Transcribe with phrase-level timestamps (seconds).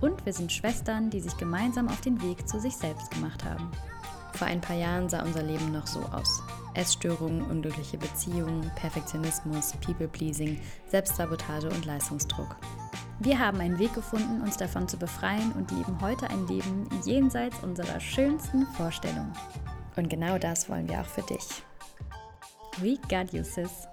[0.00, 3.70] Und wir sind Schwestern, die sich gemeinsam auf den Weg zu sich selbst gemacht haben.
[4.34, 6.42] Vor ein paar Jahren sah unser Leben noch so aus.
[6.74, 10.58] Essstörungen, unglückliche Beziehungen, Perfektionismus, People-Pleasing,
[10.88, 12.56] Selbstsabotage und Leistungsdruck.
[13.20, 17.62] Wir haben einen Weg gefunden, uns davon zu befreien und leben heute ein Leben jenseits
[17.62, 19.32] unserer schönsten Vorstellungen.
[19.96, 21.62] Und genau das wollen wir auch für dich.
[22.78, 23.86] We got you, sis.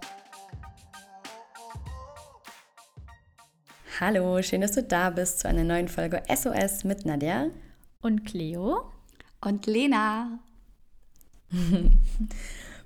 [4.01, 7.49] Hallo, schön, dass du da bist zu einer neuen Folge SOS mit Nadja
[8.01, 8.89] und Cleo
[9.41, 10.39] und Lena.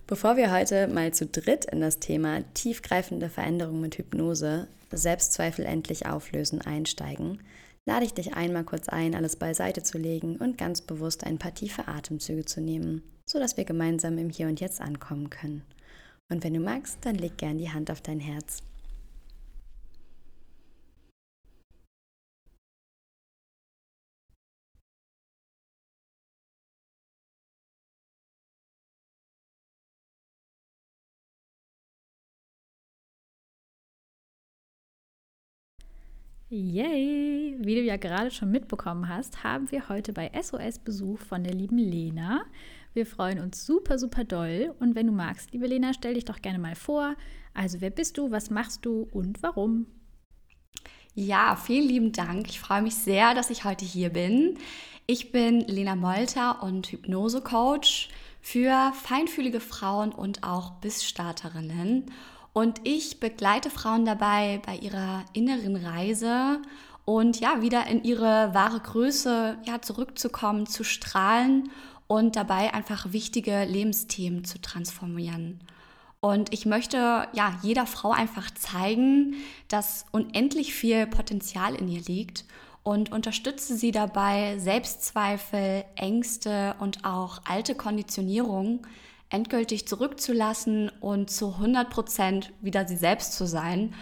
[0.08, 6.08] Bevor wir heute mal zu dritt in das Thema tiefgreifende Veränderung mit Hypnose, Selbstzweifel endlich
[6.08, 7.44] auflösen einsteigen,
[7.86, 11.53] lade ich dich einmal kurz ein, alles beiseite zu legen und ganz bewusst ein paar
[11.53, 15.61] tiefe Atemzüge zu nehmen, sodass wir gemeinsam im Hier und Jetzt ankommen können.
[16.31, 18.64] Und wenn du magst, dann leg gern die Hand auf dein Herz.
[36.55, 37.55] Yay!
[37.57, 41.55] Wie du ja gerade schon mitbekommen hast, haben wir heute bei SOS Besuch von der
[41.55, 42.45] lieben Lena.
[42.93, 44.75] Wir freuen uns super, super doll.
[44.79, 47.15] Und wenn du magst, liebe Lena, stell dich doch gerne mal vor.
[47.55, 49.87] Also, wer bist du, was machst du und warum?
[51.15, 52.47] Ja, vielen lieben Dank.
[52.47, 54.59] Ich freue mich sehr, dass ich heute hier bin.
[55.07, 58.09] Ich bin Lena Molter und Hypnose-Coach
[58.41, 62.11] für feinfühlige Frauen und auch Bissstarterinnen.
[62.53, 66.61] Und ich begleite Frauen dabei bei ihrer inneren Reise
[67.03, 71.69] und ja, wieder in ihre wahre Größe ja, zurückzukommen, zu strahlen
[72.08, 75.59] und dabei einfach wichtige Lebensthemen zu transformieren.
[76.19, 79.36] Und ich möchte ja jeder Frau einfach zeigen,
[79.67, 82.45] dass unendlich viel Potenzial in ihr liegt
[82.83, 88.86] und unterstütze sie dabei, Selbstzweifel, Ängste und auch alte Konditionierungen
[89.33, 93.94] endgültig zurückzulassen und zu 100 Prozent wieder sie selbst zu sein.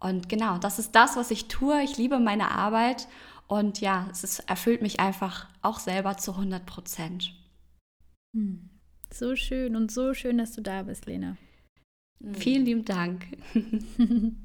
[0.00, 1.82] Und genau, das ist das, was ich tue.
[1.82, 3.06] Ich liebe meine Arbeit
[3.48, 7.34] und ja, es ist, erfüllt mich einfach auch selber zu 100 Prozent.
[8.34, 8.70] Hm.
[9.12, 11.36] So schön und so schön, dass du da bist, Lena.
[12.20, 12.34] Mhm.
[12.34, 13.26] Vielen lieben Dank.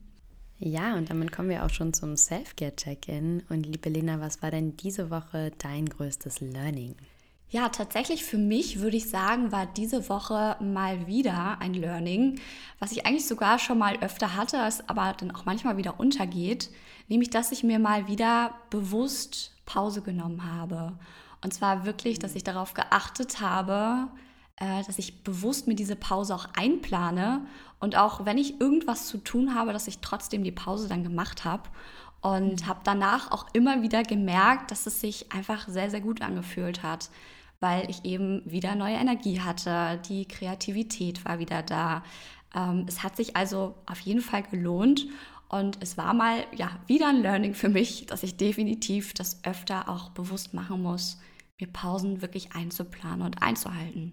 [0.57, 3.43] ja, und damit kommen wir auch schon zum Self-Care-Check-In.
[3.49, 6.95] Und liebe Lena, was war denn diese Woche dein größtes Learning?
[7.53, 12.39] Ja, tatsächlich für mich würde ich sagen, war diese Woche mal wieder ein Learning,
[12.79, 16.71] was ich eigentlich sogar schon mal öfter hatte, es aber dann auch manchmal wieder untergeht,
[17.09, 20.93] nämlich dass ich mir mal wieder bewusst Pause genommen habe.
[21.43, 24.07] Und zwar wirklich, dass ich darauf geachtet habe,
[24.55, 27.45] äh, dass ich bewusst mir diese Pause auch einplane
[27.79, 31.45] und auch wenn ich irgendwas zu tun habe, dass ich trotzdem die Pause dann gemacht
[31.45, 31.69] habe
[32.21, 32.67] und mhm.
[32.67, 37.11] habe danach auch immer wieder gemerkt, dass es sich einfach sehr, sehr gut angefühlt hat
[37.63, 42.03] weil ich eben wieder neue Energie hatte, die Kreativität war wieder da.
[42.53, 45.07] Ähm, es hat sich also auf jeden Fall gelohnt
[45.47, 49.87] und es war mal ja wieder ein Learning für mich, dass ich definitiv das öfter
[49.87, 51.21] auch bewusst machen muss,
[51.57, 54.11] mir Pausen wirklich einzuplanen und einzuhalten.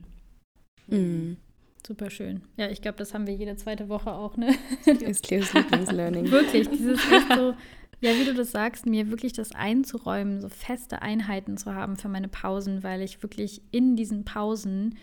[0.87, 1.37] Mhm.
[1.84, 2.43] Super schön.
[2.56, 4.55] Ja, ich glaube, das haben wir jede zweite Woche auch, ne?
[5.00, 6.31] Ist Cleos Lieblingslearning.
[6.31, 7.00] Wirklich, dieses
[7.34, 7.55] so,
[8.11, 12.09] ja, wie du das sagst, mir wirklich das einzuräumen, so feste Einheiten zu haben für
[12.09, 14.97] meine Pausen, weil ich wirklich in diesen Pausen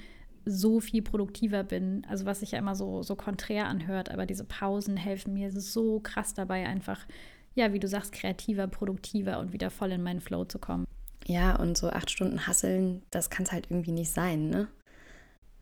[0.46, 2.06] so viel produktiver bin.
[2.09, 6.00] Also was sich ja immer so, so konträr anhört, aber diese Pausen helfen mir so
[6.00, 7.06] krass dabei, einfach,
[7.53, 10.86] ja, wie du sagst, kreativer, produktiver und wieder voll in meinen Flow zu kommen.
[11.25, 14.69] Ja, und so acht Stunden hasseln, das kann es halt irgendwie nicht sein, ne?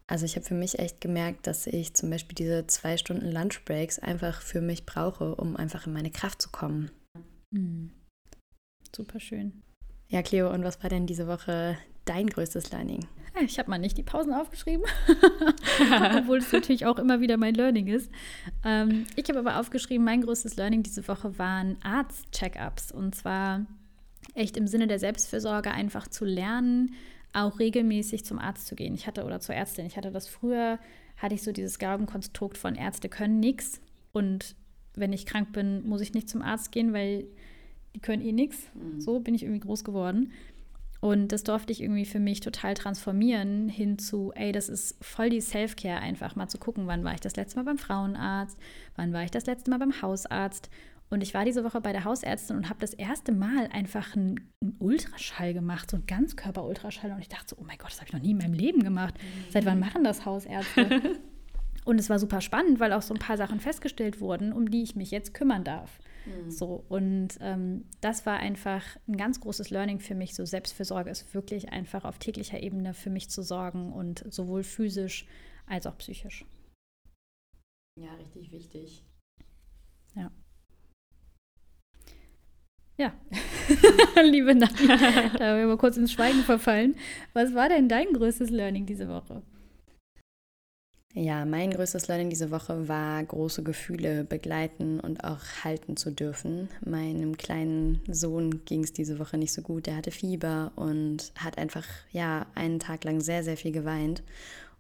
[0.08, 3.98] Also ich habe für mich echt gemerkt, dass ich zum Beispiel diese zwei Stunden Lunchbreaks
[3.98, 6.92] einfach für mich brauche, um einfach in meine Kraft zu kommen.
[7.56, 7.92] Mhm.
[8.96, 9.64] Super schön.
[10.10, 13.08] Ja, Cleo, und was war denn diese Woche dein größtes Learning?
[13.42, 14.86] Ich habe mal nicht die Pausen aufgeschrieben,
[16.18, 18.10] obwohl es natürlich auch immer wieder mein Learning ist.
[18.64, 22.94] Ähm, ich habe aber aufgeschrieben, mein größtes Learning diese Woche waren Arzt-Check-ups.
[22.94, 23.66] Und zwar
[24.36, 26.94] echt im Sinne der Selbstfürsorge einfach zu lernen,
[27.34, 28.96] auch regelmäßig zum Arzt zu gehen.
[28.96, 29.86] Ich hatte oder zur Ärztin.
[29.86, 30.80] Ich hatte das früher,
[31.18, 33.82] hatte ich so dieses Glaubenkonstrukt von Ärzte können nichts
[34.14, 34.56] und
[34.96, 37.28] wenn ich krank bin, muss ich nicht zum Arzt gehen, weil
[37.96, 38.70] die können eh nichts.
[38.76, 39.00] Mhm.
[39.00, 40.32] So bin ich irgendwie groß geworden.
[41.02, 45.30] Und das durfte ich irgendwie für mich total transformieren hin zu, ey, das ist voll
[45.30, 48.58] die Self-Care, einfach mal zu gucken, wann war ich das letzte Mal beim Frauenarzt,
[48.96, 50.70] wann war ich das letzte Mal beim Hausarzt.
[51.10, 54.50] Und ich war diese Woche bei der Hausärztin und habe das erste Mal einfach einen,
[54.62, 57.12] einen Ultraschall gemacht, so einen Ganzkörper-Ultraschall.
[57.12, 58.82] Und ich dachte so, oh mein Gott, das habe ich noch nie in meinem Leben
[58.82, 59.14] gemacht.
[59.20, 59.52] Mhm.
[59.52, 61.02] Seit wann machen das Hausärzte?
[61.86, 64.82] und es war super spannend, weil auch so ein paar Sachen festgestellt wurden, um die
[64.82, 66.00] ich mich jetzt kümmern darf.
[66.26, 66.52] Mhm.
[66.52, 70.36] So, und ähm, das war einfach ein ganz großes Learning für mich.
[70.36, 75.26] So Selbstfürsorge ist wirklich einfach auf täglicher Ebene für mich zu sorgen und sowohl physisch
[75.68, 76.46] als auch psychisch.
[78.00, 79.04] Ja, richtig wichtig.
[80.16, 80.32] Ja.
[82.98, 83.14] Ja,
[84.24, 84.98] liebe Nadine,
[85.38, 86.96] da haben wir mal kurz ins Schweigen verfallen.
[87.34, 89.42] Was war denn dein größtes Learning diese Woche?
[91.18, 96.68] Ja, mein größtes Learning diese Woche war, große Gefühle begleiten und auch halten zu dürfen.
[96.86, 99.86] Meinem kleinen Sohn ging es diese Woche nicht so gut.
[99.86, 104.24] Der hatte Fieber und hat einfach, ja, einen Tag lang sehr, sehr viel geweint.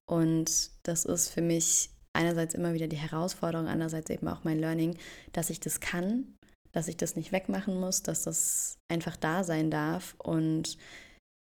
[0.06, 4.98] Und das ist für mich einerseits immer wieder die Herausforderung, andererseits eben auch mein Learning,
[5.32, 6.36] dass ich das kann,
[6.74, 10.78] dass ich das nicht wegmachen muss, dass das einfach da sein darf und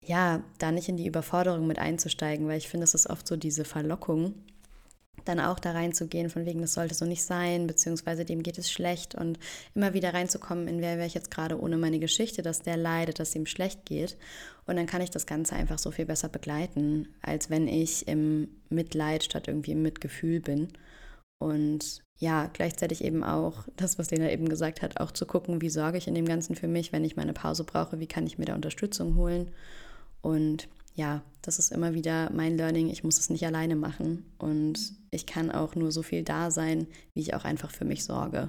[0.06, 3.36] ja, da nicht in die Überforderung mit einzusteigen, weil ich finde, es ist oft so
[3.36, 4.34] diese Verlockung,
[5.28, 8.70] dann auch da reinzugehen, von wegen, das sollte so nicht sein, beziehungsweise dem geht es
[8.70, 9.38] schlecht und
[9.74, 13.18] immer wieder reinzukommen, in wer wäre ich jetzt gerade ohne meine Geschichte, dass der leidet,
[13.20, 14.16] dass ihm schlecht geht.
[14.66, 18.48] Und dann kann ich das Ganze einfach so viel besser begleiten, als wenn ich im
[18.68, 20.68] Mitleid statt irgendwie im Mitgefühl bin.
[21.38, 25.70] Und ja, gleichzeitig eben auch das, was Lena eben gesagt hat, auch zu gucken, wie
[25.70, 28.38] sorge ich in dem Ganzen für mich, wenn ich meine Pause brauche, wie kann ich
[28.38, 29.50] mir da Unterstützung holen.
[30.20, 30.68] Und
[30.98, 32.90] ja, das ist immer wieder mein Learning.
[32.90, 36.88] Ich muss es nicht alleine machen und ich kann auch nur so viel da sein,
[37.14, 38.48] wie ich auch einfach für mich sorge.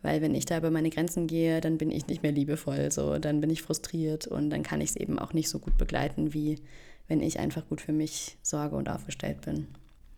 [0.00, 3.18] Weil wenn ich da über meine Grenzen gehe, dann bin ich nicht mehr liebevoll, so
[3.18, 6.32] dann bin ich frustriert und dann kann ich es eben auch nicht so gut begleiten,
[6.32, 6.60] wie
[7.08, 9.66] wenn ich einfach gut für mich sorge und aufgestellt bin.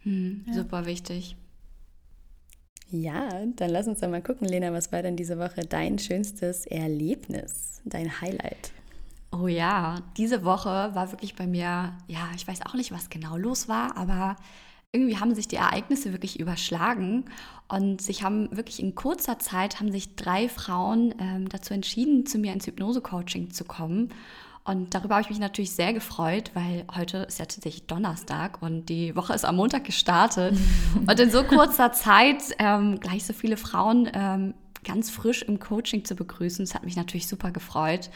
[0.02, 0.52] Hm, ja.
[0.52, 1.34] Super wichtig.
[2.90, 6.66] Ja, dann lass uns doch mal gucken, Lena, was war denn diese Woche dein schönstes
[6.66, 8.72] Erlebnis, dein Highlight?
[9.34, 13.36] Oh ja, diese Woche war wirklich bei mir, ja, ich weiß auch nicht, was genau
[13.36, 14.36] los war, aber
[14.92, 17.24] irgendwie haben sich die Ereignisse wirklich überschlagen
[17.68, 22.38] und sich haben wirklich in kurzer Zeit haben sich drei Frauen ähm, dazu entschieden, zu
[22.38, 24.10] mir ins Hypnose-Coaching zu kommen.
[24.62, 28.88] Und darüber habe ich mich natürlich sehr gefreut, weil heute ist ja tatsächlich Donnerstag und
[28.88, 30.56] die Woche ist am Montag gestartet.
[31.06, 34.54] und in so kurzer Zeit ähm, gleich so viele Frauen ähm,
[34.84, 38.10] ganz frisch im Coaching zu begrüßen, das hat mich natürlich super gefreut.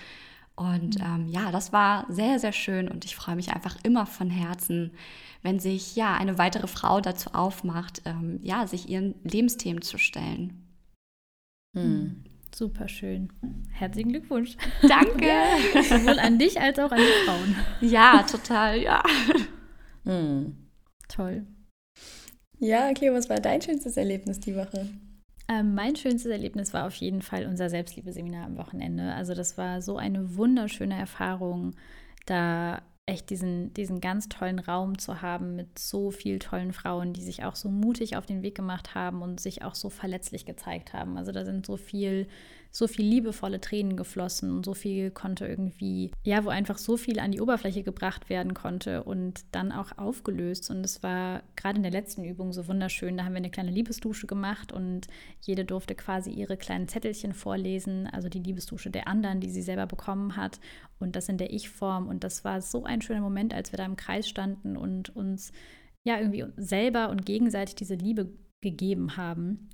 [0.59, 1.05] Und mhm.
[1.05, 4.91] ähm, ja, das war sehr, sehr schön und ich freue mich einfach immer von Herzen,
[5.43, 10.67] wenn sich ja eine weitere Frau dazu aufmacht, ähm, ja, sich ihren Lebensthemen zu stellen.
[11.77, 12.25] Hm.
[12.53, 13.33] Super schön.
[13.71, 14.57] Herzlichen Glückwunsch.
[14.83, 15.31] Danke.
[15.83, 17.57] Sowohl an dich als auch an die Frauen.
[17.81, 19.03] Ja, total, ja.
[20.05, 20.57] Hm.
[21.07, 21.47] Toll.
[22.59, 24.89] Ja, okay, was war dein schönstes Erlebnis die Woche?
[25.51, 29.15] Ähm, mein schönstes Erlebnis war auf jeden Fall unser Selbstliebe-Seminar am Wochenende.
[29.15, 31.75] Also das war so eine wunderschöne Erfahrung,
[32.27, 37.23] da echt diesen, diesen ganz tollen Raum zu haben mit so vielen tollen Frauen, die
[37.23, 40.93] sich auch so mutig auf den Weg gemacht haben und sich auch so verletzlich gezeigt
[40.93, 41.17] haben.
[41.17, 42.29] Also da sind so viel
[42.71, 47.19] so viel liebevolle Tränen geflossen und so viel konnte irgendwie, ja, wo einfach so viel
[47.19, 50.71] an die Oberfläche gebracht werden konnte und dann auch aufgelöst.
[50.71, 53.17] Und es war gerade in der letzten Übung so wunderschön.
[53.17, 55.07] Da haben wir eine kleine Liebesdusche gemacht und
[55.41, 59.87] jede durfte quasi ihre kleinen Zettelchen vorlesen, also die Liebesdusche der anderen, die sie selber
[59.87, 60.61] bekommen hat
[60.99, 62.07] und das in der Ich-Form.
[62.07, 65.53] Und das war so ein schöner Moment, als wir da im Kreis standen und uns
[66.05, 69.69] ja irgendwie selber und gegenseitig diese Liebe gegeben haben.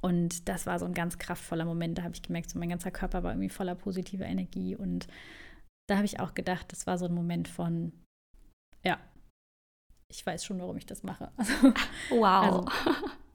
[0.00, 1.98] Und das war so ein ganz kraftvoller Moment.
[1.98, 4.76] Da habe ich gemerkt, so mein ganzer Körper war irgendwie voller positiver Energie.
[4.76, 5.06] Und
[5.88, 7.92] da habe ich auch gedacht, das war so ein Moment von,
[8.84, 8.98] ja,
[10.08, 11.30] ich weiß schon, warum ich das mache.
[11.36, 11.74] Also,
[12.10, 12.66] wow.
[12.66, 12.68] Also,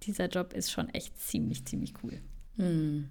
[0.03, 2.21] dieser Job ist schon echt ziemlich, ziemlich cool.
[2.57, 3.09] Hm.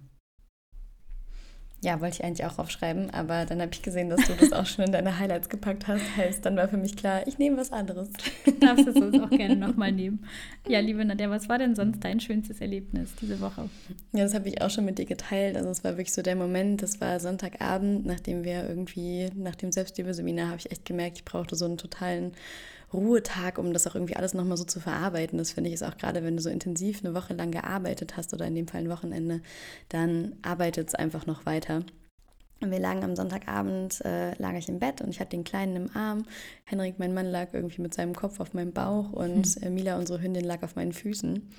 [1.83, 4.67] Ja, wollte ich eigentlich auch aufschreiben, aber dann habe ich gesehen, dass du das auch
[4.67, 6.03] schon in deine Highlights gepackt hast.
[6.15, 8.09] Heißt, dann war für mich klar, ich nehme was anderes.
[8.59, 10.23] Darfst du es auch gerne nochmal nehmen.
[10.67, 13.67] Ja, liebe Nadja, was war denn sonst dein schönstes Erlebnis diese Woche?
[14.13, 15.57] Ja, das habe ich auch schon mit dir geteilt.
[15.57, 19.71] Also es war wirklich so der Moment, das war Sonntagabend, nachdem wir irgendwie, nach dem
[19.71, 22.33] Selbstliebe-Seminar habe ich echt gemerkt, ich brauchte so einen totalen
[22.93, 25.37] Ruhetag, um das auch irgendwie alles nochmal so zu verarbeiten.
[25.37, 28.33] Das finde ich ist auch gerade, wenn du so intensiv eine Woche lang gearbeitet hast
[28.33, 29.41] oder in dem Fall ein Wochenende,
[29.89, 31.83] dann arbeitet es einfach noch weiter.
[32.61, 35.75] Und wir lagen am Sonntagabend, äh, lag ich im Bett und ich hatte den Kleinen
[35.75, 36.25] im Arm.
[36.63, 39.73] Henrik, mein Mann, lag irgendwie mit seinem Kopf auf meinem Bauch und mhm.
[39.73, 41.49] Mila, unsere Hündin, lag auf meinen Füßen.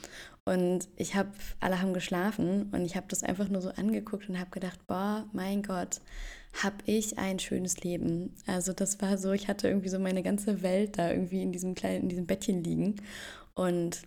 [0.44, 4.38] Und ich habe, alle haben geschlafen und ich habe das einfach nur so angeguckt und
[4.38, 6.00] habe gedacht, boah, mein Gott,
[6.52, 8.35] habe ich ein schönes Leben.
[8.47, 11.75] Also das war so, ich hatte irgendwie so meine ganze Welt da irgendwie in diesem
[11.75, 12.97] kleinen, in diesem Bettchen liegen.
[13.54, 14.02] Und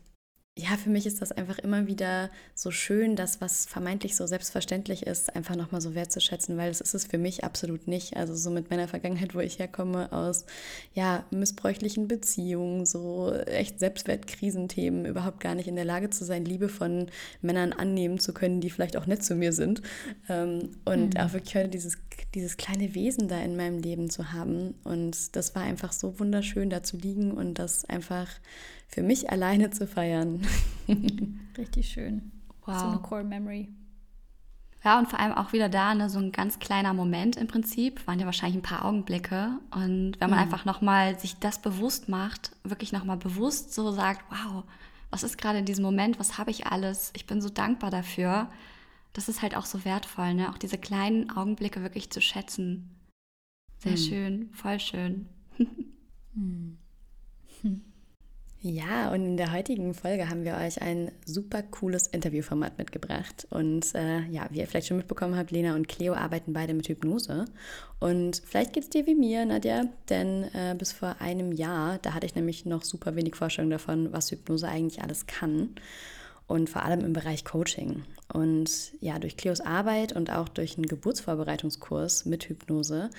[0.58, 5.06] ja, für mich ist das einfach immer wieder so schön, das, was vermeintlich so selbstverständlich
[5.06, 8.16] ist, einfach nochmal so wertzuschätzen, weil das ist es für mich absolut nicht.
[8.16, 10.46] Also so mit meiner Vergangenheit, wo ich herkomme, aus
[10.94, 16.70] ja, missbräuchlichen Beziehungen, so echt Selbstwertkrisenthemen, überhaupt gar nicht in der Lage zu sein, Liebe
[16.70, 17.08] von
[17.42, 19.82] Männern annehmen zu können, die vielleicht auch nett zu mir sind.
[20.30, 21.20] Ähm, und mhm.
[21.20, 21.98] auch wirklich heute dieses,
[22.34, 24.76] dieses kleine Wesen da in meinem Leben zu haben.
[24.86, 28.30] Und das war einfach so wunderschön, da zu liegen und das einfach
[28.96, 30.40] für mich alleine zu feiern.
[31.58, 32.32] Richtig schön.
[32.66, 32.80] Wow.
[32.80, 33.68] So eine Core Memory.
[34.86, 38.08] Ja, und vor allem auch wieder da, ne, so ein ganz kleiner Moment im Prinzip,
[38.08, 39.60] waren ja wahrscheinlich ein paar Augenblicke.
[39.72, 40.46] Und wenn man mhm.
[40.46, 44.64] einfach nochmal sich das bewusst macht, wirklich nochmal bewusst so sagt, wow,
[45.10, 48.50] was ist gerade in diesem Moment, was habe ich alles, ich bin so dankbar dafür,
[49.12, 50.50] das ist halt auch so wertvoll, ne?
[50.50, 52.96] auch diese kleinen Augenblicke wirklich zu schätzen.
[53.80, 53.98] Sehr mhm.
[53.98, 55.28] schön, voll schön.
[56.34, 56.78] mhm.
[58.68, 63.46] Ja, und in der heutigen Folge haben wir euch ein super cooles Interviewformat mitgebracht.
[63.52, 66.88] Und äh, ja, wie ihr vielleicht schon mitbekommen habt, Lena und Cleo arbeiten beide mit
[66.88, 67.46] Hypnose.
[68.00, 72.16] Und vielleicht geht es dir wie mir, Nadja, denn äh, bis vor einem Jahr, da
[72.16, 75.70] hatte ich nämlich noch super wenig Vorstellung davon, was Hypnose eigentlich alles kann
[76.48, 78.04] und vor allem im Bereich Coaching.
[78.34, 83.10] Und ja, durch Cleos Arbeit und auch durch einen Geburtsvorbereitungskurs mit Hypnose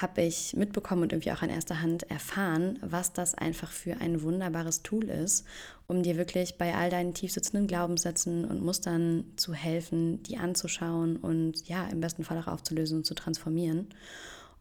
[0.00, 4.22] habe ich mitbekommen und irgendwie auch an erster Hand erfahren, was das einfach für ein
[4.22, 5.44] wunderbares Tool ist,
[5.86, 11.68] um dir wirklich bei all deinen tiefsitzenden Glaubenssätzen und Mustern zu helfen, die anzuschauen und
[11.68, 13.88] ja, im besten Fall auch aufzulösen und zu transformieren.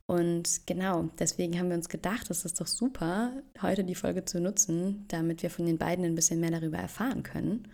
[0.06, 4.42] Und genau, deswegen haben wir uns gedacht, es ist doch super, heute die Folge zu
[4.42, 7.70] nutzen, damit wir von den beiden ein bisschen mehr darüber erfahren können.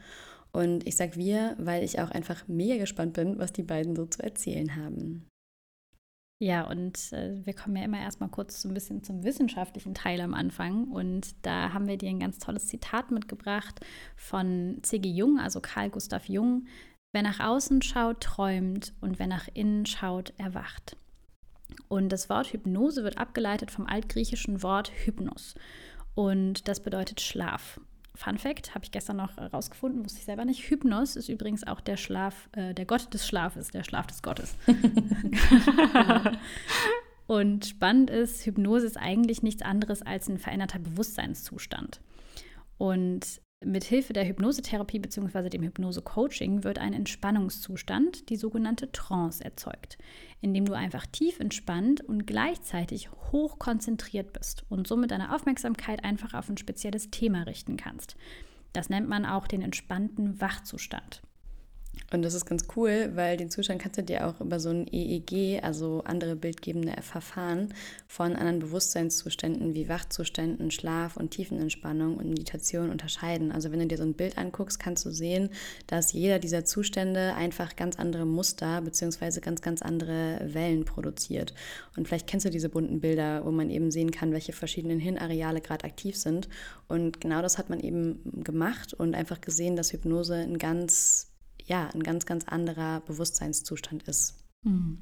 [0.51, 4.06] Und ich sage wir, weil ich auch einfach mega gespannt bin, was die beiden so
[4.06, 5.27] zu erzählen haben.
[6.41, 10.22] Ja, und äh, wir kommen ja immer erstmal kurz so ein bisschen zum wissenschaftlichen Teil
[10.22, 10.86] am Anfang.
[10.86, 15.10] Und da haben wir dir ein ganz tolles Zitat mitgebracht von C.G.
[15.10, 16.65] Jung, also Karl Gustav Jung.
[17.12, 20.96] Wer nach außen schaut, träumt und wer nach innen schaut, erwacht.
[21.89, 25.56] Und das Wort Hypnose wird abgeleitet vom altgriechischen Wort Hypnos.
[26.15, 27.82] Und das bedeutet Schlaf.
[28.20, 30.70] Fun Fact, habe ich gestern noch rausgefunden, wusste ich selber nicht.
[30.70, 34.58] Hypnos ist übrigens auch der Schlaf, äh, der Gott des Schlafes, der Schlaf des Gottes.
[37.28, 42.02] Und spannend ist, Hypnose ist eigentlich nichts anderes als ein veränderter Bewusstseinszustand.
[42.78, 45.50] Und mit Hilfe der Hypnosetherapie bzw.
[45.50, 49.98] dem Hypnose-Coaching wird ein Entspannungszustand, die sogenannte Trance, erzeugt,
[50.42, 56.04] in dem du einfach tief entspannt und gleichzeitig hoch konzentriert bist und somit deine Aufmerksamkeit
[56.06, 58.16] einfach auf ein spezielles Thema richten kannst.
[58.72, 61.22] Das nennt man auch den entspannten Wachzustand.
[62.12, 64.88] Und das ist ganz cool, weil den Zustand kannst du dir auch über so ein
[64.91, 67.74] EEG, also andere bildgebende Verfahren
[68.08, 73.51] von anderen Bewusstseinszuständen wie Wachzuständen, Schlaf und Tiefenentspannung und Meditation unterscheiden.
[73.51, 75.50] Also wenn du dir so ein Bild anguckst, kannst du sehen,
[75.86, 79.39] dass jeder dieser Zustände einfach ganz andere Muster bzw.
[79.39, 81.53] ganz, ganz andere Wellen produziert.
[81.96, 85.62] Und vielleicht kennst du diese bunten Bilder, wo man eben sehen kann, welche verschiedenen Hirnareale
[85.62, 86.50] gerade aktiv sind.
[86.88, 91.28] Und genau das hat man eben gemacht und einfach gesehen, dass Hypnose ein ganz
[91.70, 94.36] ja, ein ganz, ganz anderer Bewusstseinszustand ist.
[94.64, 95.00] Mhm.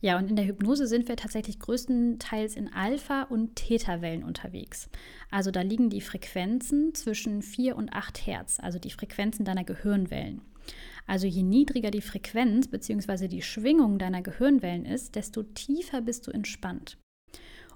[0.00, 4.90] Ja, und in der Hypnose sind wir tatsächlich größtenteils in Alpha- und Theta-Wellen unterwegs.
[5.30, 10.42] Also da liegen die Frequenzen zwischen 4 und 8 Hertz, also die Frequenzen deiner Gehirnwellen.
[11.06, 13.28] Also je niedriger die Frequenz bzw.
[13.28, 16.98] die Schwingung deiner Gehirnwellen ist, desto tiefer bist du entspannt.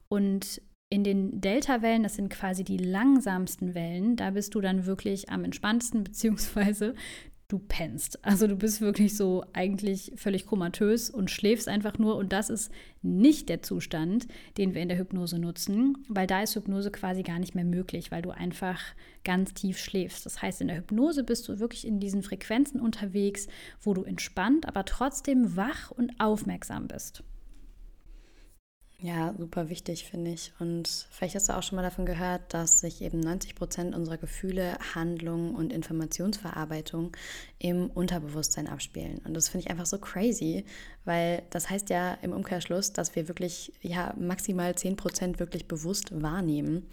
[0.09, 5.29] Und in den Delta-Wellen, das sind quasi die langsamsten Wellen, da bist du dann wirklich
[5.29, 6.95] am entspanntesten, beziehungsweise
[7.49, 8.23] du pennst.
[8.27, 12.17] Also du bist wirklich so eigentlich völlig komatös und schläfst einfach nur.
[12.17, 14.29] Und das ist nicht der Zustand,
[14.59, 18.11] den wir in der Hypnose nutzen, weil da ist Hypnose quasi gar nicht mehr möglich,
[18.11, 18.83] weil du einfach
[19.25, 20.27] ganz tief schläfst.
[20.27, 23.47] Das heißt, in der Hypnose bist du wirklich in diesen Frequenzen unterwegs,
[23.81, 27.25] wo du entspannt, aber trotzdem wach und aufmerksam bist.
[29.01, 30.53] Ja, super wichtig, finde ich.
[30.59, 34.17] Und vielleicht hast du auch schon mal davon gehört, dass sich eben 90 Prozent unserer
[34.17, 37.17] Gefühle, Handlungen und Informationsverarbeitung
[37.61, 39.21] im Unterbewusstsein abspielen.
[39.25, 40.65] Und das finde ich einfach so crazy,
[41.05, 46.21] weil das heißt ja im Umkehrschluss, dass wir wirklich ja maximal 10 Prozent wirklich bewusst
[46.21, 46.89] wahrnehmen.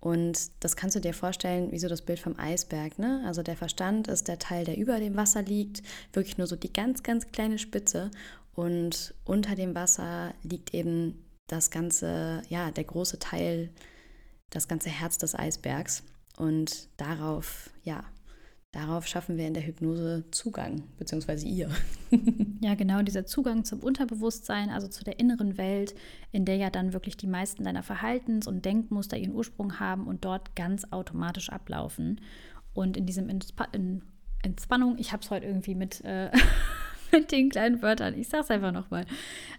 [0.00, 2.98] Und das kannst du dir vorstellen, wie so das Bild vom Eisberg.
[2.98, 3.22] Ne?
[3.26, 6.72] Also der Verstand ist der Teil, der über dem Wasser liegt, wirklich nur so die
[6.72, 8.10] ganz, ganz kleine Spitze.
[8.54, 13.70] Und unter dem Wasser liegt eben das ganze, ja, der große Teil,
[14.50, 16.04] das ganze Herz des Eisbergs.
[16.36, 18.02] Und darauf, ja,
[18.72, 21.70] darauf schaffen wir in der Hypnose Zugang, beziehungsweise ihr.
[22.60, 25.94] ja, genau, dieser Zugang zum Unterbewusstsein, also zu der inneren Welt,
[26.32, 30.24] in der ja dann wirklich die meisten deiner Verhaltens- und Denkmuster ihren Ursprung haben und
[30.24, 32.20] dort ganz automatisch ablaufen.
[32.72, 34.02] Und in diesem Entspa in
[34.42, 36.30] Entspannung, ich habe es heute irgendwie mit, äh,
[37.14, 39.06] mit den kleinen Wörtern, ich sage es einfach nochmal.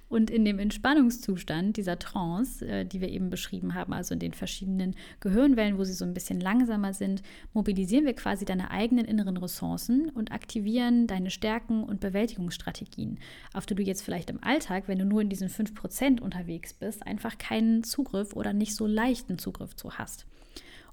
[0.08, 4.34] Und in dem Entspannungszustand dieser Trance, äh, die wir eben beschrieben haben, also in den
[4.34, 9.38] verschiedenen Gehirnwellen, wo sie so ein bisschen langsamer sind, mobilisieren wir quasi deine eigenen inneren
[9.38, 13.20] Ressourcen und aktivieren deine Stärken und Bewältigungsstrategien,
[13.54, 17.06] auf die du jetzt vielleicht im Alltag, wenn du nur in diesen 5% unterwegs bist,
[17.06, 20.28] einfach keinen Zugriff oder nicht so leichten Zugriff zu hast.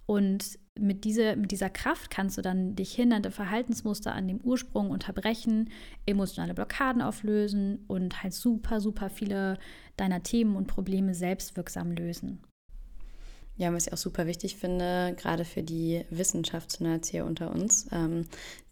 [0.06, 4.90] Und mit, diese, mit dieser Kraft kannst du dann dich hindernde Verhaltensmuster an dem Ursprung
[4.90, 5.70] unterbrechen,
[6.06, 9.58] emotionale Blockaden auflösen und halt super, super viele
[9.96, 12.40] deiner Themen und Probleme selbstwirksam lösen.
[13.58, 17.86] Ja, was ich auch super wichtig finde, gerade für die Wissenschaftsnerds hier unter uns.
[17.92, 18.24] Ähm,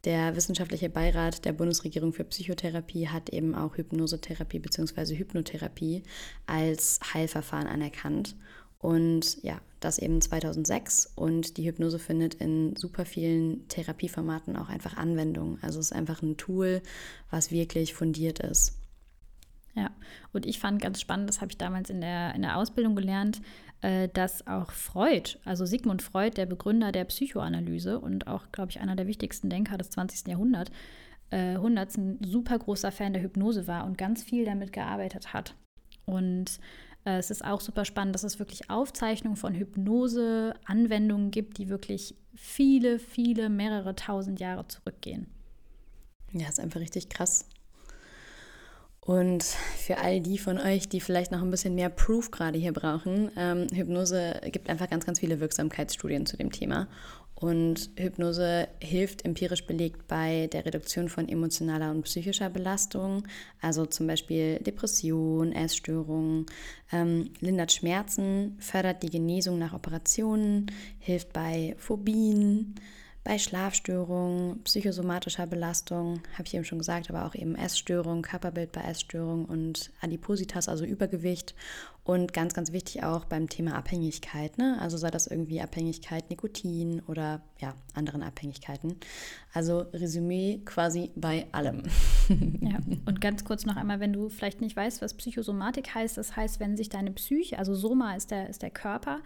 [0.05, 5.17] der wissenschaftliche Beirat der Bundesregierung für Psychotherapie hat eben auch Hypnosetherapie bzw.
[5.17, 6.03] Hypnotherapie
[6.47, 8.35] als Heilverfahren anerkannt.
[8.81, 14.97] Und ja, das eben 2006 und die Hypnose findet in super vielen Therapieformaten auch einfach
[14.97, 15.59] Anwendung.
[15.61, 16.83] Also es ist einfach ein Tool,
[17.31, 18.79] was wirklich fundiert ist.
[19.75, 19.91] Ja,
[20.33, 23.41] und ich fand ganz spannend, das habe ich damals in der, in der Ausbildung gelernt,
[23.83, 28.81] äh, dass auch Freud, also Sigmund Freud, der Begründer der Psychoanalyse und auch, glaube ich,
[28.81, 30.27] einer der wichtigsten Denker des 20.
[30.29, 30.73] Jahrhunderts,
[31.31, 35.55] äh, ein super großer Fan der Hypnose war und ganz viel damit gearbeitet hat.
[36.05, 36.59] Und
[37.05, 42.99] es ist auch super spannend, dass es wirklich Aufzeichnungen von Hypnose-Anwendungen gibt, die wirklich viele,
[42.99, 45.27] viele, mehrere tausend Jahre zurückgehen.
[46.33, 47.47] Ja, ist einfach richtig krass.
[49.01, 52.73] Und für all die von euch, die vielleicht noch ein bisschen mehr Proof gerade hier
[52.73, 56.87] brauchen, ähm, Hypnose gibt einfach ganz, ganz viele Wirksamkeitsstudien zu dem Thema.
[57.41, 63.27] Und Hypnose hilft empirisch belegt bei der Reduktion von emotionaler und psychischer Belastung,
[63.63, 66.45] also zum Beispiel Depression, Essstörungen,
[66.93, 72.75] ähm, lindert Schmerzen, fördert die Genesung nach Operationen, hilft bei Phobien,
[73.25, 78.83] bei Schlafstörungen, psychosomatischer Belastung, habe ich eben schon gesagt, aber auch eben Essstörungen, Körperbild bei
[78.83, 81.55] Essstörungen und Adipositas, also Übergewicht.
[82.11, 84.79] Und ganz, ganz wichtig auch beim Thema Abhängigkeit, ne?
[84.81, 88.97] also sei das irgendwie Abhängigkeit, Nikotin oder ja, anderen Abhängigkeiten.
[89.53, 91.85] Also Resümee quasi bei allem.
[92.61, 96.37] Ja, und ganz kurz noch einmal, wenn du vielleicht nicht weißt, was Psychosomatik heißt, das
[96.37, 99.21] heißt, wenn sich deine Psyche, also Soma ist der, ist der Körper,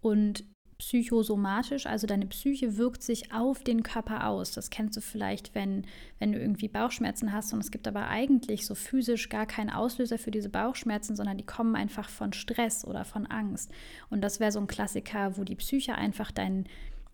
[0.00, 0.44] und
[0.80, 4.52] psychosomatisch, also deine Psyche wirkt sich auf den Körper aus.
[4.52, 5.84] Das kennst du vielleicht, wenn,
[6.18, 10.16] wenn du irgendwie Bauchschmerzen hast und es gibt aber eigentlich so physisch gar keinen Auslöser
[10.16, 13.70] für diese Bauchschmerzen, sondern die kommen einfach von Stress oder von Angst.
[14.08, 16.64] Und das wäre so ein Klassiker, wo die Psyche einfach deinen,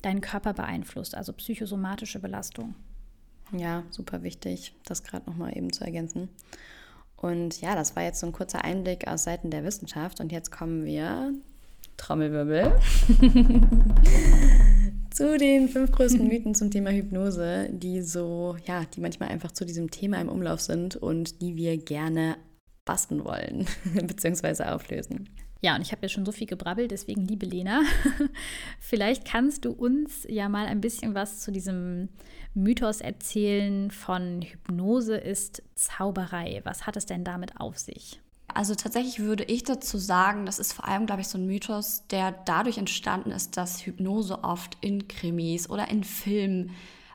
[0.01, 2.77] deinen Körper beeinflusst, also psychosomatische Belastung.
[3.51, 6.29] Ja, super wichtig, das gerade nochmal eben zu ergänzen.
[7.17, 10.21] Und ja, das war jetzt so ein kurzer Einblick aus Seiten der Wissenschaft.
[10.21, 11.35] Und jetzt kommen wir
[11.97, 12.73] Trommelwirbel,
[15.17, 19.65] zu den fünf größten Mythen zum Thema Hypnose, die so, ja, die manchmal einfach zu
[19.65, 22.37] diesem Thema im Umlauf sind und die wir gerne
[22.85, 23.67] basten wollen,
[24.07, 25.31] beziehungsweise auflösen.
[25.63, 27.81] Ja, und ich habe ja schon so viel gebrabbelt, deswegen, liebe Lena,
[28.79, 32.11] vielleicht kannst du uns ja mal ein bisschen was zu diesem
[32.53, 36.61] Mythos erzählen von Hypnose ist Zauberei.
[36.65, 38.21] Was hat es denn damit auf sich?
[38.57, 42.05] Also tatsächlich würde ich dazu sagen, das ist vor allem, glaube ich, so ein Mythos,
[42.09, 46.71] der dadurch entstanden ist, dass Hypnose oft in Krimis oder in Filmen,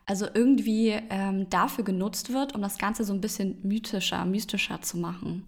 [0.05, 4.99] also irgendwie ähm, dafür genutzt wird, um das Ganze so ein bisschen mythischer, mystischer zu
[4.99, 5.45] machen.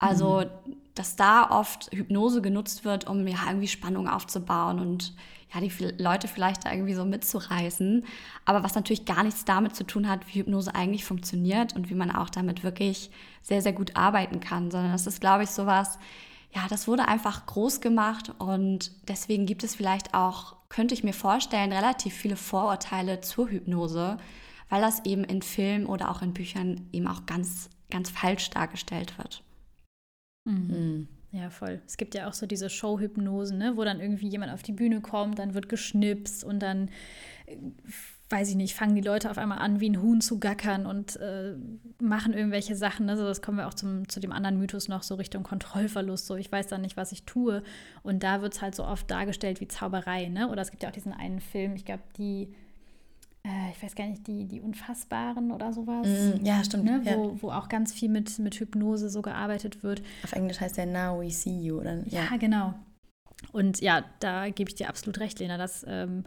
[0.00, 0.76] Also, mhm.
[0.94, 5.14] Dass da oft Hypnose genutzt wird, um ja irgendwie Spannung aufzubauen und
[5.52, 8.04] ja, die Leute vielleicht da irgendwie so mitzureißen.
[8.44, 11.94] Aber was natürlich gar nichts damit zu tun hat, wie Hypnose eigentlich funktioniert und wie
[11.94, 13.10] man auch damit wirklich
[13.42, 15.98] sehr, sehr gut arbeiten kann, sondern das ist, glaube ich, sowas,
[16.54, 21.12] ja, das wurde einfach groß gemacht und deswegen gibt es vielleicht auch, könnte ich mir
[21.12, 24.18] vorstellen, relativ viele Vorurteile zur Hypnose,
[24.68, 29.16] weil das eben in Filmen oder auch in Büchern eben auch ganz, ganz falsch dargestellt
[29.18, 29.42] wird.
[30.44, 30.66] Mhm.
[30.68, 31.08] mhm.
[31.32, 31.80] Ja, voll.
[31.86, 35.00] Es gibt ja auch so diese Show-Hypnosen, ne, wo dann irgendwie jemand auf die Bühne
[35.00, 36.88] kommt, dann wird geschnipst und dann,
[37.46, 37.56] äh,
[38.30, 41.16] weiß ich nicht, fangen die Leute auf einmal an, wie ein Huhn zu gackern und
[41.16, 41.54] äh,
[42.00, 43.08] machen irgendwelche Sachen.
[43.08, 46.26] Also das kommen wir auch zum, zu dem anderen Mythos noch so Richtung Kontrollverlust.
[46.26, 47.62] So, ich weiß dann nicht, was ich tue.
[48.02, 50.48] Und da wird es halt so oft dargestellt wie Zauberei, ne?
[50.48, 52.52] Oder es gibt ja auch diesen einen Film, ich glaube, die
[53.44, 56.06] äh, ich weiß gar nicht, die, die Unfassbaren oder sowas.
[56.06, 56.84] Mm, ja, stimmt.
[56.84, 57.00] Ne?
[57.04, 57.16] Ja.
[57.16, 60.02] Wo, wo auch ganz viel mit, mit Hypnose so gearbeitet wird.
[60.24, 61.80] Auf Englisch heißt der Now We See You.
[61.80, 62.06] Oder?
[62.08, 62.74] Ja, ja genau.
[63.52, 65.56] Und ja, da gebe ich dir absolut recht, Lena.
[65.56, 66.24] Das ähm,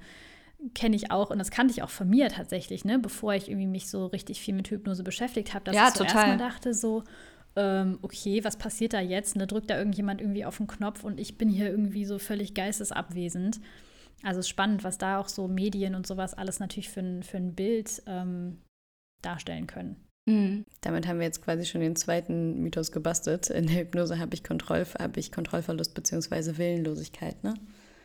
[0.74, 3.68] kenne ich auch und das kannte ich auch von mir tatsächlich, ne, bevor ich irgendwie
[3.68, 7.04] mich so richtig viel mit Hypnose beschäftigt habe, dass ja, ich zuerst mal dachte so,
[7.56, 9.36] ähm, okay, was passiert da jetzt?
[9.36, 12.54] Ne, drückt da irgendjemand irgendwie auf den Knopf und ich bin hier irgendwie so völlig
[12.54, 13.60] geistesabwesend.
[14.24, 17.24] Also es ist spannend, was da auch so Medien und sowas alles natürlich für ein,
[17.24, 18.62] für ein Bild ähm,
[19.22, 20.08] darstellen können.
[20.26, 20.66] Mhm.
[20.82, 23.50] Damit haben wir jetzt quasi schon den zweiten Mythos gebastelt.
[23.50, 26.58] In der Hypnose habe ich, Kontroll, hab ich Kontrollverlust bzw.
[26.58, 27.44] Willenlosigkeit.
[27.44, 27.54] Ne?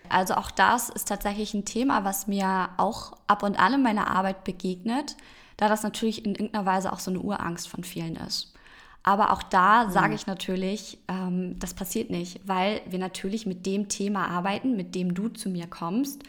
[0.09, 4.09] Also auch das ist tatsächlich ein Thema, was mir auch ab und an in meiner
[4.09, 5.16] Arbeit begegnet,
[5.57, 8.54] da das natürlich in irgendeiner Weise auch so eine Urangst von vielen ist.
[9.02, 9.90] Aber auch da mhm.
[9.90, 14.94] sage ich natürlich, ähm, das passiert nicht, weil wir natürlich mit dem Thema arbeiten, mit
[14.94, 16.22] dem du zu mir kommst.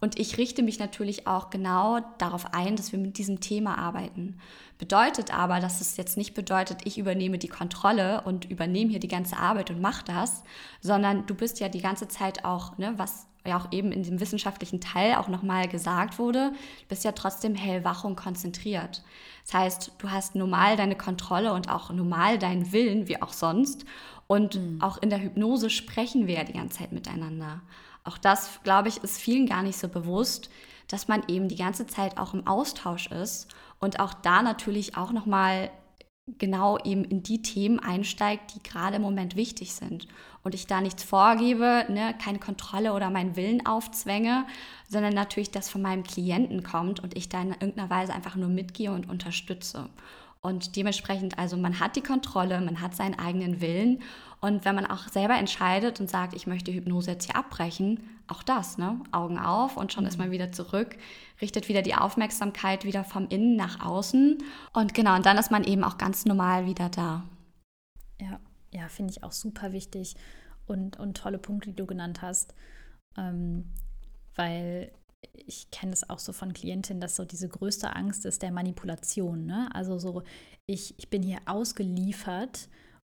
[0.00, 4.38] Und ich richte mich natürlich auch genau darauf ein, dass wir mit diesem Thema arbeiten.
[4.78, 9.08] Bedeutet aber, dass es jetzt nicht bedeutet, ich übernehme die Kontrolle und übernehme hier die
[9.08, 10.42] ganze Arbeit und mache das,
[10.80, 14.20] sondern du bist ja die ganze Zeit auch, ne, was ja auch eben in dem
[14.20, 19.02] wissenschaftlichen Teil auch nochmal gesagt wurde, du bist ja trotzdem hellwach und konzentriert.
[19.44, 23.84] Das heißt, du hast normal deine Kontrolle und auch normal deinen Willen, wie auch sonst.
[24.26, 24.82] Und mhm.
[24.82, 27.62] auch in der Hypnose sprechen wir ja die ganze Zeit miteinander.
[28.04, 30.50] Auch das, glaube ich, ist vielen gar nicht so bewusst,
[30.88, 35.12] dass man eben die ganze Zeit auch im Austausch ist und auch da natürlich auch
[35.12, 35.70] nochmal
[36.38, 40.08] genau eben in die Themen einsteigt, die gerade im Moment wichtig sind.
[40.42, 44.46] Und ich da nichts vorgebe, ne, keine Kontrolle oder meinen Willen aufzwänge,
[44.88, 48.48] sondern natürlich das von meinem Klienten kommt und ich da in irgendeiner Weise einfach nur
[48.48, 49.88] mitgehe und unterstütze.
[50.46, 54.00] Und dementsprechend, also man hat die Kontrolle, man hat seinen eigenen Willen.
[54.40, 58.44] Und wenn man auch selber entscheidet und sagt, ich möchte Hypnose jetzt hier abbrechen, auch
[58.44, 59.00] das, ne?
[59.10, 60.08] Augen auf und schon mhm.
[60.08, 60.98] ist man wieder zurück,
[61.40, 64.38] richtet wieder die Aufmerksamkeit wieder vom Innen nach außen.
[64.72, 67.24] Und genau, und dann ist man eben auch ganz normal wieder da.
[68.20, 68.38] Ja,
[68.72, 70.14] ja, finde ich auch super wichtig
[70.66, 72.54] und, und tolle Punkte, die du genannt hast.
[73.18, 73.72] Ähm,
[74.36, 74.92] weil
[75.34, 79.46] ich kenne es auch so von Klientinnen, dass so diese größte Angst ist der Manipulation.
[79.46, 79.68] Ne?
[79.72, 80.22] Also so,
[80.66, 82.68] ich, ich bin hier ausgeliefert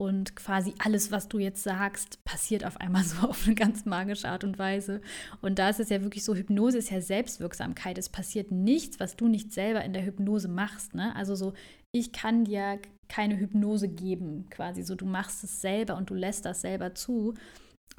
[0.01, 4.29] und quasi alles, was du jetzt sagst, passiert auf einmal so auf eine ganz magische
[4.29, 5.01] Art und Weise.
[5.41, 7.97] Und da ist es ja wirklich so, Hypnose ist ja Selbstwirksamkeit.
[7.97, 10.95] Es passiert nichts, was du nicht selber in der Hypnose machst.
[10.95, 11.15] Ne?
[11.15, 11.53] Also so,
[11.91, 16.45] ich kann dir keine Hypnose geben, quasi so, du machst es selber und du lässt
[16.45, 17.33] das selber zu.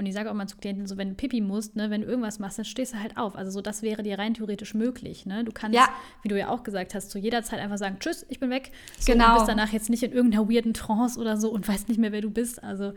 [0.01, 2.07] Und ich sage auch mal zu Klienten so, wenn du Pipi musst, ne, wenn du
[2.07, 3.37] irgendwas machst, dann stehst du halt auf.
[3.37, 5.27] Also so, das wäre dir rein theoretisch möglich.
[5.27, 5.45] Ne?
[5.45, 5.91] Du kannst, ja.
[6.23, 8.73] wie du ja auch gesagt hast, zu jeder Zeit einfach sagen, tschüss, ich bin weg.
[8.99, 9.33] So, genau.
[9.33, 12.13] Du bist danach jetzt nicht in irgendeiner weirden Trance oder so und weißt nicht mehr,
[12.13, 12.65] wer du bist.
[12.65, 12.95] Also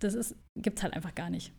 [0.00, 1.52] das ist, gibt's halt einfach gar nicht.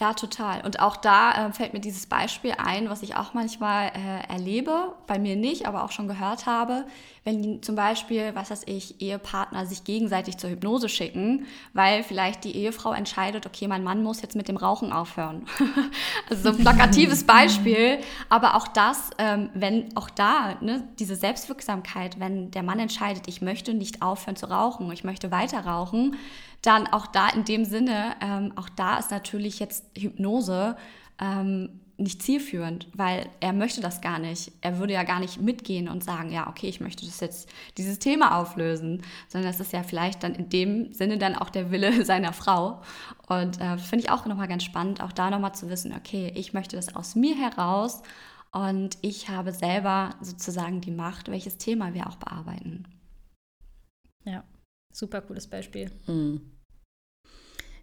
[0.00, 0.62] Ja, total.
[0.62, 4.92] Und auch da äh, fällt mir dieses Beispiel ein, was ich auch manchmal äh, erlebe,
[5.06, 6.84] bei mir nicht, aber auch schon gehört habe,
[7.22, 12.56] wenn zum Beispiel, was weiß ich, Ehepartner sich gegenseitig zur Hypnose schicken, weil vielleicht die
[12.56, 15.46] Ehefrau entscheidet, okay, mein Mann muss jetzt mit dem Rauchen aufhören.
[16.28, 18.00] also so ein plakatives Beispiel.
[18.28, 23.42] Aber auch das, ähm, wenn auch da, ne, diese Selbstwirksamkeit, wenn der Mann entscheidet, ich
[23.42, 26.16] möchte nicht aufhören zu rauchen, ich möchte weiter rauchen,
[26.66, 30.76] dann auch da in dem Sinne, ähm, auch da ist natürlich jetzt Hypnose
[31.20, 34.50] ähm, nicht zielführend, weil er möchte das gar nicht.
[34.62, 37.48] Er würde ja gar nicht mitgehen und sagen, ja, okay, ich möchte das jetzt,
[37.78, 41.70] dieses Thema auflösen, sondern das ist ja vielleicht dann in dem Sinne dann auch der
[41.70, 42.82] Wille seiner Frau.
[43.28, 46.52] Und äh, finde ich auch nochmal ganz spannend, auch da nochmal zu wissen, okay, ich
[46.52, 48.02] möchte das aus mir heraus
[48.52, 52.84] und ich habe selber sozusagen die Macht, welches Thema wir auch bearbeiten.
[54.24, 54.42] Ja,
[54.92, 55.90] super cooles Beispiel.
[56.06, 56.53] Mhm.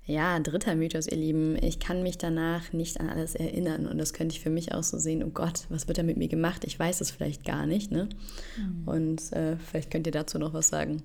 [0.06, 1.56] Ja, dritter Mythos, ihr Lieben.
[1.62, 3.86] Ich kann mich danach nicht an alles erinnern.
[3.86, 6.18] Und das könnte ich für mich auch so sehen, oh Gott, was wird da mit
[6.18, 6.64] mir gemacht?
[6.66, 7.92] Ich weiß es vielleicht gar nicht.
[7.92, 8.10] Ne?
[8.58, 8.88] Mhm.
[8.88, 11.04] Und äh, vielleicht könnt ihr dazu noch was sagen.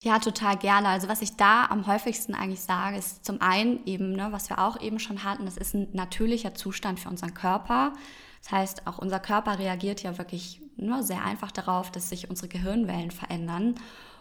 [0.00, 0.88] Ja, total gerne.
[0.88, 4.60] Also was ich da am häufigsten eigentlich sage, ist zum einen eben, ne, was wir
[4.60, 7.94] auch eben schon hatten, das ist ein natürlicher Zustand für unseren Körper.
[8.42, 12.46] Das heißt, auch unser Körper reagiert ja wirklich nur sehr einfach darauf, dass sich unsere
[12.46, 13.74] Gehirnwellen verändern.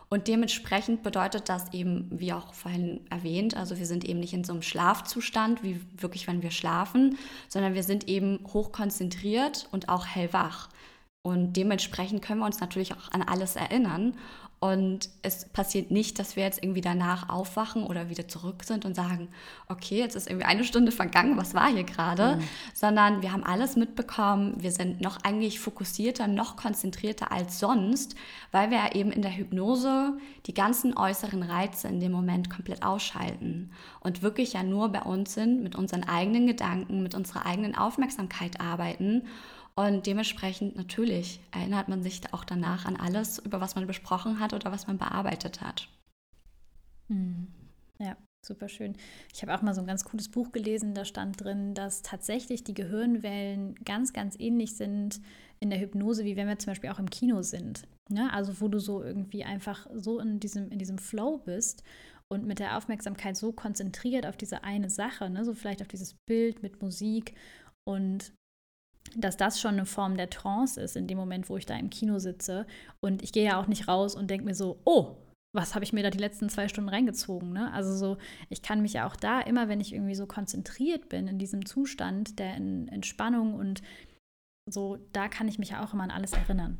[0.09, 4.45] Und dementsprechend bedeutet das eben, wie auch vorhin erwähnt, also wir sind eben nicht in
[4.45, 7.17] so einem Schlafzustand, wie wirklich, wenn wir schlafen,
[7.49, 10.69] sondern wir sind eben hochkonzentriert und auch hellwach.
[11.23, 14.15] Und dementsprechend können wir uns natürlich auch an alles erinnern.
[14.59, 18.95] Und es passiert nicht, dass wir jetzt irgendwie danach aufwachen oder wieder zurück sind und
[18.95, 19.27] sagen,
[19.69, 22.37] okay, jetzt ist irgendwie eine Stunde vergangen, was war hier gerade?
[22.37, 22.43] Mhm.
[22.73, 28.15] Sondern wir haben alles mitbekommen, wir sind noch eigentlich fokussierter, noch konzentrierter als sonst,
[28.51, 30.17] weil wir ja eben in der Hypnose
[30.47, 35.35] die ganzen äußeren Reize in dem Moment komplett ausschalten und wirklich ja nur bei uns
[35.35, 39.21] sind, mit unseren eigenen Gedanken, mit unserer eigenen Aufmerksamkeit arbeiten
[39.77, 44.51] und dementsprechend natürlich erinnert man sich auch danach an alles, über was man besprochen hat
[44.51, 45.87] oder was man bearbeitet hat.
[47.07, 47.47] Hm.
[47.99, 48.95] Ja, Super schön.
[49.33, 52.63] Ich habe auch mal so ein ganz cooles Buch gelesen, da stand drin, dass tatsächlich
[52.63, 55.19] die Gehirnwellen ganz, ganz ähnlich sind
[55.59, 57.87] in der Hypnose, wie wenn wir zum Beispiel auch im Kino sind.
[58.09, 58.31] Ne?
[58.31, 61.83] Also wo du so irgendwie einfach so in diesem, in diesem Flow bist
[62.31, 65.43] und mit der Aufmerksamkeit so konzentriert auf diese eine Sache, ne?
[65.43, 67.33] so vielleicht auf dieses Bild mit Musik
[67.85, 68.33] und
[69.15, 71.89] dass das schon eine Form der Trance ist in dem Moment, wo ich da im
[71.89, 72.65] Kino sitze.
[72.99, 75.17] Und ich gehe ja auch nicht raus und denke mir so, oh,
[75.55, 77.51] was habe ich mir da die letzten zwei Stunden reingezogen?
[77.51, 77.71] Ne?
[77.73, 78.17] Also so,
[78.49, 81.65] ich kann mich ja auch da immer, wenn ich irgendwie so konzentriert bin in diesem
[81.65, 83.81] Zustand der Entspannung und
[84.69, 86.77] so, da kann ich mich ja auch immer an alles erinnern.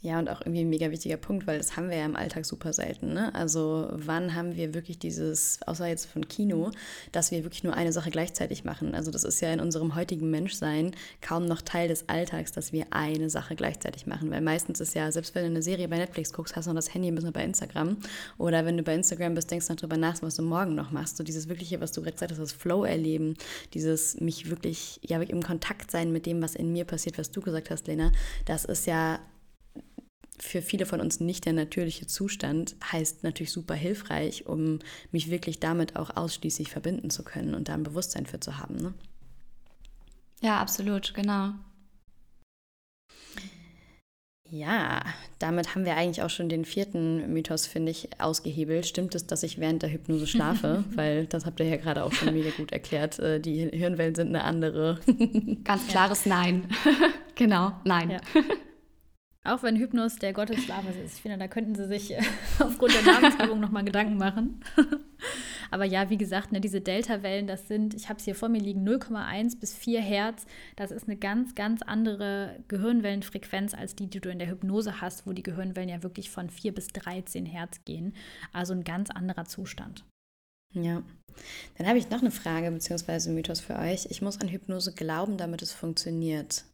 [0.00, 2.46] Ja, und auch irgendwie ein mega wichtiger Punkt, weil das haben wir ja im Alltag
[2.46, 3.14] super selten.
[3.14, 3.34] Ne?
[3.34, 6.70] Also wann haben wir wirklich dieses, außer jetzt von Kino,
[7.10, 8.94] dass wir wirklich nur eine Sache gleichzeitig machen?
[8.94, 12.86] Also das ist ja in unserem heutigen Menschsein kaum noch Teil des Alltags, dass wir
[12.90, 14.30] eine Sache gleichzeitig machen.
[14.30, 16.76] Weil meistens ist ja, selbst wenn du eine Serie bei Netflix guckst, hast du noch
[16.76, 17.96] das Handy ein bisschen bei Instagram.
[18.38, 20.92] Oder wenn du bei Instagram bist, denkst du noch drüber nach, was du morgen noch
[20.92, 21.16] machst.
[21.16, 23.34] So dieses wirkliche, was du gerade gesagt hast, das Flow erleben,
[23.74, 27.40] dieses mich wirklich, ja, im Kontakt sein mit dem, was in mir passiert, was du
[27.40, 28.12] gesagt hast, Lena,
[28.44, 29.18] das ist ja
[30.40, 34.78] für viele von uns nicht der natürliche Zustand, heißt natürlich super hilfreich, um
[35.12, 38.76] mich wirklich damit auch ausschließlich verbinden zu können und da ein Bewusstsein für zu haben.
[38.76, 38.94] Ne?
[40.40, 41.52] Ja, absolut, genau.
[44.50, 45.02] Ja,
[45.38, 48.86] damit haben wir eigentlich auch schon den vierten Mythos, finde ich, ausgehebelt.
[48.86, 50.84] Stimmt es, dass ich während der Hypnose schlafe?
[50.94, 53.18] Weil das habt ihr ja gerade auch schon mega gut erklärt.
[53.18, 55.00] Äh, die Hirnwellen sind eine andere.
[55.64, 56.24] Ganz klares.
[56.24, 56.66] Nein.
[57.34, 58.10] genau, nein.
[58.10, 58.20] Ja.
[59.48, 61.16] Auch wenn Hypnos der Gott des Schlafes ist.
[61.16, 62.20] Ich finde, da könnten sie sich äh,
[62.58, 64.60] aufgrund der Namensgebung nochmal Gedanken machen.
[65.70, 68.60] Aber ja, wie gesagt, ne, diese Delta-Wellen, das sind, ich habe es hier vor mir
[68.60, 70.46] liegen, 0,1 bis 4 Hertz.
[70.76, 75.26] Das ist eine ganz, ganz andere Gehirnwellenfrequenz als die, die du in der Hypnose hast,
[75.26, 78.14] wo die Gehirnwellen ja wirklich von 4 bis 13 Hertz gehen.
[78.52, 80.04] Also ein ganz anderer Zustand.
[80.72, 81.02] Ja.
[81.76, 83.30] Dann habe ich noch eine Frage bzw.
[83.30, 84.06] Mythos für euch.
[84.10, 86.64] Ich muss an Hypnose glauben, damit es funktioniert.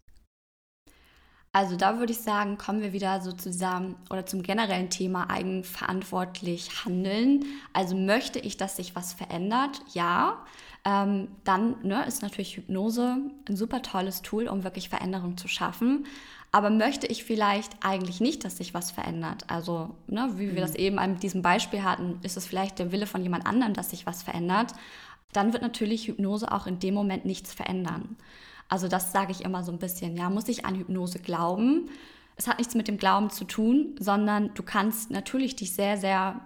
[1.55, 6.85] Also da würde ich sagen, kommen wir wieder so zusammen oder zum generellen Thema eigenverantwortlich
[6.85, 7.45] handeln.
[7.73, 9.81] Also möchte ich, dass sich was verändert?
[9.93, 10.45] Ja.
[10.85, 16.07] Ähm, dann ne, ist natürlich Hypnose ein super tolles Tool, um wirklich Veränderung zu schaffen.
[16.51, 19.45] Aber möchte ich vielleicht eigentlich nicht, dass sich was verändert?
[19.47, 20.67] Also, ne, wie wir mhm.
[20.67, 23.91] das eben mit diesem Beispiel hatten, ist es vielleicht der Wille von jemand anderem, dass
[23.91, 24.73] sich was verändert?
[25.33, 28.17] Dann wird natürlich Hypnose auch in dem Moment nichts verändern.
[28.69, 31.91] Also das sage ich immer so ein bisschen, ja, muss ich an Hypnose glauben?
[32.37, 36.41] Es hat nichts mit dem Glauben zu tun, sondern du kannst natürlich dich sehr, sehr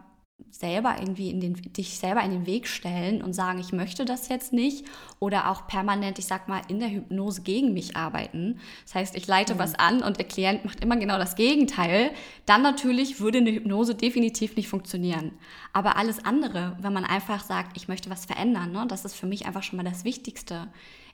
[0.50, 4.28] selber irgendwie in den, dich selber in den Weg stellen und sagen, ich möchte das
[4.28, 4.86] jetzt nicht
[5.18, 8.58] oder auch permanent, ich sag mal, in der Hypnose gegen mich arbeiten.
[8.84, 9.58] Das heißt, ich leite mhm.
[9.58, 12.12] was an und der Klient macht immer genau das Gegenteil.
[12.46, 15.32] Dann natürlich würde eine Hypnose definitiv nicht funktionieren.
[15.72, 19.26] Aber alles andere, wenn man einfach sagt, ich möchte was verändern, ne, das ist für
[19.26, 20.68] mich einfach schon mal das Wichtigste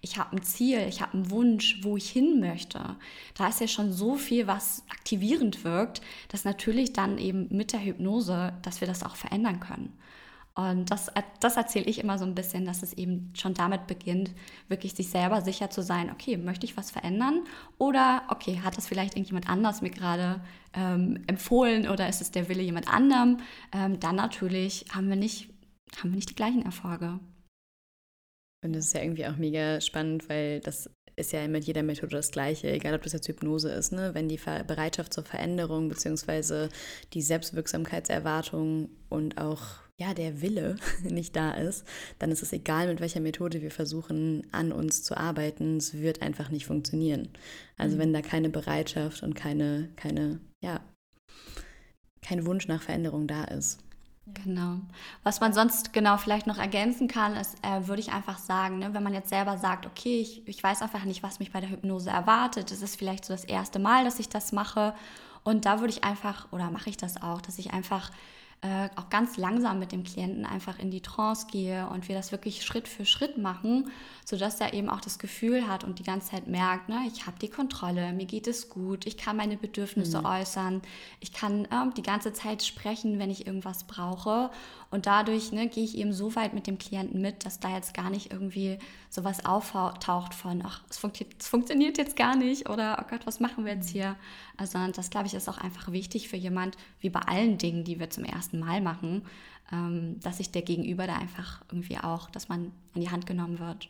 [0.05, 2.97] ich habe ein Ziel, ich habe einen Wunsch, wo ich hin möchte.
[3.37, 7.83] Da ist ja schon so viel, was aktivierend wirkt, dass natürlich dann eben mit der
[7.83, 9.99] Hypnose, dass wir das auch verändern können.
[10.55, 14.31] Und das, das erzähle ich immer so ein bisschen, dass es eben schon damit beginnt,
[14.69, 17.43] wirklich sich selber sicher zu sein, okay, möchte ich was verändern?
[17.79, 20.43] Oder, okay, hat das vielleicht irgendjemand anders mir gerade
[20.75, 23.39] ähm, empfohlen oder ist es der Wille jemand anderem?
[23.73, 25.49] Ähm, dann natürlich haben wir, nicht,
[25.99, 27.19] haben wir nicht die gleichen Erfolge.
[28.65, 32.17] Und das ist ja irgendwie auch mega spannend, weil das ist ja mit jeder Methode
[32.17, 34.15] das Gleiche, egal ob das jetzt Hypnose ist, ne?
[34.15, 36.69] wenn die Bereitschaft zur Veränderung bzw.
[37.13, 39.63] die Selbstwirksamkeitserwartung und auch
[39.97, 41.85] ja, der Wille nicht da ist,
[42.19, 46.21] dann ist es egal, mit welcher Methode wir versuchen, an uns zu arbeiten, es wird
[46.21, 47.29] einfach nicht funktionieren.
[47.77, 48.01] Also mhm.
[48.01, 50.81] wenn da keine Bereitschaft und keine, keine, ja,
[52.23, 53.84] kein Wunsch nach Veränderung da ist.
[54.27, 54.79] Genau.
[55.23, 58.95] Was man sonst genau vielleicht noch ergänzen kann, ist, äh, würde ich einfach sagen, ne,
[58.95, 61.69] wenn man jetzt selber sagt, okay, ich, ich weiß einfach nicht, was mich bei der
[61.69, 62.71] Hypnose erwartet.
[62.71, 64.95] Es ist vielleicht so das erste Mal, dass ich das mache.
[65.43, 68.11] Und da würde ich einfach, oder mache ich das auch, dass ich einfach
[68.63, 72.33] äh, auch ganz langsam mit dem Klienten einfach in die Trance gehe und wir das
[72.33, 73.91] wirklich Schritt für Schritt machen,
[74.25, 77.39] sodass er eben auch das Gefühl hat und die ganze Zeit merkt, ne, ich habe
[77.39, 80.27] die Kontrolle, mir geht es gut, ich kann meine Bedürfnisse mhm.
[80.27, 80.83] äußern,
[81.21, 84.51] ich kann äh, die ganze Zeit sprechen, wenn ich irgendwas brauche.
[84.91, 87.95] Und dadurch ne, gehe ich eben so weit mit dem Klienten mit, dass da jetzt
[87.95, 88.79] gar nicht irgendwie
[89.11, 93.41] sowas auftaucht von, ach, es, funktio es funktioniert jetzt gar nicht oder, oh Gott, was
[93.41, 93.99] machen wir jetzt mhm.
[93.99, 94.17] hier?
[94.57, 98.01] Also das, glaube ich, ist auch einfach wichtig für jemand, wie bei allen Dingen, die
[98.01, 99.23] wir zum ersten Mal machen,
[99.73, 103.59] ähm, dass sich der Gegenüber da einfach irgendwie auch, dass man an die Hand genommen
[103.59, 103.89] wird.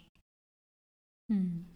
[1.31, 1.67] Hm.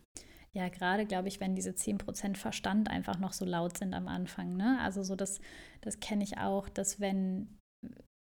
[0.53, 4.57] Ja, gerade glaube ich, wenn diese 10% Verstand einfach noch so laut sind am Anfang.
[4.57, 4.79] Ne?
[4.81, 5.41] Also so das,
[5.83, 7.59] das kenne ich auch, dass wenn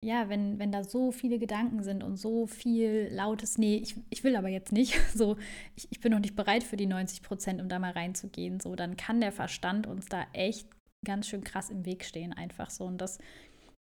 [0.05, 4.23] ja, wenn, wenn da so viele Gedanken sind und so viel lautes, nee, ich, ich
[4.25, 5.37] will aber jetzt nicht, so,
[5.75, 8.77] ich, ich bin noch nicht bereit für die 90 Prozent, um da mal reinzugehen, so,
[8.77, 10.69] dann kann der Verstand uns da echt
[11.05, 12.85] ganz schön krass im Weg stehen, einfach so.
[12.85, 13.19] Und das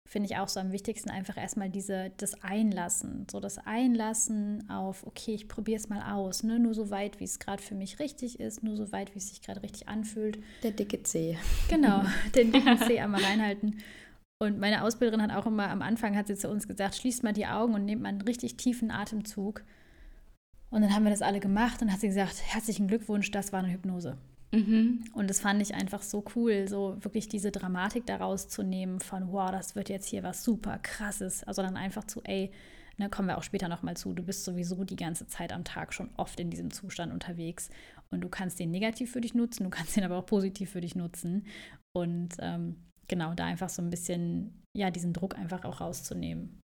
[0.05, 5.05] finde ich auch so am wichtigsten, einfach erstmal diese, das Einlassen, so das Einlassen auf,
[5.07, 6.59] okay, ich probiere es mal aus, ne?
[6.59, 9.29] nur so weit, wie es gerade für mich richtig ist, nur so weit, wie es
[9.29, 10.39] sich gerade richtig anfühlt.
[10.61, 11.37] Der dicke C.
[11.69, 12.03] Genau,
[12.35, 13.79] den dicken C einmal reinhalten.
[14.39, 17.33] Und meine Ausbilderin hat auch immer am Anfang, hat sie zu uns gesagt, schließt mal
[17.33, 19.63] die Augen und nehmt mal einen richtig tiefen Atemzug.
[20.69, 23.59] Und dann haben wir das alle gemacht und hat sie gesagt, herzlichen Glückwunsch, das war
[23.59, 24.17] eine Hypnose.
[24.53, 25.03] Mhm.
[25.13, 29.31] Und das fand ich einfach so cool, so wirklich diese Dramatik daraus zu nehmen von,
[29.31, 31.43] wow, das wird jetzt hier was super krasses.
[31.43, 32.51] Also dann einfach zu, ey,
[32.97, 35.91] ne, kommen wir auch später nochmal zu, du bist sowieso die ganze Zeit am Tag
[35.91, 37.71] schon oft in diesem Zustand unterwegs
[38.11, 40.81] und du kannst den negativ für dich nutzen, du kannst den aber auch positiv für
[40.81, 41.47] dich nutzen.
[41.95, 42.75] Und ähm,
[43.07, 46.59] genau, da einfach so ein bisschen, ja, diesen Druck einfach auch rauszunehmen.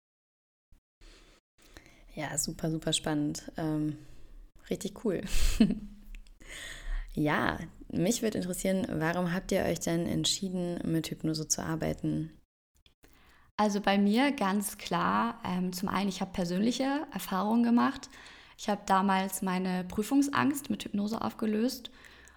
[2.15, 3.51] Ja, super, super spannend.
[3.57, 3.97] Ähm,
[4.69, 5.23] richtig cool.
[7.15, 7.59] ja,
[7.91, 12.31] mich würde interessieren, warum habt ihr euch denn entschieden, mit Hypnose zu arbeiten?
[13.57, 18.09] Also bei mir ganz klar, ähm, zum einen, ich habe persönliche Erfahrungen gemacht.
[18.57, 21.91] Ich habe damals meine Prüfungsangst mit Hypnose aufgelöst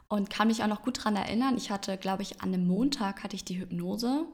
[0.07, 1.57] und kann mich auch noch gut daran erinnern.
[1.57, 4.25] Ich hatte, glaube ich, an einem Montag hatte ich die Hypnose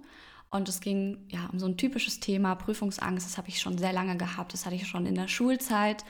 [0.50, 3.26] und es ging ja um so ein typisches Thema Prüfungsangst.
[3.26, 4.54] Das habe ich schon sehr lange gehabt.
[4.54, 6.06] Das hatte ich schon in der Schulzeit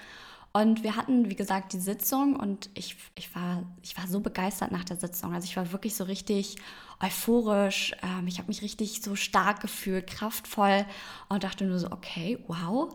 [0.62, 4.72] und wir hatten, wie gesagt, die Sitzung und ich, ich, war, ich war so begeistert
[4.72, 5.36] nach der Sitzung.
[5.36, 6.56] Also ich war wirklich so richtig
[7.00, 7.93] euphorisch.
[8.02, 10.86] Ähm, ich habe mich richtig so stark gefühlt, kraftvoll
[11.30, 12.91] und dachte nur so, okay, wow.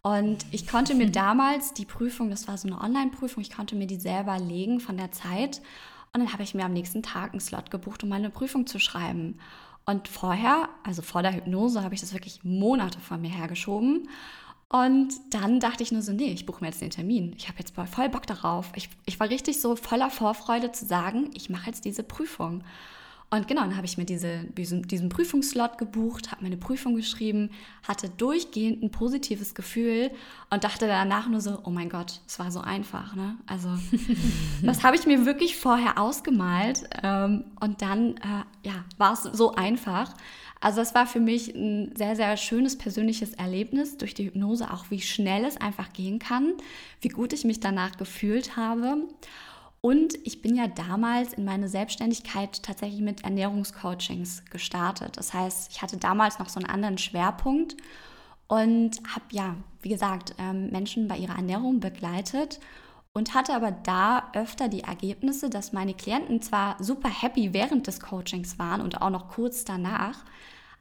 [0.00, 3.86] Und ich konnte mir damals die Prüfung, das war so eine Online-Prüfung, ich konnte mir
[3.86, 5.58] die selber legen von der Zeit.
[6.14, 8.78] Und dann habe ich mir am nächsten Tag einen Slot gebucht, um meine Prüfung zu
[8.78, 9.38] schreiben.
[9.84, 14.08] Und vorher, also vor der Hypnose, habe ich das wirklich Monate von mir hergeschoben.
[14.72, 17.34] Und dann dachte ich nur so, nee, ich buche mir jetzt den Termin.
[17.36, 18.72] Ich habe jetzt voll Bock darauf.
[18.74, 22.64] Ich, ich war richtig so voller Vorfreude zu sagen, ich mache jetzt diese Prüfung.
[23.32, 27.48] Und genau, dann habe ich mir diese, diesen, diesen Prüfungsslot gebucht, habe meine Prüfung geschrieben,
[27.82, 30.10] hatte durchgehend ein positives Gefühl
[30.50, 33.16] und dachte danach nur so, oh mein Gott, es war so einfach.
[33.16, 33.38] Ne?
[33.46, 33.70] Also
[34.62, 39.54] das habe ich mir wirklich vorher ausgemalt ähm, und dann äh, ja, war es so
[39.54, 40.12] einfach.
[40.60, 44.90] Also es war für mich ein sehr, sehr schönes persönliches Erlebnis durch die Hypnose, auch
[44.90, 46.52] wie schnell es einfach gehen kann,
[47.00, 48.98] wie gut ich mich danach gefühlt habe.
[49.84, 55.16] Und ich bin ja damals in meine Selbstständigkeit tatsächlich mit Ernährungscoachings gestartet.
[55.16, 57.76] Das heißt, ich hatte damals noch so einen anderen Schwerpunkt
[58.46, 62.60] und habe ja, wie gesagt, ähm, Menschen bei ihrer Ernährung begleitet
[63.12, 67.98] und hatte aber da öfter die Ergebnisse, dass meine Klienten zwar super happy während des
[67.98, 70.24] Coachings waren und auch noch kurz danach,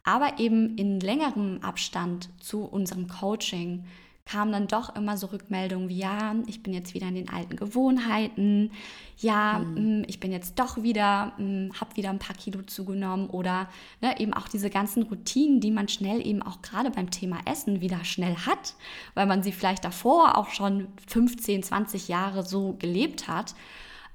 [0.03, 3.83] aber eben in längerem Abstand zu unserem Coaching
[4.25, 7.55] kamen dann doch immer so Rückmeldungen wie, ja, ich bin jetzt wieder in den alten
[7.55, 8.71] Gewohnheiten,
[9.17, 10.03] ja, mhm.
[10.07, 13.69] ich bin jetzt doch wieder, hm, habe wieder ein paar Kilo zugenommen oder
[14.01, 17.81] ne, eben auch diese ganzen Routinen, die man schnell eben auch gerade beim Thema Essen
[17.81, 18.75] wieder schnell hat,
[19.13, 23.55] weil man sie vielleicht davor auch schon 15, 20 Jahre so gelebt hat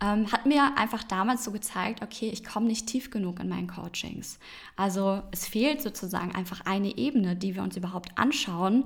[0.01, 3.66] ähm, hat mir einfach damals so gezeigt, okay, ich komme nicht tief genug in meinen
[3.66, 4.38] Coachings.
[4.77, 8.85] Also es fehlt sozusagen einfach eine Ebene, die wir uns überhaupt anschauen.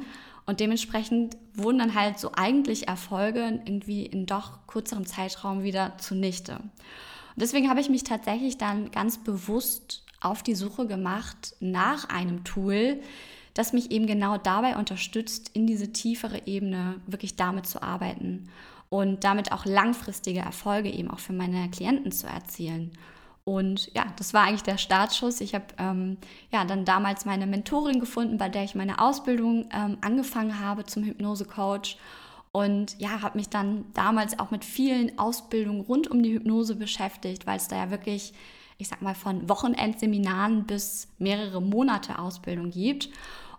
[0.51, 6.55] Und dementsprechend wurden dann halt so eigentlich Erfolge irgendwie in doch kürzerem Zeitraum wieder zunichte.
[6.55, 12.43] Und deswegen habe ich mich tatsächlich dann ganz bewusst auf die Suche gemacht nach einem
[12.43, 13.01] Tool,
[13.55, 18.49] das mich eben genau dabei unterstützt, in diese tiefere Ebene wirklich damit zu arbeiten
[18.89, 22.91] und damit auch langfristige Erfolge eben auch für meine Klienten zu erzielen.
[23.51, 25.41] Und ja, das war eigentlich der Startschuss.
[25.41, 26.19] Ich habe ähm,
[26.53, 31.03] ja dann damals meine Mentorin gefunden, bei der ich meine Ausbildung ähm, angefangen habe zum
[31.03, 31.97] Hypnose-Coach.
[32.53, 37.45] Und ja, habe mich dann damals auch mit vielen Ausbildungen rund um die Hypnose beschäftigt,
[37.45, 38.35] weil es da ja wirklich,
[38.79, 43.09] ich sag mal, von Wochenendseminaren bis mehrere Monate Ausbildung gibt.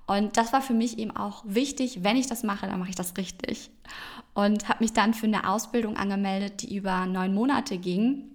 [0.07, 2.95] Und das war für mich eben auch wichtig, wenn ich das mache, dann mache ich
[2.95, 3.71] das richtig.
[4.35, 8.31] Und habe mich dann für eine Ausbildung angemeldet, die über neun Monate ging,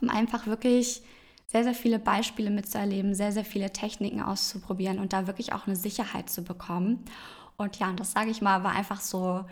[0.00, 1.02] um einfach wirklich
[1.46, 5.76] sehr, sehr viele Beispiele mitzuerleben, sehr, sehr viele Techniken auszuprobieren und da wirklich auch eine
[5.76, 7.04] Sicherheit zu bekommen.
[7.56, 9.44] Und ja, das sage ich mal, war einfach so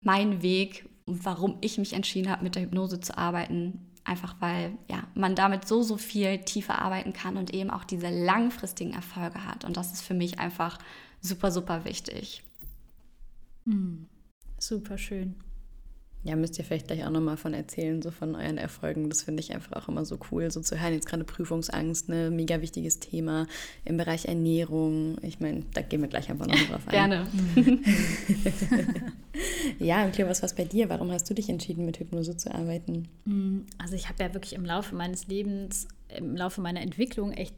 [0.00, 3.86] mein Weg, warum ich mich entschieden habe, mit der Hypnose zu arbeiten.
[4.04, 8.08] Einfach weil ja, man damit so, so viel tiefer arbeiten kann und eben auch diese
[8.08, 9.64] langfristigen Erfolge hat.
[9.64, 10.78] Und das ist für mich einfach
[11.20, 12.42] super, super wichtig.
[13.64, 14.08] Mhm.
[14.58, 15.36] Super schön.
[16.24, 19.08] Ja, müsst ihr vielleicht gleich auch nochmal von erzählen, so von euren Erfolgen.
[19.08, 20.92] Das finde ich einfach auch immer so cool, so zu hören.
[20.92, 23.48] Jetzt gerade Prüfungsangst, ne, mega wichtiges Thema
[23.84, 25.16] im Bereich Ernährung.
[25.22, 26.92] Ich meine, da gehen wir gleich einfach noch drauf ein.
[26.92, 27.26] Gerne.
[29.80, 30.88] ja, und Cleo, was war bei dir?
[30.88, 33.08] Warum hast du dich entschieden, mit Hypnose zu arbeiten?
[33.24, 37.56] Mm, also ich habe ja wirklich im Laufe meines Lebens, im Laufe meiner Entwicklung echt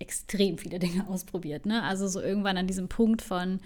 [0.00, 1.66] extrem viele Dinge ausprobiert.
[1.66, 1.84] Ne?
[1.84, 3.60] Also so irgendwann an diesem Punkt von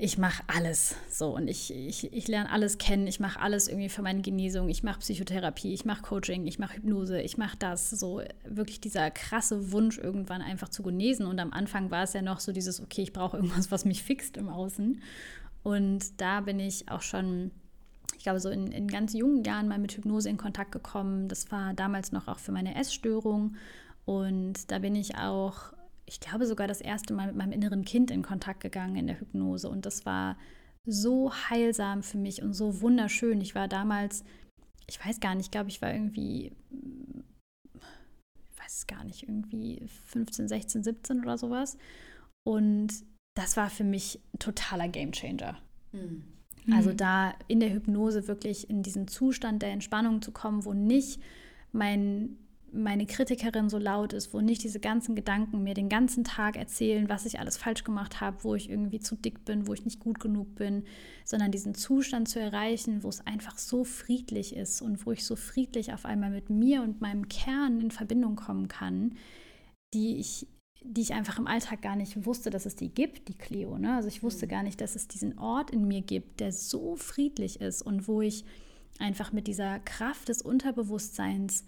[0.00, 3.88] ich mache alles so und ich, ich, ich lerne alles kennen, ich mache alles irgendwie
[3.88, 7.90] für meine Genesung, ich mache Psychotherapie, ich mache Coaching, ich mache Hypnose, ich mache das.
[7.90, 11.26] So wirklich dieser krasse Wunsch, irgendwann einfach zu genesen.
[11.26, 14.04] Und am Anfang war es ja noch so dieses, okay, ich brauche irgendwas, was mich
[14.04, 15.02] fixt im Außen.
[15.64, 17.50] Und da bin ich auch schon,
[18.16, 21.26] ich glaube, so in, in ganz jungen Jahren mal mit Hypnose in Kontakt gekommen.
[21.26, 23.56] Das war damals noch auch für meine Essstörung.
[24.04, 25.72] Und da bin ich auch
[26.08, 29.20] ich glaube sogar das erste Mal mit meinem inneren Kind in Kontakt gegangen in der
[29.20, 29.68] Hypnose.
[29.68, 30.38] Und das war
[30.86, 33.40] so heilsam für mich und so wunderschön.
[33.42, 34.24] Ich war damals,
[34.86, 36.52] ich weiß gar nicht, ich glaube, ich war irgendwie,
[37.74, 41.76] ich weiß es gar nicht, irgendwie 15, 16, 17 oder sowas.
[42.42, 42.88] Und
[43.36, 45.58] das war für mich ein totaler Gamechanger.
[45.92, 46.24] Mhm.
[46.70, 51.20] Also da in der Hypnose wirklich in diesen Zustand der Entspannung zu kommen, wo nicht
[51.72, 52.36] mein
[52.72, 57.08] meine Kritikerin so laut ist, wo nicht diese ganzen Gedanken mir den ganzen Tag erzählen,
[57.08, 60.00] was ich alles falsch gemacht habe, wo ich irgendwie zu dick bin, wo ich nicht
[60.00, 60.84] gut genug bin,
[61.24, 65.36] sondern diesen Zustand zu erreichen, wo es einfach so friedlich ist und wo ich so
[65.36, 69.16] friedlich auf einmal mit mir und meinem Kern in Verbindung kommen kann,
[69.94, 70.46] die ich
[70.84, 73.78] die ich einfach im Alltag gar nicht wusste, dass es die gibt, die Cleo.
[73.78, 73.96] Ne?
[73.96, 74.50] Also ich wusste mhm.
[74.50, 78.20] gar nicht, dass es diesen Ort in mir gibt, der so friedlich ist und wo
[78.20, 78.44] ich
[78.98, 81.64] einfach mit dieser Kraft des Unterbewusstseins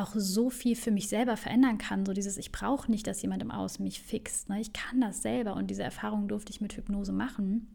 [0.00, 2.04] auch so viel für mich selber verändern kann.
[2.04, 4.48] So dieses, ich brauche nicht, dass jemand im Außen mich fixt.
[4.48, 4.60] Ne?
[4.60, 7.68] Ich kann das selber und diese Erfahrung durfte ich mit Hypnose machen.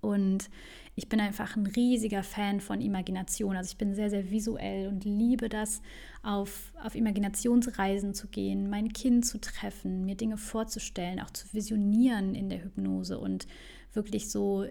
[0.00, 0.50] Und
[0.96, 3.56] ich bin einfach ein riesiger Fan von Imagination.
[3.56, 5.80] Also ich bin sehr, sehr visuell und liebe das,
[6.22, 12.34] auf, auf Imaginationsreisen zu gehen, mein Kind zu treffen, mir Dinge vorzustellen, auch zu visionieren
[12.34, 13.46] in der Hypnose und
[13.92, 14.66] wirklich so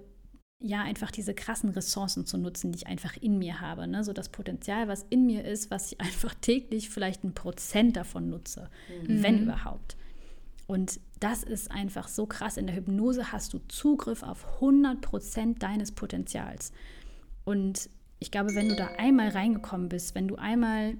[0.65, 3.85] ja, einfach diese krassen Ressourcen zu nutzen, die ich einfach in mir habe.
[3.85, 4.05] Ne?
[4.05, 8.29] So das Potenzial, was in mir ist, was ich einfach täglich vielleicht ein Prozent davon
[8.29, 8.69] nutze,
[9.05, 9.21] mhm.
[9.21, 9.97] wenn überhaupt.
[10.65, 12.55] Und das ist einfach so krass.
[12.55, 16.71] In der Hypnose hast du Zugriff auf 100 Prozent deines Potenzials.
[17.43, 17.89] Und
[18.19, 20.95] ich glaube, wenn du da einmal reingekommen bist, wenn du einmal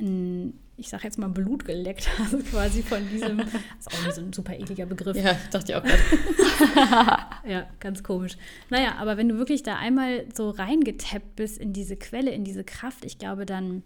[0.00, 3.46] ein ich sage jetzt mal Blut geleckt also quasi von diesem, das
[3.78, 5.16] ist auch so ein super ekliger Begriff.
[5.16, 7.26] Ja, dachte ich auch gerade.
[7.46, 8.36] Ja, ganz komisch.
[8.70, 12.64] Naja, aber wenn du wirklich da einmal so reingetappt bist in diese Quelle, in diese
[12.64, 13.82] Kraft, ich glaube, dann,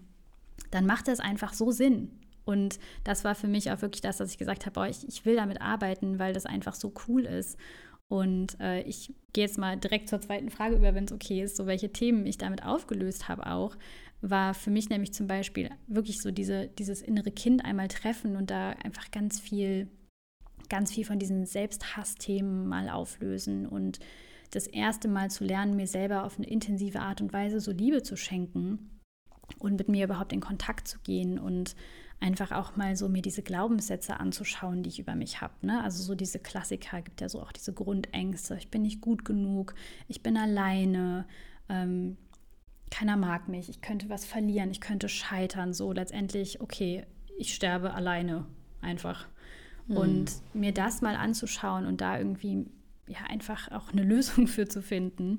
[0.70, 2.10] dann macht das einfach so Sinn.
[2.44, 5.24] Und das war für mich auch wirklich das, dass ich gesagt habe, boah, ich, ich
[5.26, 7.58] will damit arbeiten, weil das einfach so cool ist.
[8.08, 11.56] Und äh, ich gehe jetzt mal direkt zur zweiten Frage über, wenn es okay ist,
[11.56, 13.76] so welche Themen ich damit aufgelöst habe auch
[14.20, 18.50] war für mich nämlich zum Beispiel wirklich so diese, dieses innere Kind einmal treffen und
[18.50, 19.88] da einfach ganz viel,
[20.68, 23.98] ganz viel von diesen Selbsthassthemen mal auflösen und
[24.50, 28.02] das erste Mal zu lernen, mir selber auf eine intensive Art und Weise so Liebe
[28.02, 29.00] zu schenken
[29.58, 31.74] und mit mir überhaupt in Kontakt zu gehen und
[32.20, 35.54] einfach auch mal so mir diese Glaubenssätze anzuschauen, die ich über mich habe.
[35.62, 35.82] Ne?
[35.82, 39.74] Also so diese Klassiker, gibt ja so auch diese Grundängste, ich bin nicht gut genug,
[40.08, 41.26] ich bin alleine,
[41.68, 42.16] ähm,
[42.90, 47.04] keiner mag mich, ich könnte was verlieren, ich könnte scheitern, so letztendlich, okay,
[47.36, 48.46] ich sterbe alleine
[48.80, 49.28] einfach.
[49.88, 49.96] Mhm.
[49.96, 52.66] Und mir das mal anzuschauen und da irgendwie
[53.08, 55.38] ja einfach auch eine Lösung für zu finden,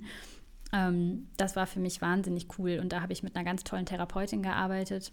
[0.72, 2.80] ähm, das war für mich wahnsinnig cool.
[2.82, 5.12] Und da habe ich mit einer ganz tollen Therapeutin gearbeitet.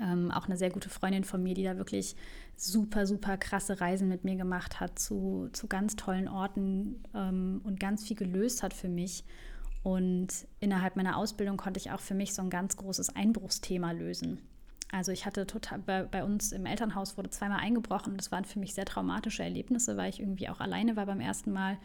[0.00, 2.16] Ähm, auch eine sehr gute Freundin von mir, die da wirklich
[2.56, 7.78] super, super krasse Reisen mit mir gemacht hat zu, zu ganz tollen Orten ähm, und
[7.78, 9.24] ganz viel gelöst hat für mich.
[9.82, 10.28] Und
[10.60, 14.40] innerhalb meiner Ausbildung konnte ich auch für mich so ein ganz großes Einbruchsthema lösen.
[14.94, 18.16] Also ich hatte total, bei, bei, uns im Elternhaus wurde zweimal eingebrochen.
[18.16, 21.50] Das waren für mich sehr traumatische Erlebnisse, weil ich irgendwie auch alleine war beim ersten
[21.50, 21.78] Mal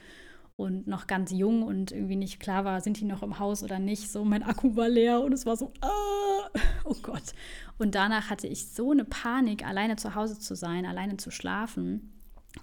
[0.57, 3.79] und noch ganz jung und irgendwie nicht klar war, sind die noch im Haus oder
[3.79, 4.11] nicht.
[4.11, 6.49] So mein Akku war leer und es war so, ah,
[6.83, 7.33] oh Gott.
[7.79, 12.13] Und danach hatte ich so eine Panik, alleine zu Hause zu sein, alleine zu schlafen.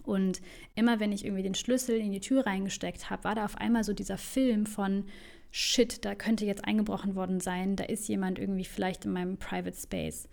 [0.05, 0.41] Und
[0.77, 3.83] immer wenn ich irgendwie den Schlüssel in die Tür reingesteckt habe, war da auf einmal
[3.83, 5.07] so dieser Film von
[5.51, 9.77] Shit, da könnte jetzt eingebrochen worden sein, da ist jemand irgendwie vielleicht in meinem Private
[9.77, 10.29] Space.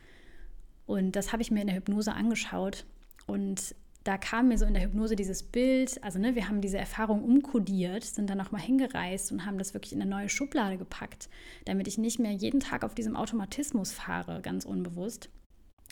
[0.86, 2.86] Und das habe ich mir in der Hypnose angeschaut
[3.26, 6.78] und da kam mir so in der Hypnose dieses Bild, also ne, wir haben diese
[6.78, 11.30] Erfahrung umkodiert, sind dann nochmal hingereist und haben das wirklich in eine neue Schublade gepackt,
[11.64, 15.30] damit ich nicht mehr jeden Tag auf diesem Automatismus fahre, ganz unbewusst,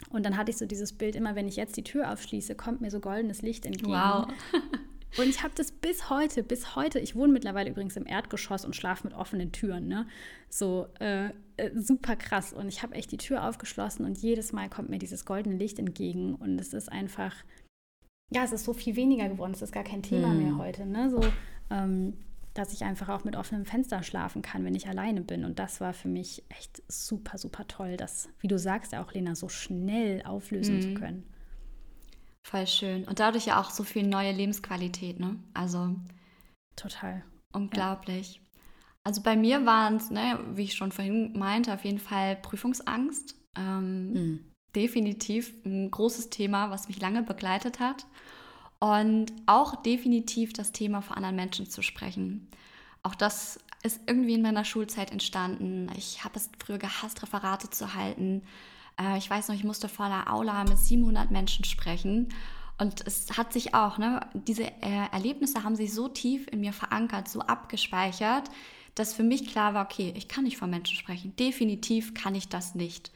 [0.09, 2.81] und dann hatte ich so dieses Bild, immer wenn ich jetzt die Tür aufschließe, kommt
[2.81, 3.91] mir so goldenes Licht entgegen.
[3.91, 4.27] Wow.
[5.17, 8.75] Und ich habe das bis heute, bis heute, ich wohne mittlerweile übrigens im Erdgeschoss und
[8.75, 10.07] schlafe mit offenen Türen, ne?
[10.49, 12.53] So äh, äh, super krass.
[12.53, 15.79] Und ich habe echt die Tür aufgeschlossen und jedes Mal kommt mir dieses goldene Licht
[15.79, 16.35] entgegen.
[16.35, 17.35] Und es ist einfach,
[18.31, 19.51] ja, es ist so viel weniger geworden.
[19.53, 20.43] Es ist gar kein Thema mhm.
[20.43, 21.09] mehr heute, ne?
[21.09, 21.21] So,
[21.69, 22.13] ähm,
[22.53, 25.45] dass ich einfach auch mit offenem Fenster schlafen kann, wenn ich alleine bin.
[25.45, 29.35] Und das war für mich echt super, super toll, das, wie du sagst, auch Lena,
[29.35, 30.81] so schnell auflösen mhm.
[30.81, 31.23] zu können.
[32.43, 33.03] Voll schön.
[33.05, 35.37] Und dadurch ja auch so viel neue Lebensqualität, ne?
[35.53, 35.95] Also.
[36.75, 37.23] Total.
[37.53, 38.35] Unglaublich.
[38.35, 38.41] Ja.
[39.03, 43.35] Also bei mir waren es, ne, wie ich schon vorhin meinte, auf jeden Fall Prüfungsangst.
[43.57, 44.51] Ähm, mhm.
[44.75, 48.05] Definitiv ein großes Thema, was mich lange begleitet hat.
[48.79, 52.49] Und auch definitiv das Thema vor anderen Menschen zu sprechen.
[53.03, 55.89] Auch das ist irgendwie in meiner Schulzeit entstanden.
[55.97, 58.43] Ich habe es früher gehasst, Referate zu halten.
[58.99, 62.29] Äh, ich weiß noch, ich musste vor einer Aula mit 700 Menschen sprechen.
[62.77, 66.73] Und es hat sich auch, ne, diese äh, Erlebnisse haben sich so tief in mir
[66.73, 68.49] verankert, so abgespeichert,
[68.95, 71.35] dass für mich klar war, okay, ich kann nicht vor Menschen sprechen.
[71.35, 73.11] Definitiv kann ich das nicht.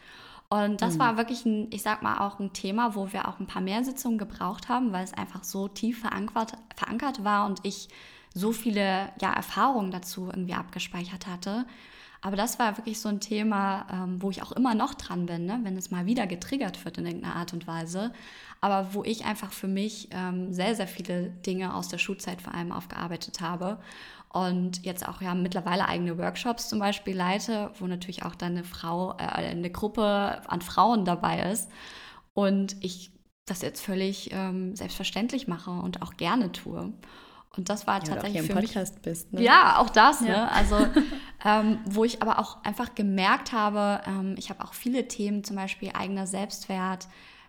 [0.49, 0.99] Und das mhm.
[0.99, 3.83] war wirklich ein, ich sag mal, auch ein Thema, wo wir auch ein paar mehr
[3.83, 7.89] Sitzungen gebraucht haben, weil es einfach so tief verankert, verankert war und ich
[8.33, 11.65] so viele ja, Erfahrungen dazu irgendwie abgespeichert hatte.
[12.25, 15.45] Aber das war wirklich so ein Thema, ähm, wo ich auch immer noch dran bin,
[15.45, 15.59] ne?
[15.61, 18.11] wenn es mal wieder getriggert wird in irgendeiner Art und Weise.
[18.61, 22.55] Aber wo ich einfach für mich ähm, sehr, sehr viele Dinge aus der Schulzeit vor
[22.55, 23.77] allem aufgearbeitet habe
[24.29, 28.63] und jetzt auch ja mittlerweile eigene Workshops zum Beispiel leite, wo natürlich auch dann eine
[28.63, 31.69] Frau, äh, eine Gruppe an Frauen dabei ist
[32.33, 33.11] und ich
[33.45, 36.91] das jetzt völlig ähm, selbstverständlich mache und auch gerne tue.
[37.57, 39.33] Und das war ja, tatsächlich auch für Podcast mich, bist.
[39.33, 39.43] Ne?
[39.43, 40.21] Ja, auch das.
[40.21, 40.27] Ja.
[40.27, 40.51] Ne?
[40.51, 40.87] Also
[41.45, 45.55] ähm, wo ich aber auch einfach gemerkt habe, ähm, ich habe auch viele Themen, zum
[45.55, 47.07] Beispiel eigener Selbstwert,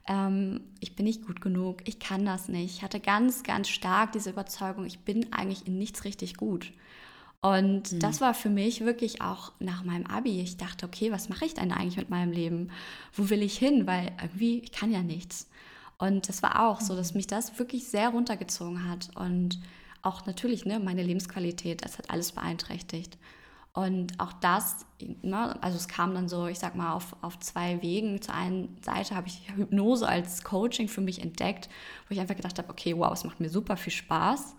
[0.08, 2.76] ähm, ich bin nicht gut genug, ich kann das nicht.
[2.76, 6.72] Ich hatte ganz, ganz stark diese Überzeugung, ich bin eigentlich in nichts richtig gut.
[7.40, 8.00] Und mhm.
[8.00, 10.40] das war für mich wirklich auch nach meinem Abi.
[10.40, 12.70] Ich dachte, okay, was mache ich denn eigentlich mit meinem Leben?
[13.12, 13.86] Wo will ich hin?
[13.86, 15.48] Weil irgendwie, ich kann ja nichts.
[15.98, 17.18] Und das war auch so, dass mhm.
[17.18, 19.10] mich das wirklich sehr runtergezogen hat.
[19.14, 19.60] Und
[20.06, 23.18] auch natürlich, ne, meine Lebensqualität, das hat alles beeinträchtigt.
[23.72, 24.86] Und auch das,
[25.20, 28.22] ne, also es kam dann so, ich sag mal, auf, auf zwei Wegen.
[28.22, 31.68] Zur einen Seite habe ich Hypnose als Coaching für mich entdeckt,
[32.08, 34.56] wo ich einfach gedacht habe, okay, wow, es macht mir super viel Spaß.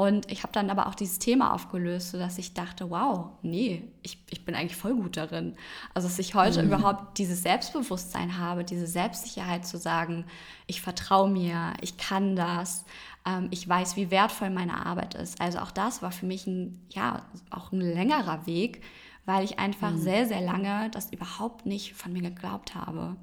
[0.00, 4.18] Und ich habe dann aber auch dieses Thema aufgelöst, sodass ich dachte, wow, nee, ich,
[4.30, 5.56] ich bin eigentlich voll gut darin.
[5.92, 6.68] Also dass ich heute mhm.
[6.72, 10.24] überhaupt dieses Selbstbewusstsein habe, diese Selbstsicherheit zu sagen,
[10.66, 12.86] ich vertraue mir, ich kann das,
[13.26, 15.40] ähm, ich weiß, wie wertvoll meine Arbeit ist.
[15.40, 18.82] Also auch das war für mich ein, ja, auch ein längerer Weg,
[19.26, 19.98] weil ich einfach mhm.
[19.98, 23.16] sehr, sehr lange das überhaupt nicht von mir geglaubt habe.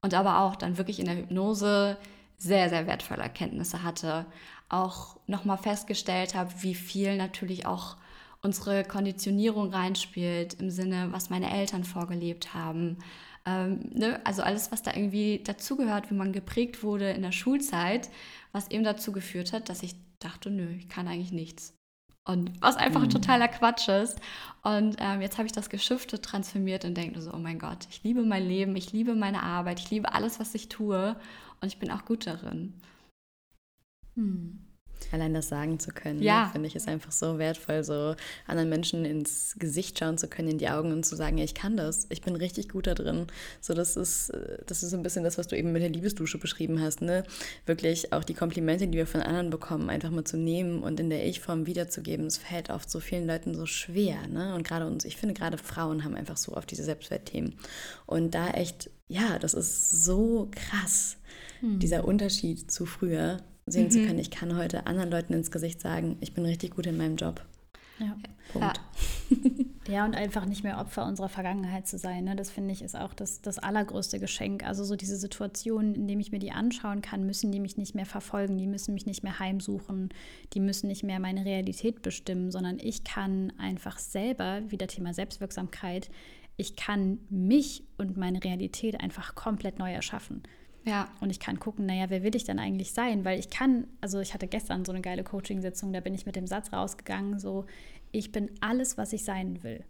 [0.00, 1.96] Und aber auch dann wirklich in der Hypnose
[2.38, 4.26] sehr, sehr wertvolle Erkenntnisse hatte.
[4.68, 7.96] Auch nochmal festgestellt habe, wie viel natürlich auch
[8.42, 12.98] unsere Konditionierung reinspielt, im Sinne, was meine Eltern vorgelebt haben.
[13.46, 14.20] Ähm, ne?
[14.24, 18.10] Also alles, was da irgendwie dazugehört, wie man geprägt wurde in der Schulzeit,
[18.52, 21.74] was eben dazu geführt hat, dass ich dachte, nö, ich kann eigentlich nichts.
[22.24, 23.10] Und was einfach mhm.
[23.10, 24.20] totaler Quatsch ist.
[24.62, 28.04] Und ähm, jetzt habe ich das geschiftet, transformiert und denke so, oh mein Gott, ich
[28.04, 31.16] liebe mein Leben, ich liebe meine Arbeit, ich liebe alles, was ich tue
[31.60, 32.74] und ich bin auch gut darin.
[34.14, 34.71] Mhm.
[35.12, 36.50] Allein das sagen zu können, ja.
[36.52, 38.14] finde ich, ist einfach so wertvoll, so
[38.46, 41.54] anderen Menschen ins Gesicht schauen zu können, in die Augen und zu sagen, ja, ich
[41.54, 43.26] kann das, ich bin richtig gut da drin.
[43.60, 44.32] So, das ist,
[44.66, 47.24] das ist ein bisschen das, was du eben mit der Liebesdusche beschrieben hast, ne?
[47.66, 51.10] Wirklich auch die Komplimente, die wir von anderen bekommen, einfach mal zu nehmen und in
[51.10, 52.26] der Ich-Form wiederzugeben.
[52.26, 54.54] Es fällt oft so vielen Leuten so schwer, ne?
[54.54, 57.54] Und gerade uns, ich finde, gerade Frauen haben einfach so oft diese Selbstwertthemen.
[58.06, 61.16] Und da echt, ja, das ist so krass,
[61.60, 61.78] hm.
[61.78, 63.90] dieser Unterschied zu früher sehen mhm.
[63.90, 66.96] zu können, ich kann heute anderen Leuten ins Gesicht sagen, ich bin richtig gut in
[66.96, 67.44] meinem Job.
[67.98, 68.16] Ja.
[68.52, 68.80] Punkt.
[69.86, 69.94] Ja.
[69.94, 70.04] ja.
[70.04, 72.24] und einfach nicht mehr Opfer unserer Vergangenheit zu sein.
[72.24, 72.36] Ne?
[72.36, 74.64] Das finde ich ist auch das, das allergrößte Geschenk.
[74.64, 77.94] Also so diese Situationen, in denen ich mir die anschauen kann, müssen die mich nicht
[77.94, 80.10] mehr verfolgen, die müssen mich nicht mehr heimsuchen,
[80.52, 86.10] die müssen nicht mehr meine Realität bestimmen, sondern ich kann einfach selber, wieder Thema Selbstwirksamkeit,
[86.56, 90.42] ich kann mich und meine Realität einfach komplett neu erschaffen.
[90.84, 91.08] Ja.
[91.20, 93.24] Und ich kann gucken, naja, wer will ich denn eigentlich sein?
[93.24, 96.36] Weil ich kann, also ich hatte gestern so eine geile Coaching-Sitzung, da bin ich mit
[96.36, 97.66] dem Satz rausgegangen, so,
[98.10, 99.84] ich bin alles, was ich sein will.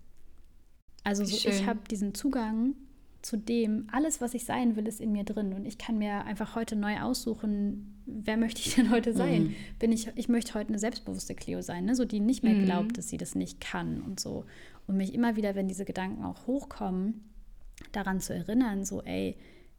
[1.05, 2.75] Also so, ich habe diesen Zugang
[3.23, 5.53] zu dem, alles, was ich sein will, ist in mir drin.
[5.53, 9.45] Und ich kann mir einfach heute neu aussuchen, wer möchte ich denn heute sein?
[9.45, 9.55] Mhm.
[9.79, 11.95] Bin ich, ich möchte heute eine selbstbewusste Cleo sein, ne?
[11.95, 12.65] so die nicht mehr mhm.
[12.65, 14.45] glaubt, dass sie das nicht kann und so.
[14.87, 17.29] Und mich immer wieder, wenn diese Gedanken auch hochkommen,
[17.93, 19.37] daran zu erinnern, so, ey,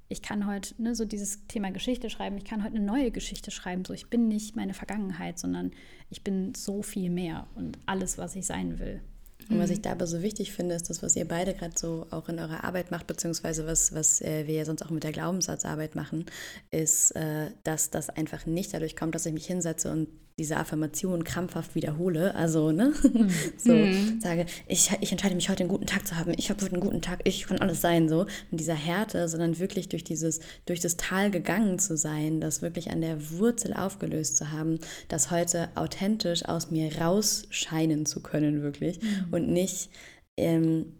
[0.09, 3.51] ich kann heute, ne, so dieses Thema Geschichte schreiben, ich kann heute eine neue Geschichte
[3.51, 3.85] schreiben.
[3.85, 5.71] So, ich bin nicht meine Vergangenheit, sondern
[6.09, 9.01] ich bin so viel mehr und alles, was ich sein will.
[9.49, 12.29] Und was ich dabei so wichtig finde, ist das, was ihr beide gerade so auch
[12.29, 15.95] in eurer Arbeit macht, beziehungsweise was, was äh, wir ja sonst auch mit der Glaubenssatzarbeit
[15.95, 16.25] machen,
[16.71, 20.07] ist, äh, dass das einfach nicht dadurch kommt, dass ich mich hinsetze und
[20.37, 22.93] diese Affirmation krampfhaft wiederhole, also ne,
[23.57, 24.19] so mhm.
[24.19, 26.81] sage, ich, ich entscheide mich heute einen guten Tag zu haben, ich habe heute einen
[26.81, 28.25] guten Tag, ich kann alles sein, so.
[28.51, 32.91] In dieser Härte, sondern wirklich durch dieses, durch das Tal gegangen zu sein, das wirklich
[32.91, 39.01] an der Wurzel aufgelöst zu haben, das heute authentisch aus mir rausscheinen zu können, wirklich.
[39.01, 39.27] Mhm.
[39.31, 39.89] und nicht
[40.37, 40.93] ähm,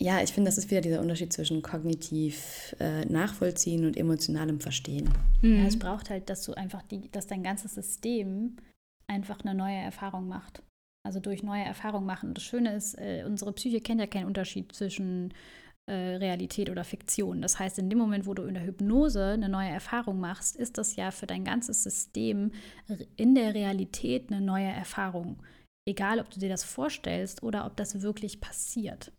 [0.00, 5.10] ja, ich finde, das ist wieder dieser Unterschied zwischen kognitiv äh, nachvollziehen und emotionalem Verstehen.
[5.42, 5.58] Mhm.
[5.58, 8.56] Ja, es braucht halt, dass du einfach die, dass dein ganzes System
[9.06, 10.62] einfach eine neue Erfahrung macht.
[11.06, 12.34] Also durch neue Erfahrungen machen.
[12.34, 15.34] Das Schöne ist, äh, unsere Psyche kennt ja keinen Unterschied zwischen
[15.86, 17.42] äh, Realität oder Fiktion.
[17.42, 20.78] Das heißt, in dem Moment, wo du in der Hypnose eine neue Erfahrung machst, ist
[20.78, 22.52] das ja für dein ganzes System
[23.16, 25.42] in der Realität eine neue Erfahrung.
[25.86, 29.12] Egal, ob du dir das vorstellst oder ob das wirklich passiert.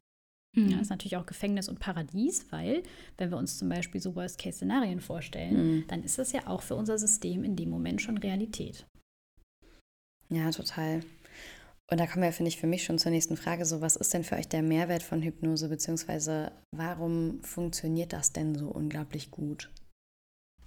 [0.56, 0.70] Mhm.
[0.70, 2.84] Ja, ist natürlich auch Gefängnis und Paradies, weil,
[3.18, 5.84] wenn wir uns zum Beispiel so Worst-Case-Szenarien vorstellen, mhm.
[5.88, 8.86] dann ist das ja auch für unser System in dem Moment schon Realität.
[10.30, 11.02] Ja, total.
[11.90, 13.66] Und da kommen wir, finde ich, für mich schon zur nächsten Frage.
[13.66, 18.56] So, was ist denn für euch der Mehrwert von Hypnose, beziehungsweise warum funktioniert das denn
[18.56, 19.70] so unglaublich gut?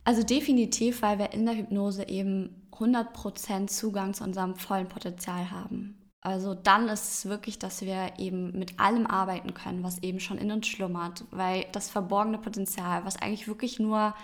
[0.05, 5.97] Also definitiv, weil wir in der Hypnose eben 100% Zugang zu unserem vollen Potenzial haben.
[6.25, 10.39] Also dann ist es wirklich, dass wir eben mit allem arbeiten können, was eben schon
[10.39, 14.15] in uns schlummert, weil das verborgene Potenzial, was eigentlich wirklich nur,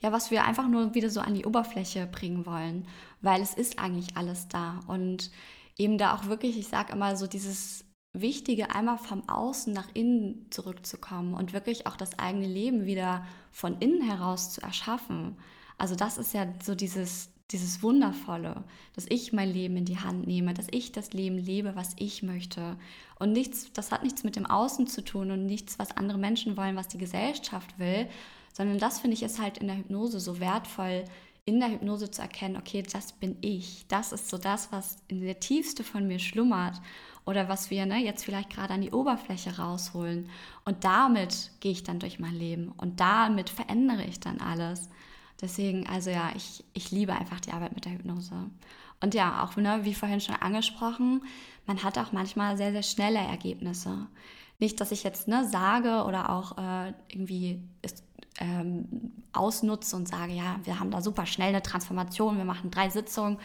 [0.00, 2.88] ja, was wir einfach nur wieder so an die Oberfläche bringen wollen,
[3.20, 5.30] weil es ist eigentlich alles da und
[5.78, 10.50] eben da auch wirklich, ich sage immer so dieses Wichtige, einmal vom Außen nach innen
[10.50, 15.36] zurückzukommen und wirklich auch das eigene Leben wieder von innen heraus zu erschaffen.
[15.78, 20.26] Also das ist ja so dieses dieses Wundervolle, dass ich mein Leben in die Hand
[20.26, 22.76] nehme, dass ich das Leben lebe, was ich möchte.
[23.18, 26.56] Und nichts, das hat nichts mit dem Außen zu tun und nichts, was andere Menschen
[26.56, 28.08] wollen, was die Gesellschaft will,
[28.52, 31.04] sondern das finde ich ist halt in der Hypnose so wertvoll,
[31.44, 33.86] in der Hypnose zu erkennen, okay, das bin ich.
[33.86, 36.80] Das ist so das, was in der Tiefste von mir schlummert
[37.24, 40.28] oder was wir ne, jetzt vielleicht gerade an die Oberfläche rausholen.
[40.64, 44.88] Und damit gehe ich dann durch mein Leben und damit verändere ich dann alles.
[45.40, 48.50] Deswegen, also ja, ich, ich liebe einfach die Arbeit mit der Hypnose.
[49.00, 51.22] Und ja, auch ne, wie vorhin schon angesprochen,
[51.66, 54.06] man hat auch manchmal sehr, sehr schnelle Ergebnisse.
[54.58, 58.02] Nicht, dass ich jetzt ne, sage oder auch äh, irgendwie ist,
[58.38, 62.88] ähm, ausnutze und sage, ja, wir haben da super schnell eine Transformation, wir machen drei
[62.88, 63.38] Sitzungen,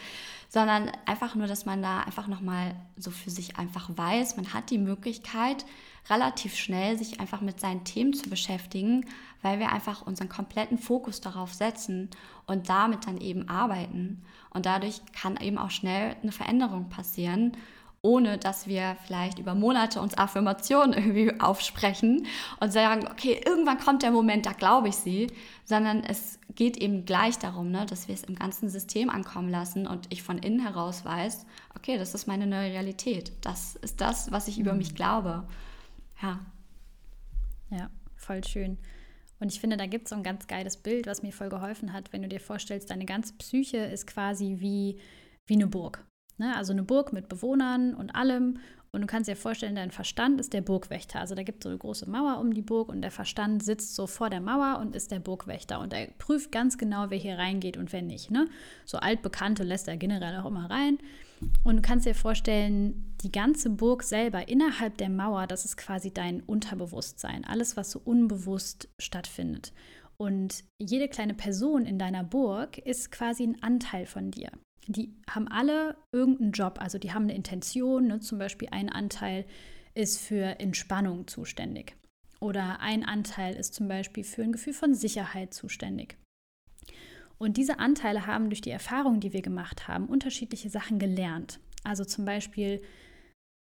[0.48, 4.70] sondern einfach nur, dass man da einfach nochmal so für sich einfach weiß, man hat
[4.70, 5.64] die Möglichkeit,
[6.10, 9.06] relativ schnell sich einfach mit seinen Themen zu beschäftigen,
[9.40, 12.10] weil wir einfach unseren kompletten Fokus darauf setzen
[12.46, 14.22] und damit dann eben arbeiten.
[14.50, 17.56] Und dadurch kann eben auch schnell eine Veränderung passieren
[18.02, 22.26] ohne dass wir vielleicht über Monate uns Affirmationen irgendwie aufsprechen
[22.60, 25.28] und sagen, okay, irgendwann kommt der Moment, da glaube ich sie,
[25.64, 29.86] sondern es geht eben gleich darum, ne, dass wir es im ganzen System ankommen lassen
[29.86, 31.46] und ich von innen heraus weiß,
[31.76, 33.32] okay, das ist meine neue Realität.
[33.40, 34.96] Das ist das, was ich über mich mhm.
[34.96, 35.44] glaube.
[36.22, 36.40] Ja.
[37.70, 38.78] Ja, voll schön.
[39.40, 41.92] Und ich finde, da gibt es so ein ganz geiles Bild, was mir voll geholfen
[41.92, 45.00] hat, wenn du dir vorstellst, deine ganze Psyche ist quasi wie,
[45.46, 46.06] wie eine Burg.
[46.38, 46.54] Ne?
[46.56, 48.60] Also eine Burg mit Bewohnern und allem.
[48.94, 51.18] Und du kannst dir vorstellen, dein Verstand ist der Burgwächter.
[51.18, 53.94] Also da gibt es so eine große Mauer um die Burg und der Verstand sitzt
[53.94, 55.80] so vor der Mauer und ist der Burgwächter.
[55.80, 58.30] Und er prüft ganz genau, wer hier reingeht und wer nicht.
[58.30, 58.48] Ne?
[58.84, 60.98] So altbekannte lässt er generell auch immer rein.
[61.64, 66.12] Und du kannst dir vorstellen, die ganze Burg selber innerhalb der Mauer, das ist quasi
[66.12, 67.46] dein Unterbewusstsein.
[67.46, 69.72] Alles, was so unbewusst stattfindet.
[70.18, 74.50] Und jede kleine Person in deiner Burg ist quasi ein Anteil von dir
[74.86, 78.20] die haben alle irgendeinen Job, also die haben eine Intention, ne?
[78.20, 79.44] zum Beispiel ein Anteil
[79.94, 81.94] ist für Entspannung zuständig
[82.42, 86.16] oder ein Anteil ist zum Beispiel für ein Gefühl von Sicherheit zuständig.
[87.38, 91.60] Und diese Anteile haben durch die Erfahrungen, die wir gemacht haben, unterschiedliche Sachen gelernt.
[91.84, 92.82] Also zum Beispiel,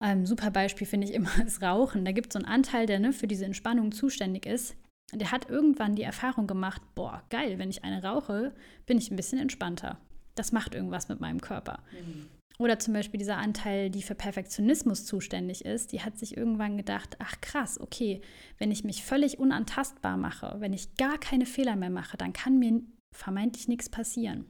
[0.04, 2.04] ein super Beispiel finde ich immer das Rauchen.
[2.04, 4.76] Da gibt es so einen Anteil, der ne, für diese Entspannung zuständig ist.
[5.14, 8.54] Der hat irgendwann die Erfahrung gemacht, boah, geil, wenn ich eine rauche,
[8.86, 9.98] bin ich ein bisschen entspannter
[10.40, 11.80] das macht irgendwas mit meinem Körper.
[11.92, 12.28] Mhm.
[12.60, 17.16] Oder zum Beispiel dieser Anteil, die für Perfektionismus zuständig ist, die hat sich irgendwann gedacht,
[17.20, 18.22] ach krass, okay,
[18.58, 22.58] wenn ich mich völlig unantastbar mache, wenn ich gar keine Fehler mehr mache, dann kann
[22.58, 22.82] mir
[23.16, 24.46] vermeintlich nichts passieren.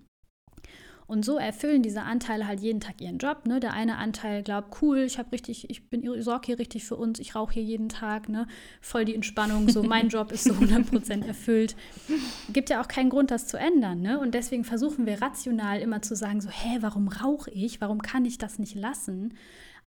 [1.07, 3.45] Und so erfüllen diese Anteile halt jeden Tag ihren Job.
[3.45, 3.61] Ne?
[3.61, 6.97] Der eine Anteil glaubt, cool, ich habe richtig, ich bin, ich sorge hier richtig für
[6.97, 8.45] uns, ich rauche hier jeden Tag, ne?
[8.81, 11.77] voll die Entspannung, so mein Job ist so 100% erfüllt.
[12.51, 14.01] Gibt ja auch keinen Grund, das zu ändern.
[14.01, 14.19] Ne?
[14.19, 17.79] Und deswegen versuchen wir rational immer zu sagen, so, hä, warum rauche ich?
[17.79, 19.33] Warum kann ich das nicht lassen?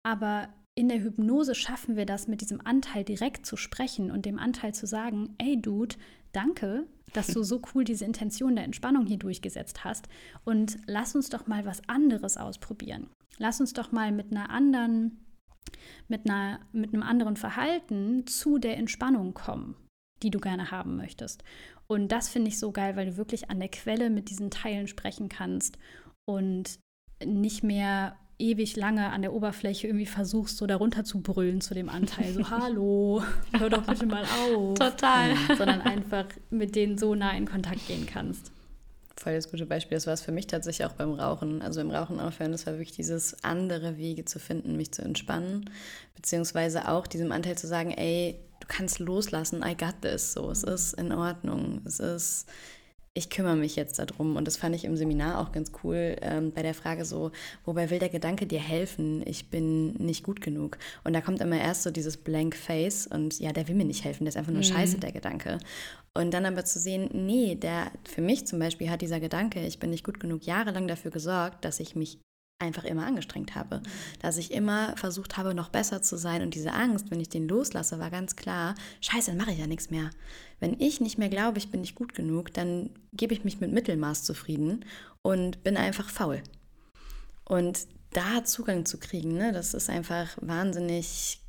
[0.03, 4.39] Aber in der Hypnose schaffen wir das, mit diesem Anteil direkt zu sprechen und dem
[4.39, 5.95] Anteil zu sagen, ey Dude,
[6.31, 10.07] danke, dass du so cool diese Intention der Entspannung hier durchgesetzt hast.
[10.45, 13.09] Und lass uns doch mal was anderes ausprobieren.
[13.37, 15.25] Lass uns doch mal mit einer anderen,
[16.07, 19.75] mit, einer, mit einem anderen Verhalten zu der Entspannung kommen,
[20.23, 21.43] die du gerne haben möchtest.
[21.87, 24.87] Und das finde ich so geil, weil du wirklich an der Quelle mit diesen Teilen
[24.87, 25.77] sprechen kannst
[26.25, 26.79] und
[27.25, 31.89] nicht mehr ewig lange an der Oberfläche irgendwie versuchst, so darunter zu brüllen zu dem
[31.89, 32.33] Anteil.
[32.33, 33.21] So, hallo,
[33.57, 34.79] hör doch bitte mal auf.
[34.79, 35.35] Total.
[35.57, 38.51] Sondern einfach mit denen so nah in Kontakt gehen kannst.
[39.17, 39.97] Voll das gute Beispiel.
[39.97, 41.61] Das war es für mich tatsächlich auch beim Rauchen.
[41.61, 45.69] Also im Rauchen aufhören, das war wirklich dieses andere Wege zu finden, mich zu entspannen.
[46.15, 50.33] Beziehungsweise auch diesem Anteil zu sagen, ey, du kannst loslassen, I got this.
[50.33, 51.81] So, es ist in Ordnung.
[51.83, 52.47] Es ist
[53.13, 54.35] ich kümmere mich jetzt darum.
[54.35, 57.31] Und das fand ich im Seminar auch ganz cool ähm, bei der Frage so,
[57.65, 59.23] wobei will der Gedanke dir helfen?
[59.25, 60.77] Ich bin nicht gut genug.
[61.03, 64.03] Und da kommt immer erst so dieses Blank Face und ja, der will mir nicht
[64.03, 64.67] helfen, der ist einfach nur mhm.
[64.67, 65.57] scheiße, der Gedanke.
[66.13, 69.79] Und dann aber zu sehen, nee, der, für mich zum Beispiel hat dieser Gedanke, ich
[69.79, 72.19] bin nicht gut genug, jahrelang dafür gesorgt, dass ich mich
[72.59, 73.81] einfach immer angestrengt habe.
[74.21, 76.41] Dass ich immer versucht habe, noch besser zu sein.
[76.41, 79.67] Und diese Angst, wenn ich den loslasse, war ganz klar, scheiße, dann mache ich ja
[79.67, 80.09] nichts mehr.
[80.59, 83.71] Wenn ich nicht mehr glaube, ich bin nicht gut genug, dann gebe ich mich mit
[83.71, 84.85] Mittelmaß zufrieden
[85.21, 86.43] und bin einfach faul.
[87.45, 91.41] Und da Zugang zu kriegen, ne, das ist einfach wahnsinnig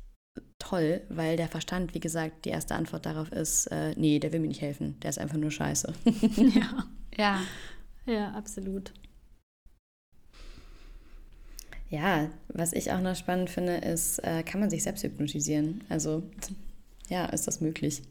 [0.59, 4.39] toll, weil der Verstand, wie gesagt, die erste Antwort darauf ist, äh, nee, der will
[4.39, 5.93] mir nicht helfen, der ist einfach nur scheiße.
[6.55, 6.85] ja.
[7.17, 7.41] Ja.
[8.05, 8.93] Ja, absolut.
[11.91, 15.83] Ja, was ich auch noch spannend finde, ist, äh, kann man sich selbst hypnotisieren?
[15.89, 16.23] Also,
[17.09, 18.01] ja, ist das möglich?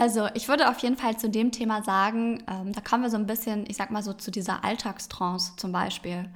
[0.00, 3.18] Also, ich würde auf jeden Fall zu dem Thema sagen, ähm, da kommen wir so
[3.18, 6.30] ein bisschen, ich sag mal so zu dieser Alltagstrance zum Beispiel.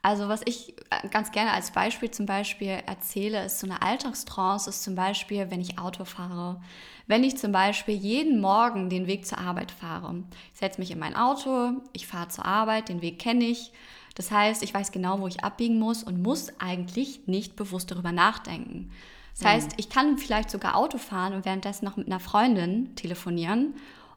[0.00, 4.70] Also, was ich äh, ganz gerne als Beispiel zum Beispiel erzähle, ist so eine Alltagstrance,
[4.70, 6.62] ist zum Beispiel, wenn ich Auto fahre.
[7.06, 10.24] Wenn ich zum Beispiel jeden Morgen den Weg zur Arbeit fahre.
[10.54, 13.70] Ich setze mich in mein Auto, ich fahre zur Arbeit, den Weg kenne ich
[14.14, 18.12] das heißt, ich weiß genau, wo ich abbiegen muss und muss eigentlich nicht bewusst darüber
[18.12, 18.90] nachdenken.
[19.36, 23.74] Das heißt, ich kann vielleicht sogar Auto fahren und währenddessen noch mit einer Freundin telefonieren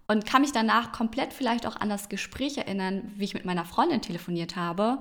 [0.07, 3.65] und kann mich danach komplett vielleicht auch an das Gespräch erinnern, wie ich mit meiner
[3.65, 4.99] Freundin telefoniert habe,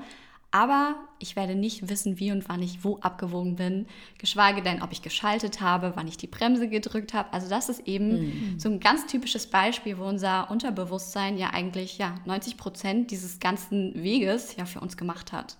[0.56, 3.86] aber ich werde nicht wissen, wie und wann ich wo abgewogen bin,
[4.16, 7.30] geschweige denn, ob ich geschaltet habe, wann ich die Bremse gedrückt habe.
[7.34, 8.58] Also das ist eben mhm.
[8.58, 14.02] so ein ganz typisches Beispiel, wo unser Unterbewusstsein ja eigentlich ja 90 Prozent dieses ganzen
[14.02, 15.58] Weges ja für uns gemacht hat.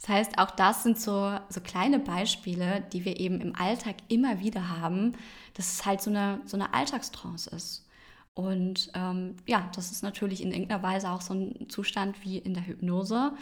[0.00, 4.40] Das heißt, auch das sind so, so kleine Beispiele, die wir eben im Alltag immer
[4.40, 5.12] wieder haben,
[5.52, 7.86] dass es halt so eine, so eine Alltagstrance ist.
[8.34, 12.54] Und ähm, ja, das ist natürlich in irgendeiner Weise auch so ein Zustand wie in
[12.54, 13.32] der Hypnose,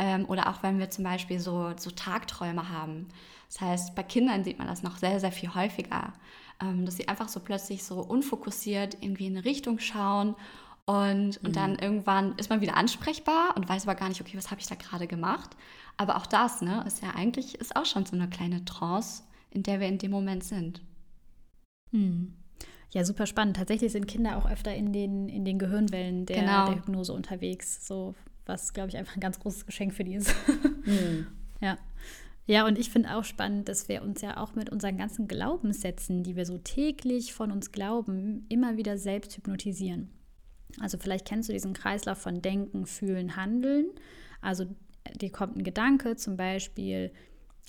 [0.00, 3.08] ähm, oder auch wenn wir zum Beispiel so, so Tagträume haben.
[3.48, 6.14] Das heißt, bei Kindern sieht man das noch sehr, sehr viel häufiger,
[6.60, 10.34] ähm, dass sie einfach so plötzlich so unfokussiert irgendwie in eine Richtung schauen
[10.86, 11.78] und, und dann mhm.
[11.80, 14.74] irgendwann ist man wieder ansprechbar und weiß aber gar nicht, okay, was habe ich da
[14.74, 15.50] gerade gemacht.
[15.98, 19.62] Aber auch das, ne, ist ja eigentlich, ist auch schon so eine kleine Trance, in
[19.62, 20.80] der wir in dem Moment sind.
[21.92, 22.34] Hm.
[22.92, 23.56] Ja, super spannend.
[23.56, 26.66] Tatsächlich sind Kinder auch öfter in den, in den Gehirnwellen der, genau.
[26.66, 27.86] der Hypnose unterwegs.
[27.86, 28.14] So
[28.50, 30.34] was, glaube ich, einfach ein ganz großes Geschenk für die ist.
[30.84, 31.26] Mhm.
[31.62, 31.76] Ja.
[32.46, 36.22] Ja, und ich finde auch spannend, dass wir uns ja auch mit unseren ganzen Glaubenssätzen,
[36.22, 40.08] die wir so täglich von uns glauben, immer wieder selbst hypnotisieren.
[40.80, 43.90] Also vielleicht kennst du diesen Kreislauf von Denken, Fühlen, Handeln.
[44.40, 44.64] Also
[45.20, 47.12] dir kommt ein Gedanke, zum Beispiel,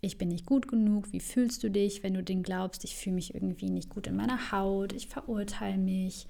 [0.02, 3.16] ich bin nicht gut genug, wie fühlst du dich, wenn du den glaubst, ich fühle
[3.16, 6.28] mich irgendwie nicht gut in meiner Haut, ich verurteile mich,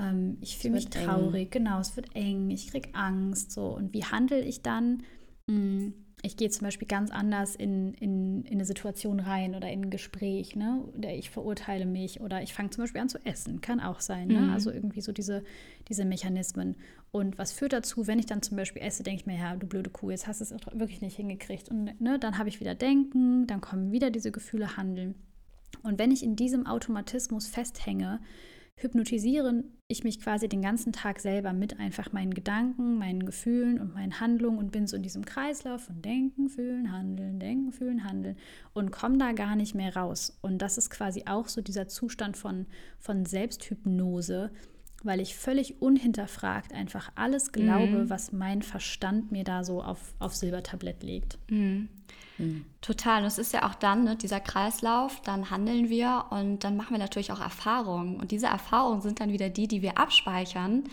[0.00, 1.64] ähm, ich fühle mich traurig, eng.
[1.64, 3.66] genau, es wird eng, ich kriege Angst, so.
[3.76, 5.02] Und wie handle ich dann?
[5.48, 9.84] Hm, ich gehe zum Beispiel ganz anders in, in, in eine Situation rein oder in
[9.84, 10.84] ein Gespräch, ne?
[10.96, 14.28] Oder ich verurteile mich oder ich fange zum Beispiel an zu essen, kann auch sein,
[14.28, 14.40] ne?
[14.40, 14.50] Mhm.
[14.50, 15.42] Also irgendwie so diese,
[15.88, 16.76] diese Mechanismen.
[17.10, 19.66] Und was führt dazu, wenn ich dann zum Beispiel esse, denke ich mir, ja, du
[19.66, 21.68] blöde Kuh, jetzt hast du es wirklich nicht hingekriegt.
[21.68, 25.14] Und ne, dann habe ich wieder Denken, dann kommen wieder diese Gefühle Handeln.
[25.82, 28.20] Und wenn ich in diesem Automatismus festhänge,
[28.80, 33.92] hypnotisiere ich mich quasi den ganzen Tag selber mit einfach meinen Gedanken, meinen Gefühlen und
[33.92, 38.36] meinen Handlungen und bin so in diesem Kreislauf von Denken, Fühlen, Handeln, Denken, Fühlen, Handeln
[38.72, 40.38] und komme da gar nicht mehr raus.
[40.42, 42.66] Und das ist quasi auch so dieser Zustand von,
[42.98, 44.50] von Selbsthypnose,
[45.02, 48.10] weil ich völlig unhinterfragt einfach alles glaube, mhm.
[48.10, 51.38] was mein Verstand mir da so auf, auf Silbertablett legt.
[51.50, 51.88] Mhm.
[52.40, 52.64] Mhm.
[52.80, 53.22] Total.
[53.22, 56.92] Und es ist ja auch dann ne, dieser Kreislauf, dann handeln wir und dann machen
[56.92, 58.16] wir natürlich auch Erfahrungen.
[58.16, 60.84] Und diese Erfahrungen sind dann wieder die, die wir abspeichern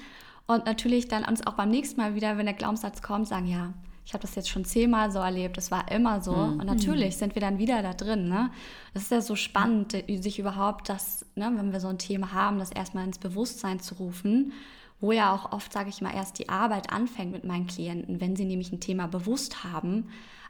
[0.48, 3.74] und natürlich dann uns auch beim nächsten Mal wieder, wenn der Glaubenssatz kommt, sagen, ja,
[4.06, 6.32] ich habe das jetzt schon zehnmal so erlebt, es war immer so.
[6.32, 6.62] Mhm.
[6.62, 8.30] Und natürlich sind wir dann wieder da drin.
[8.30, 8.50] Ne?
[8.94, 12.60] Das ist ja so spannend, sich überhaupt das, ne, wenn wir so ein Thema haben,
[12.60, 14.54] das erstmal ins Bewusstsein zu rufen,
[15.02, 18.38] wo ja auch oft, sage ich mal, erst die Arbeit anfängt mit meinen Klienten, wenn
[18.38, 20.08] sie nämlich ein Thema bewusst haben.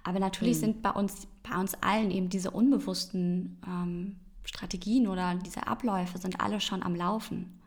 [0.07, 0.61] Aber natürlich mhm.
[0.61, 6.39] sind bei uns, bei uns allen eben diese unbewussten ähm, Strategien oder diese Abläufe sind
[6.39, 7.59] alle schon am Laufen.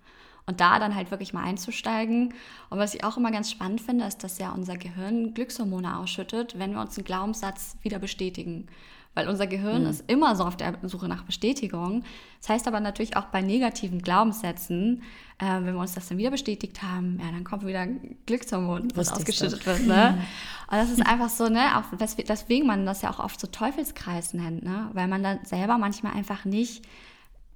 [0.47, 2.32] Und da dann halt wirklich mal einzusteigen.
[2.70, 6.59] Und was ich auch immer ganz spannend finde, ist, dass ja unser Gehirn Glückshormone ausschüttet,
[6.59, 8.68] wenn wir uns einen Glaubenssatz wieder bestätigen.
[9.14, 9.90] Weil unser Gehirn mhm.
[9.90, 12.04] ist immer so auf der Suche nach Bestätigung.
[12.40, 15.02] Das heißt aber natürlich auch bei negativen Glaubenssätzen,
[15.38, 17.86] äh, wenn wir uns das dann wieder bestätigt haben, ja, dann kommt wieder
[18.26, 19.86] Glückshormon, was ausgeschüttet wird.
[19.86, 20.18] Ne?
[20.70, 24.34] Und das ist einfach so, ne, auch deswegen man das ja auch oft so Teufelskreis
[24.34, 24.90] nennt, ne?
[24.92, 26.84] weil man dann selber manchmal einfach nicht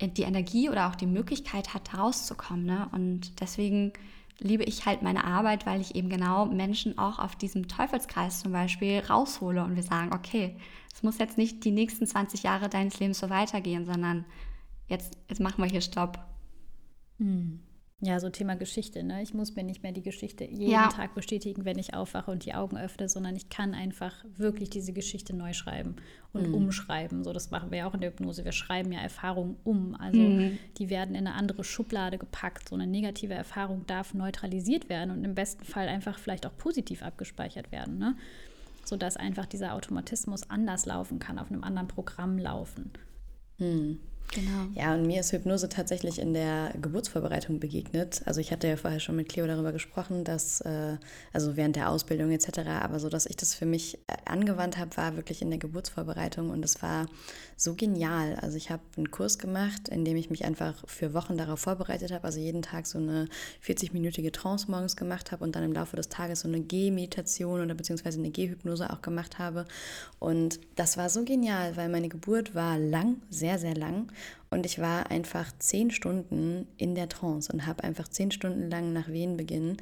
[0.00, 2.66] die Energie oder auch die Möglichkeit hat, rauszukommen.
[2.66, 2.88] Ne?
[2.90, 3.92] Und deswegen
[4.40, 8.52] liebe ich halt meine Arbeit, weil ich eben genau Menschen auch auf diesem Teufelskreis zum
[8.52, 10.56] Beispiel raushole und wir sagen, okay,
[10.92, 14.24] es muss jetzt nicht die nächsten 20 Jahre deines Lebens so weitergehen, sondern
[14.88, 16.18] jetzt, jetzt machen wir hier Stopp.
[17.18, 17.60] Hm.
[18.00, 19.02] Ja, so Thema Geschichte.
[19.02, 19.22] Ne?
[19.22, 20.88] Ich muss mir nicht mehr die Geschichte jeden ja.
[20.88, 24.92] Tag bestätigen, wenn ich aufwache und die Augen öffne, sondern ich kann einfach wirklich diese
[24.92, 25.96] Geschichte neu schreiben
[26.32, 26.54] und mhm.
[26.54, 27.24] umschreiben.
[27.24, 28.44] So, das machen wir ja auch in der Hypnose.
[28.44, 29.94] Wir schreiben ja Erfahrungen um.
[29.94, 30.58] Also mhm.
[30.76, 32.68] die werden in eine andere Schublade gepackt.
[32.68, 37.02] So eine negative Erfahrung darf neutralisiert werden und im besten Fall einfach vielleicht auch positiv
[37.02, 37.98] abgespeichert werden.
[37.98, 38.16] Ne?
[38.84, 42.90] Sodass einfach dieser Automatismus anders laufen kann, auf einem anderen Programm laufen.
[43.58, 44.00] Mhm.
[44.34, 44.66] Genau.
[44.74, 48.20] Ja, und mir ist Hypnose tatsächlich in der Geburtsvorbereitung begegnet.
[48.24, 50.96] Also ich hatte ja vorher schon mit Cleo darüber gesprochen, dass, äh,
[51.32, 54.96] also während der Ausbildung etc., aber so, dass ich das für mich äh, angewandt habe,
[54.96, 57.06] war wirklich in der Geburtsvorbereitung und es war
[57.56, 58.34] so genial.
[58.42, 62.10] Also ich habe einen Kurs gemacht, in dem ich mich einfach für Wochen darauf vorbereitet
[62.10, 63.28] habe, also jeden Tag so eine
[63.64, 67.74] 40-minütige Trance morgens gemacht habe und dann im Laufe des Tages so eine Gehmeditation oder
[67.74, 69.64] beziehungsweise eine Gehhypnose auch gemacht habe.
[70.18, 74.10] Und das war so genial, weil meine Geburt war lang, sehr, sehr lang
[74.50, 78.92] und ich war einfach zehn Stunden in der Trance und habe einfach zehn Stunden lang
[78.92, 79.78] nach Wehenbeginn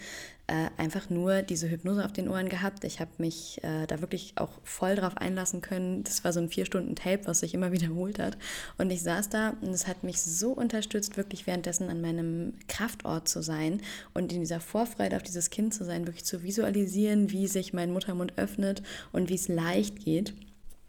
[0.47, 2.85] äh, einfach nur diese Hypnose auf den Ohren gehabt.
[2.85, 6.05] Ich habe mich äh, da wirklich auch voll drauf einlassen können.
[6.05, 8.39] Das war so ein vier Stunden Tape, was sich immer wiederholt hat.
[8.79, 13.29] Und ich saß da und es hat mich so unterstützt, wirklich währenddessen an meinem Kraftort
[13.29, 13.83] zu sein
[14.15, 17.93] und in dieser Vorfreude auf dieses Kind zu sein, wirklich zu visualisieren, wie sich mein
[17.93, 18.83] Muttermund öffnet
[19.13, 20.35] und wie es leicht geht.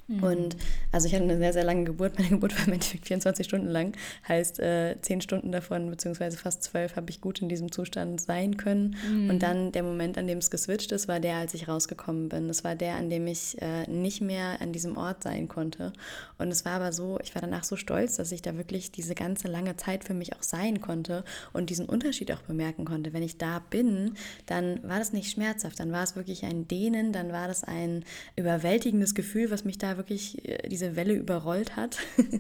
[0.08, 0.24] Mhm.
[0.24, 0.58] Und
[0.91, 2.14] also ich hatte eine sehr, sehr lange Geburt.
[2.18, 3.93] Meine Geburt war im Endeffekt 24 Stunden lang.
[4.28, 8.58] Heißt, äh, 10 Stunden davon, beziehungsweise fast 12, habe ich gut in diesem Zustand sein
[8.58, 8.95] können.
[9.10, 9.30] Mhm.
[9.30, 12.47] Und dann der Moment, an dem es geswitcht ist, war der, als ich rausgekommen bin.
[12.47, 15.93] Das war der, an dem ich äh, nicht mehr an diesem Ort sein konnte.
[16.38, 19.16] Und es war aber so, ich war danach so stolz, dass ich da wirklich diese
[19.16, 21.24] ganze lange Zeit für mich auch sein konnte
[21.54, 23.14] und diesen Unterschied auch bemerken konnte.
[23.14, 27.14] Wenn ich da bin, dann war das nicht schmerzhaft, dann war es wirklich ein Dehnen,
[27.14, 28.04] dann war das ein
[28.36, 31.97] überwältigendes Gefühl, was mich da wirklich äh, diese Welle überrollt hat.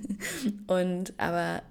[0.67, 1.63] und aber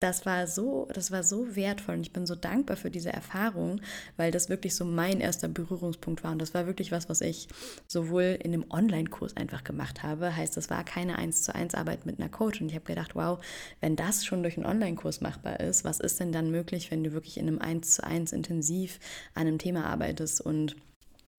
[0.00, 3.80] das war so, das war so wertvoll und ich bin so dankbar für diese Erfahrung,
[4.18, 6.32] weil das wirklich so mein erster Berührungspunkt war.
[6.32, 7.48] Und das war wirklich was, was ich
[7.86, 12.04] sowohl in einem Online-Kurs einfach gemacht habe, heißt, das war keine 1 zu 1 Arbeit
[12.04, 12.60] mit einer Coach.
[12.60, 13.42] Und ich habe gedacht, wow,
[13.80, 17.12] wenn das schon durch einen Online-Kurs machbar ist, was ist denn dann möglich, wenn du
[17.12, 19.00] wirklich in einem 1 zu 1 intensiv
[19.32, 20.42] an einem Thema arbeitest?
[20.42, 20.76] Und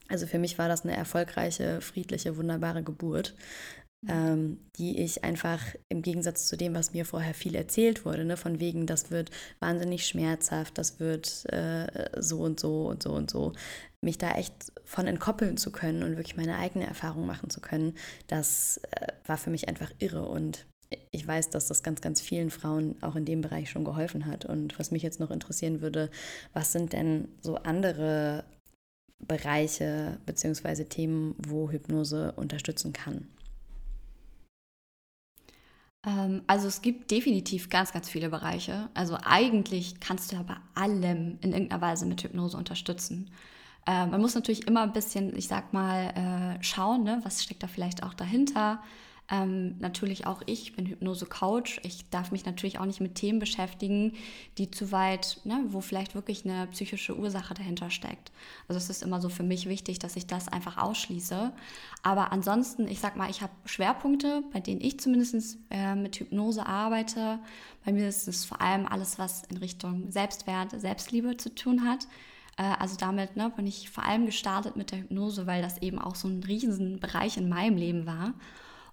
[0.08, 3.36] also für mich war das eine erfolgreiche, friedliche, wunderbare Geburt,
[4.02, 4.10] mhm.
[4.10, 8.38] ähm, die ich einfach im Gegensatz zu dem, was mir vorher viel erzählt wurde, ne,
[8.38, 13.30] von wegen, das wird wahnsinnig schmerzhaft, das wird äh, so und so und so und
[13.30, 13.54] so,
[14.02, 17.96] mich da echt von entkoppeln zu können und wirklich meine eigene Erfahrung machen zu können,
[18.28, 20.66] das äh, war für mich einfach irre und
[21.12, 24.46] ich weiß, dass das ganz, ganz vielen Frauen auch in dem Bereich schon geholfen hat.
[24.46, 26.10] Und was mich jetzt noch interessieren würde,
[26.54, 28.46] was sind denn so andere
[29.20, 30.86] Bereiche bzw.
[30.86, 33.28] Themen, wo Hypnose unterstützen kann?
[36.06, 38.90] Ähm, also es gibt definitiv ganz, ganz viele Bereiche.
[38.94, 43.32] Also eigentlich kannst du ja bei allem in irgendeiner Weise mit Hypnose unterstützen.
[43.86, 47.64] Äh, man muss natürlich immer ein bisschen, ich sag mal, äh, schauen, ne, was steckt
[47.64, 48.82] da vielleicht auch dahinter.
[49.30, 51.82] Ähm, natürlich auch ich, bin Hypnose-Coach.
[51.84, 54.14] Ich darf mich natürlich auch nicht mit Themen beschäftigen,
[54.58, 58.32] die zu weit, ne, wo vielleicht wirklich eine psychische Ursache dahinter steckt.
[58.70, 61.52] Also es ist immer so für mich wichtig, dass ich das einfach ausschließe.
[62.04, 66.66] Aber ansonsten, ich sag mal, ich habe Schwerpunkte, bei denen ich zumindest äh, mit Hypnose
[66.66, 67.40] arbeite.
[67.84, 72.08] Bei mir ist es vor allem alles, was in Richtung Selbstwert, Selbstliebe zu tun hat.
[72.56, 76.00] Äh, also damit ne, bin ich vor allem gestartet mit der Hypnose, weil das eben
[76.00, 78.34] auch so ein Riesenbereich in meinem Leben war.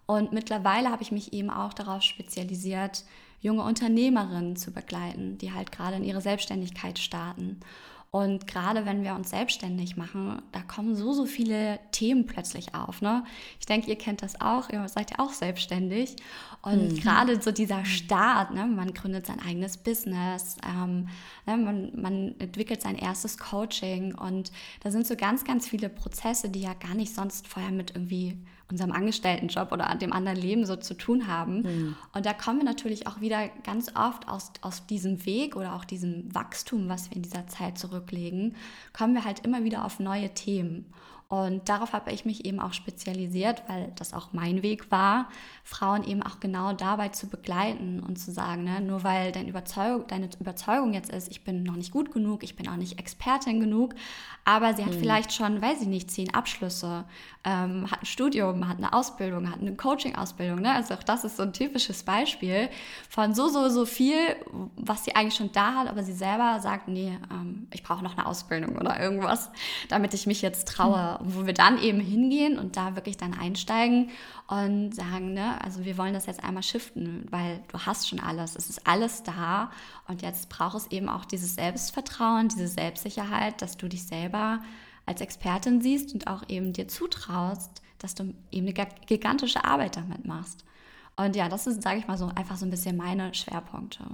[0.07, 3.05] Und mittlerweile habe ich mich eben auch darauf spezialisiert,
[3.41, 7.61] junge Unternehmerinnen zu begleiten, die halt gerade in ihre Selbstständigkeit starten.
[8.15, 13.03] Und gerade wenn wir uns selbstständig machen, da kommen so, so viele Themen plötzlich auf.
[13.03, 13.25] Ne?
[13.59, 16.15] Ich denke, ihr kennt das auch, ihr seid ja auch selbstständig.
[16.63, 16.97] Und mhm.
[17.01, 18.67] gerade so dieser Start, ne?
[18.67, 21.09] man gründet sein eigenes Business, ähm,
[21.45, 21.57] ne?
[21.57, 24.53] man, man entwickelt sein erstes Coaching und
[24.85, 28.39] da sind so ganz, ganz viele Prozesse, die ja gar nicht sonst vorher mit irgendwie
[28.71, 31.63] unserem Angestelltenjob oder dem anderen Leben so zu tun haben.
[31.63, 31.97] Mhm.
[32.15, 35.85] Und da kommen wir natürlich auch wieder ganz oft aus, aus diesem Weg oder auch
[35.85, 38.57] diesem Wachstum, was wir in dieser Zeit zurücklegen,
[38.93, 40.87] kommen wir halt immer wieder auf neue Themen.
[41.35, 45.29] Und darauf habe ich mich eben auch spezialisiert, weil das auch mein Weg war,
[45.65, 50.07] Frauen eben auch genau dabei zu begleiten und zu sagen, ne, nur weil deine Überzeugung,
[50.07, 53.59] deine Überzeugung jetzt ist, ich bin noch nicht gut genug, ich bin auch nicht Expertin
[53.59, 53.95] genug,
[54.45, 55.01] aber sie hat mhm.
[55.01, 57.05] vielleicht schon, weiß ich nicht, zehn Abschlüsse,
[57.43, 60.61] ähm, hat ein Studium, hat eine Ausbildung, hat eine Coaching-Ausbildung.
[60.61, 60.73] Ne?
[60.73, 62.69] Also auch das ist so ein typisches Beispiel
[63.09, 64.15] von so, so, so viel,
[64.77, 68.17] was sie eigentlich schon da hat, aber sie selber sagt, nee, ähm, ich brauche noch
[68.17, 69.51] eine Ausbildung oder irgendwas,
[69.89, 71.19] damit ich mich jetzt traue.
[71.23, 71.24] Mhm.
[71.27, 74.11] Wo wir dann eben hingehen und da wirklich dann einsteigen
[74.47, 78.57] und sagen, ne, also wir wollen das jetzt einmal shiften, weil du hast schon alles,
[78.57, 79.71] es ist alles da
[80.07, 84.61] und jetzt braucht es eben auch dieses Selbstvertrauen, diese Selbstsicherheit, dass du dich selber
[85.07, 90.27] als Expertin siehst und auch eben dir zutraust, dass du eben eine gigantische Arbeit damit
[90.27, 90.65] machst.
[91.17, 94.05] Und ja, das ist, sage ich mal so, einfach so ein bisschen meine Schwerpunkte.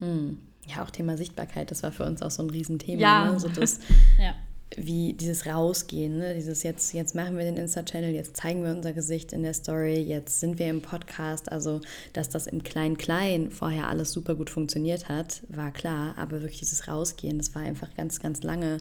[0.00, 0.38] Hm.
[0.66, 3.00] Ja, auch Thema Sichtbarkeit, das war für uns auch so ein Riesenthema.
[3.00, 3.32] Ja.
[3.32, 3.40] Ne?
[3.40, 3.80] So das,
[4.20, 4.34] ja
[4.76, 6.34] wie dieses Rausgehen, ne?
[6.34, 10.00] dieses jetzt, jetzt machen wir den Insta-Channel, jetzt zeigen wir unser Gesicht in der Story,
[10.00, 11.50] jetzt sind wir im Podcast.
[11.50, 11.80] Also,
[12.12, 16.14] dass das im Klein-Klein vorher alles super gut funktioniert hat, war klar.
[16.16, 18.78] Aber wirklich dieses Rausgehen, das war einfach ganz, ganz lange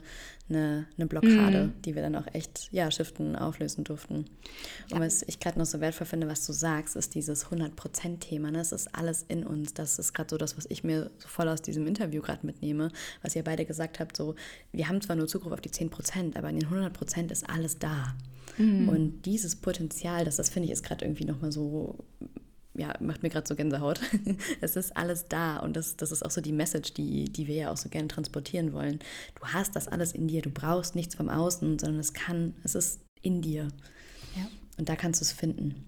[0.52, 1.82] eine, eine Blockade, mhm.
[1.84, 4.26] die wir dann auch echt, ja, shiften, auflösen durften.
[4.90, 4.98] Ja.
[4.98, 8.52] Und was ich gerade noch so wertvoll finde, was du sagst, ist dieses 100%-Thema.
[8.52, 8.60] Ne?
[8.60, 9.74] Es ist alles in uns.
[9.74, 12.92] Das ist gerade so das, was ich mir so voll aus diesem Interview gerade mitnehme,
[13.22, 14.36] was ihr beide gesagt habt, so,
[14.72, 18.16] wir haben zwar nur Zugriff auf die 10%, aber in den 100% ist alles da.
[18.58, 18.90] Mhm.
[18.90, 22.04] Und dieses Potenzial, das, das finde ich, ist gerade irgendwie nochmal so
[22.74, 24.00] ja, macht mir gerade so Gänsehaut.
[24.62, 27.56] es ist alles da und das, das ist auch so die Message, die, die wir
[27.56, 29.00] ja auch so gerne transportieren wollen.
[29.36, 32.76] Du hast das alles in dir, du brauchst nichts vom Außen, sondern es kann, es
[32.76, 33.68] ist in dir.
[34.36, 34.48] Ja.
[34.78, 35.86] Und da kannst du es finden.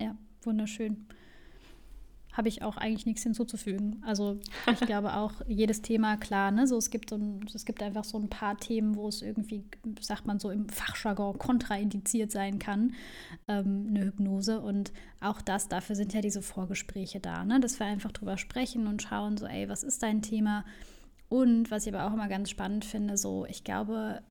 [0.00, 1.06] Ja, wunderschön
[2.38, 4.00] habe ich auch eigentlich nichts hinzuzufügen.
[4.06, 4.38] Also
[4.72, 6.68] ich glaube auch jedes Thema klar, ne?
[6.68, 9.64] So es gibt so ein, es gibt einfach so ein paar Themen, wo es irgendwie,
[10.00, 12.94] sagt man so im Fachjargon, kontraindiziert sein kann,
[13.48, 14.60] ähm, eine Hypnose.
[14.60, 17.58] Und auch das, dafür sind ja diese Vorgespräche da, ne?
[17.58, 20.64] Dass wir einfach drüber sprechen und schauen, so, ey, was ist dein Thema?
[21.28, 24.22] Und was ich aber auch immer ganz spannend finde, so, ich glaube,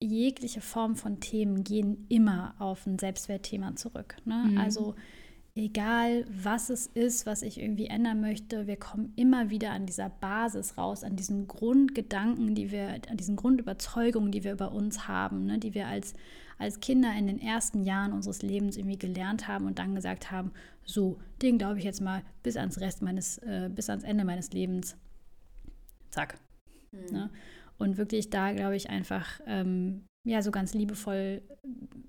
[0.00, 4.16] jegliche Form von Themen gehen immer auf ein Selbstwertthema zurück.
[4.24, 4.50] Ne?
[4.50, 4.58] Mhm.
[4.58, 4.94] Also
[5.54, 10.08] egal was es ist, was ich irgendwie ändern möchte, wir kommen immer wieder an dieser
[10.08, 15.46] Basis raus, an diesen Grundgedanken, die wir, an diesen Grundüberzeugungen, die wir über uns haben,
[15.46, 16.14] ne, die wir als,
[16.58, 20.52] als Kinder in den ersten Jahren unseres Lebens irgendwie gelernt haben und dann gesagt haben,
[20.84, 24.52] so, den glaube ich jetzt mal bis ans Rest meines, äh, bis ans Ende meines
[24.52, 24.96] Lebens.
[26.10, 26.38] Zack.
[26.92, 27.12] Mhm.
[27.12, 27.30] Ne?
[27.78, 31.42] Und wirklich da, glaube ich, einfach ähm, ja so ganz liebevoll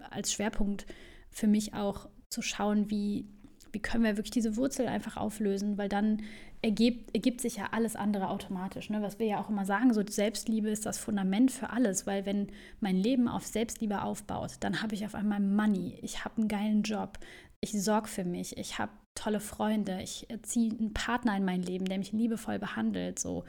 [0.09, 0.85] als Schwerpunkt
[1.29, 3.25] für mich auch zu schauen, wie,
[3.71, 6.23] wie können wir wirklich diese Wurzel einfach auflösen, weil dann
[6.61, 8.89] ergibt, ergibt sich ja alles andere automatisch.
[8.89, 9.01] Ne?
[9.01, 12.47] Was wir ja auch immer sagen, so Selbstliebe ist das Fundament für alles, weil wenn
[12.79, 16.83] mein Leben auf Selbstliebe aufbaut, dann habe ich auf einmal Money, ich habe einen geilen
[16.83, 17.19] Job,
[17.59, 21.85] ich sorge für mich, ich habe tolle Freunde, ich ziehe einen Partner in mein Leben,
[21.85, 23.43] der mich liebevoll behandelt, so.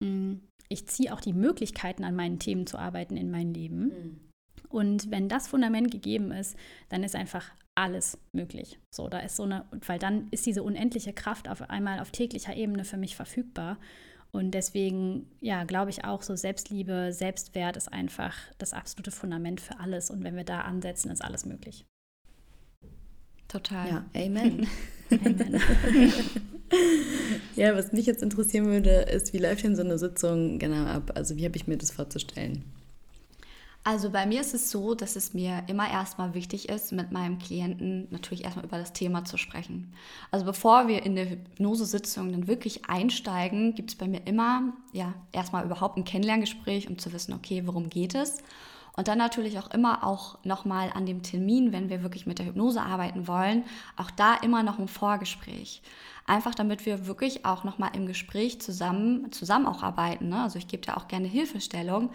[0.00, 0.34] Mm,
[0.68, 3.80] ich ziehe auch die Möglichkeiten, an meinen Themen zu arbeiten in mein Leben.
[3.84, 4.20] Mhm.
[4.68, 6.56] Und wenn das Fundament gegeben ist,
[6.88, 8.78] dann ist einfach alles möglich.
[8.90, 12.56] So, da ist so eine, weil dann ist diese unendliche Kraft auf einmal auf täglicher
[12.56, 13.78] Ebene für mich verfügbar.
[14.32, 19.78] Und deswegen, ja, glaube ich auch, so Selbstliebe, Selbstwert ist einfach das absolute Fundament für
[19.78, 20.10] alles.
[20.10, 21.86] Und wenn wir da ansetzen, ist alles möglich.
[23.48, 23.88] Total.
[23.88, 24.66] Ja, Amen.
[25.10, 25.60] Amen.
[27.54, 31.12] ja, was mich jetzt interessieren würde, ist, wie läuft denn so eine Sitzung genau ab?
[31.14, 32.64] Also wie habe ich mir das vorzustellen?
[33.86, 37.38] Also bei mir ist es so, dass es mir immer erstmal wichtig ist, mit meinem
[37.38, 39.94] Klienten natürlich erstmal über das Thema zu sprechen.
[40.32, 45.14] Also bevor wir in der Hypnosesitzung dann wirklich einsteigen, gibt es bei mir immer ja
[45.30, 48.38] erstmal überhaupt ein Kennenlerngespräch, um zu wissen, okay, worum geht es?
[48.96, 52.46] Und dann natürlich auch immer auch nochmal an dem Termin, wenn wir wirklich mit der
[52.46, 53.64] Hypnose arbeiten wollen,
[53.96, 55.82] auch da immer noch ein Vorgespräch.
[56.26, 60.30] Einfach damit wir wirklich auch nochmal im Gespräch zusammen, zusammen auch arbeiten.
[60.30, 60.42] Ne?
[60.42, 62.10] Also ich gebe da auch gerne Hilfestellung,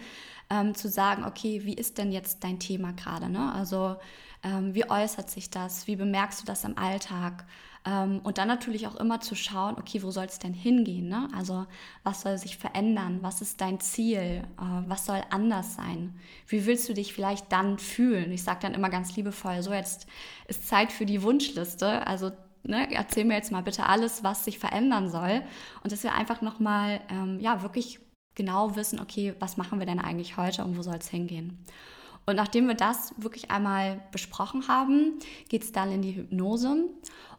[0.50, 3.30] ähm, zu sagen, okay, wie ist denn jetzt dein Thema gerade?
[3.30, 3.52] Ne?
[3.52, 3.96] Also
[4.42, 5.86] ähm, wie äußert sich das?
[5.86, 7.44] Wie bemerkst du das im Alltag?
[7.84, 11.08] Ähm, und dann natürlich auch immer zu schauen, okay, wo soll es denn hingehen?
[11.08, 11.28] Ne?
[11.36, 11.66] Also
[12.04, 13.18] was soll sich verändern?
[13.22, 14.44] Was ist dein Ziel?
[14.58, 16.14] Äh, was soll anders sein?
[16.46, 18.30] Wie willst du dich vielleicht dann fühlen?
[18.30, 20.06] Ich sage dann immer ganz liebevoll, so jetzt
[20.46, 22.06] ist Zeit für die Wunschliste.
[22.06, 22.32] Also
[22.64, 25.42] Ne, erzähl mir jetzt mal bitte alles, was sich verändern soll.
[25.82, 27.98] Und dass wir einfach nochmal, ähm, ja, wirklich
[28.36, 31.58] genau wissen, okay, was machen wir denn eigentlich heute und wo soll es hingehen.
[32.24, 35.18] Und nachdem wir das wirklich einmal besprochen haben,
[35.48, 36.88] geht es dann in die Hypnose.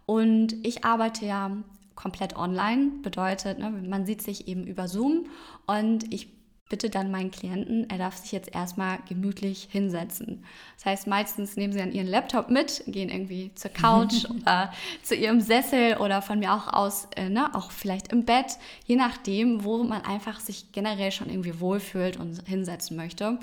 [0.05, 1.51] Und ich arbeite ja
[1.95, 5.27] komplett online, bedeutet, ne, man sieht sich eben über Zoom
[5.67, 6.27] und ich
[6.69, 10.43] bitte dann meinen Klienten, er darf sich jetzt erstmal gemütlich hinsetzen.
[10.75, 14.73] Das heißt, meistens nehmen sie dann ihren Laptop mit, gehen irgendwie zur Couch oder
[15.03, 18.95] zu ihrem Sessel oder von mir auch aus, äh, ne, auch vielleicht im Bett, je
[18.95, 23.37] nachdem, wo man einfach sich generell schon irgendwie wohlfühlt und hinsetzen möchte.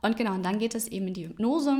[0.00, 1.76] Und genau, und dann geht es eben in die Hypnose.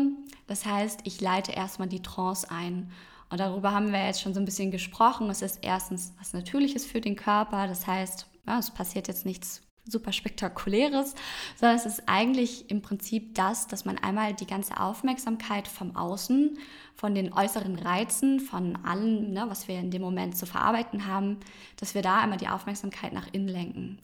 [0.49, 2.91] Das heißt, ich leite erstmal die Trance ein.
[3.31, 5.29] Und darüber haben wir jetzt schon so ein bisschen gesprochen.
[5.31, 7.67] Es ist erstens was Natürliches für den Körper.
[7.67, 11.15] Das heißt, ja, es passiert jetzt nichts super spektakuläres,
[11.57, 16.59] sondern es ist eigentlich im Prinzip das, dass man einmal die ganze Aufmerksamkeit vom Außen,
[16.95, 21.39] von den äußeren Reizen, von allem, ne, was wir in dem Moment zu verarbeiten haben,
[21.77, 23.99] dass wir da einmal die Aufmerksamkeit nach innen lenken.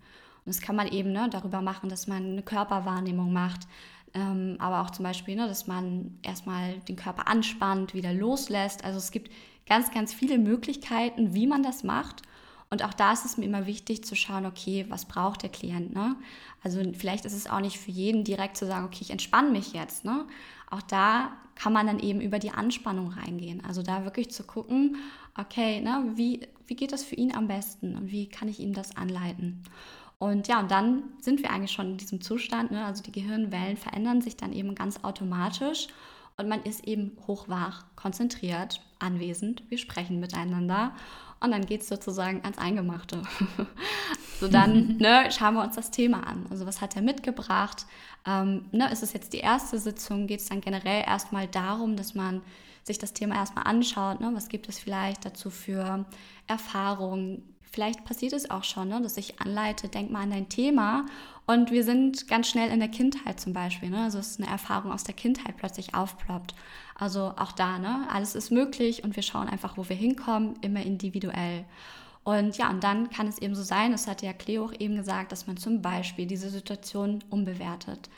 [0.46, 3.66] Und das kann man eben ne, darüber machen, dass man eine Körperwahrnehmung macht,
[4.14, 8.84] ähm, aber auch zum Beispiel, ne, dass man erstmal den Körper anspannt, wieder loslässt.
[8.84, 9.30] Also es gibt
[9.66, 12.22] ganz, ganz viele Möglichkeiten, wie man das macht.
[12.70, 15.94] Und auch da ist es mir immer wichtig zu schauen, okay, was braucht der Klient?
[15.94, 16.16] Ne?
[16.62, 19.72] Also vielleicht ist es auch nicht für jeden direkt zu sagen, okay, ich entspanne mich
[19.72, 20.04] jetzt.
[20.04, 20.24] Ne?
[20.70, 23.62] Auch da kann man dann eben über die Anspannung reingehen.
[23.64, 24.96] Also da wirklich zu gucken,
[25.38, 28.72] okay, ne, wie, wie geht das für ihn am besten und wie kann ich ihm
[28.72, 29.62] das anleiten?
[30.18, 32.70] Und ja, und dann sind wir eigentlich schon in diesem Zustand.
[32.70, 32.84] Ne?
[32.84, 35.88] Also die Gehirnwellen verändern sich dann eben ganz automatisch
[36.36, 39.62] und man ist eben hochwach, konzentriert, anwesend.
[39.68, 40.92] Wir sprechen miteinander
[41.40, 43.22] und dann geht es sozusagen ans Eingemachte.
[44.40, 46.46] so dann ne, schauen wir uns das Thema an.
[46.50, 47.86] Also was hat er mitgebracht?
[48.26, 50.26] Ähm, ne, ist es jetzt die erste Sitzung?
[50.26, 52.40] Geht es dann generell erstmal darum, dass man
[52.82, 54.20] sich das Thema erstmal anschaut?
[54.20, 54.30] Ne?
[54.34, 56.04] Was gibt es vielleicht dazu für
[56.46, 57.53] Erfahrungen?
[57.74, 61.06] Vielleicht passiert es auch schon, ne, dass ich anleite, denk mal an dein Thema.
[61.44, 63.90] Und wir sind ganz schnell in der Kindheit zum Beispiel.
[63.90, 64.04] Ne?
[64.04, 66.54] Also es ist eine Erfahrung aus der Kindheit plötzlich aufploppt.
[66.94, 68.06] Also auch da, ne?
[68.12, 71.64] alles ist möglich und wir schauen einfach, wo wir hinkommen, immer individuell.
[72.22, 74.94] Und ja, und dann kann es eben so sein, das hat ja Cleo auch eben
[74.94, 78.08] gesagt, dass man zum Beispiel diese Situation umbewertet.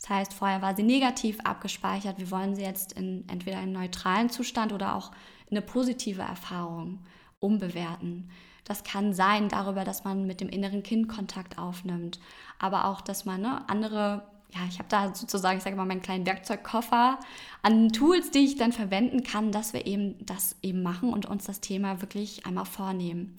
[0.00, 4.28] Das heißt, vorher war sie negativ abgespeichert, wir wollen sie jetzt in entweder einen neutralen
[4.28, 5.12] Zustand oder auch
[5.46, 6.98] in eine positive Erfahrung
[7.38, 8.28] umbewerten.
[8.64, 12.18] Das kann sein darüber, dass man mit dem inneren Kind Kontakt aufnimmt,
[12.58, 14.22] aber auch, dass man ne, andere,
[14.54, 17.18] ja, ich habe da sozusagen, ich sage mal, meinen kleinen Werkzeugkoffer
[17.62, 21.44] an Tools, die ich dann verwenden kann, dass wir eben das eben machen und uns
[21.44, 23.36] das Thema wirklich einmal vornehmen.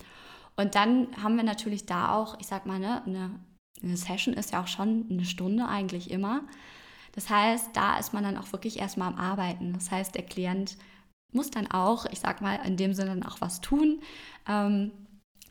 [0.57, 3.31] Und dann haben wir natürlich da auch, ich sag mal, ne, eine,
[3.81, 6.41] eine Session ist ja auch schon eine Stunde eigentlich immer.
[7.13, 9.73] Das heißt, da ist man dann auch wirklich erstmal am Arbeiten.
[9.73, 10.77] Das heißt, der Klient
[11.31, 14.01] muss dann auch, ich sag mal, in dem Sinne dann auch was tun.
[14.47, 14.91] Ähm,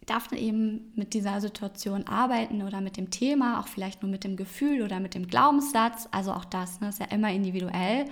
[0.06, 4.36] darf eben mit dieser Situation arbeiten oder mit dem Thema, auch vielleicht nur mit dem
[4.36, 6.08] Gefühl oder mit dem Glaubenssatz.
[6.10, 8.06] Also auch das ne, ist ja immer individuell.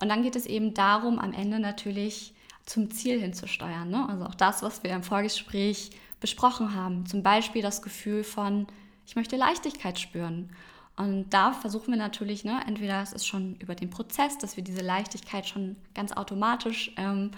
[0.00, 2.34] Und dann geht es eben darum, am Ende natürlich
[2.66, 3.90] zum Ziel hinzusteuern.
[3.90, 4.08] Ne?
[4.08, 7.06] Also auch das, was wir im Vorgespräch besprochen haben.
[7.06, 8.66] Zum Beispiel das Gefühl von,
[9.06, 10.50] ich möchte Leichtigkeit spüren.
[10.96, 14.64] Und da versuchen wir natürlich, ne, entweder es ist schon über den Prozess, dass wir
[14.64, 17.30] diese Leichtigkeit schon ganz automatisch ähm,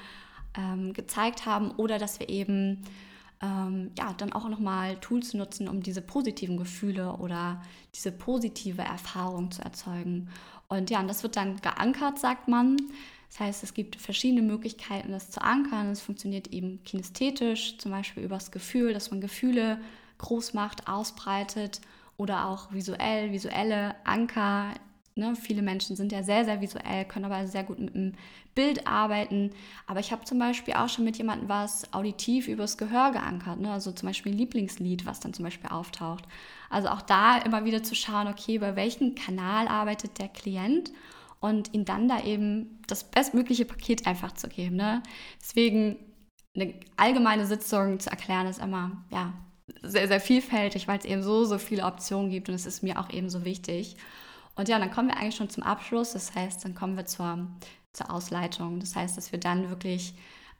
[0.57, 2.82] ähm, gezeigt haben, oder dass wir eben
[3.43, 7.61] ähm, ja, dann auch nochmal Tools nutzen, um diese positiven Gefühle oder
[7.95, 10.30] diese positive Erfahrung zu erzeugen.
[10.68, 12.76] Und ja, und das wird dann geankert, sagt man.
[13.28, 15.90] Das heißt, es gibt verschiedene Möglichkeiten, das zu ankern.
[15.90, 19.78] Es funktioniert eben kinästhetisch, zum Beispiel übers Gefühl, dass man Gefühle
[20.18, 21.81] groß macht, ausbreitet
[22.16, 24.74] oder auch visuell, visuelle Anker,
[25.14, 28.14] ne, viele Menschen sind ja sehr, sehr visuell, können aber sehr gut mit dem
[28.55, 29.51] Bild arbeiten.
[29.86, 33.60] Aber ich habe zum Beispiel auch schon mit jemandem was auditiv übers Gehör geankert.
[33.60, 33.70] Ne?
[33.70, 36.24] Also zum Beispiel ein Lieblingslied, was dann zum Beispiel auftaucht.
[36.70, 40.93] Also auch da immer wieder zu schauen, okay, bei welchem Kanal arbeitet der Klient
[41.40, 44.76] und ihn dann da eben das bestmögliche Paket einfach zu geben.
[44.76, 45.02] Ne?
[45.40, 45.97] Deswegen
[46.55, 49.32] eine allgemeine Sitzung zu erklären, ist immer ja,
[49.82, 53.01] sehr, sehr vielfältig, weil es eben so, so viele Optionen gibt und es ist mir
[53.01, 53.97] auch eben so wichtig.
[54.55, 56.12] Und ja, dann kommen wir eigentlich schon zum Abschluss.
[56.12, 57.47] Das heißt, dann kommen wir zur,
[57.93, 58.81] zur Ausleitung.
[58.81, 60.15] Das heißt, dass wir dann wirklich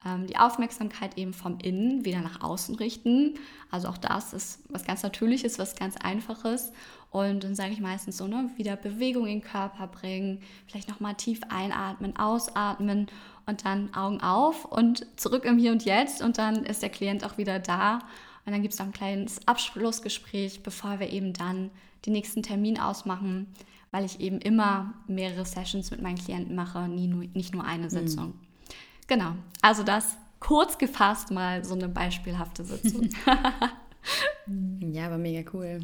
[0.05, 3.35] ähm, die Aufmerksamkeit eben vom Innen wieder nach außen richten.
[3.71, 6.73] Also auch das ist was ganz Natürliches, was ganz Einfaches.
[7.11, 11.15] Und dann sage ich meistens so, ne, wieder Bewegung in den Körper bringen, vielleicht nochmal
[11.15, 13.07] tief einatmen, ausatmen
[13.45, 16.23] und dann Augen auf und zurück im Hier und Jetzt.
[16.23, 18.01] Und dann ist der Klient auch wieder da.
[18.45, 21.71] Und dann gibt es noch ein kleines Abschlussgespräch, bevor wir eben dann
[22.05, 23.47] den nächsten Termin ausmachen
[23.93, 27.91] weil ich eben immer mehrere Sessions mit meinen Klienten mache, nie nur, nicht nur eine
[27.91, 28.29] Sitzung.
[28.29, 28.35] Mhm.
[29.07, 33.11] Genau, also das kurz gefasst mal so eine beispielhafte Sitzung.
[34.81, 35.81] ja, aber mega cool.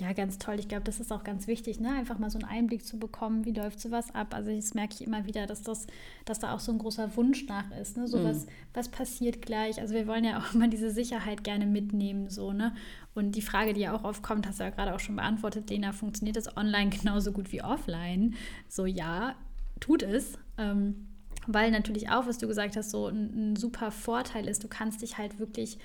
[0.00, 0.56] Ja, ganz toll.
[0.58, 1.94] Ich glaube, das ist auch ganz wichtig, ne?
[1.94, 4.34] einfach mal so einen Einblick zu bekommen, wie läuft sowas ab.
[4.34, 5.86] Also das merke ich immer wieder, dass das,
[6.26, 7.96] dass da auch so ein großer Wunsch nach ist.
[7.96, 8.06] Ne?
[8.06, 8.24] So mm.
[8.24, 9.80] was, was passiert gleich?
[9.80, 12.74] Also wir wollen ja auch immer diese Sicherheit gerne mitnehmen, so, ne?
[13.14, 15.70] Und die Frage, die ja auch oft kommt, hast du ja gerade auch schon beantwortet,
[15.70, 18.34] Lena, funktioniert das online genauso gut wie offline?
[18.68, 19.34] So ja,
[19.80, 20.38] tut es.
[20.58, 21.06] Ähm,
[21.46, 25.00] weil natürlich auch, was du gesagt hast, so ein, ein super Vorteil ist, du kannst
[25.00, 25.78] dich halt wirklich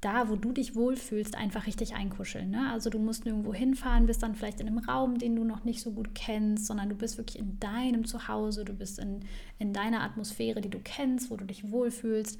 [0.00, 2.50] da, wo du dich wohlfühlst, einfach richtig einkuscheln.
[2.50, 2.70] Ne?
[2.72, 5.82] Also du musst nirgendwo hinfahren, bist dann vielleicht in einem Raum, den du noch nicht
[5.82, 9.20] so gut kennst, sondern du bist wirklich in deinem Zuhause, du bist in,
[9.58, 12.38] in deiner Atmosphäre, die du kennst, wo du dich wohlfühlst.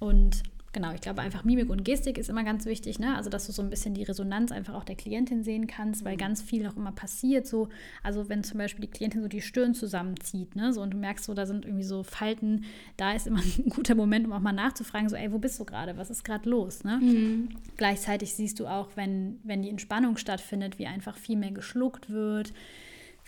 [0.00, 0.42] Und
[0.76, 3.16] genau, ich glaube einfach Mimik und Gestik ist immer ganz wichtig, ne?
[3.16, 6.16] Also dass du so ein bisschen die Resonanz einfach auch der Klientin sehen kannst, weil
[6.16, 6.18] mhm.
[6.18, 7.46] ganz viel auch immer passiert.
[7.46, 7.70] So,
[8.02, 11.24] also wenn zum Beispiel die Klientin so die Stirn zusammenzieht, ne, so und du merkst
[11.24, 12.66] so, da sind irgendwie so Falten,
[12.98, 15.64] da ist immer ein guter Moment, um auch mal nachzufragen, so, ey, wo bist du
[15.64, 15.96] gerade?
[15.96, 16.84] Was ist gerade los?
[16.84, 16.98] Ne?
[16.98, 17.48] Mhm.
[17.78, 22.52] Gleichzeitig siehst du auch, wenn, wenn die Entspannung stattfindet, wie einfach viel mehr geschluckt wird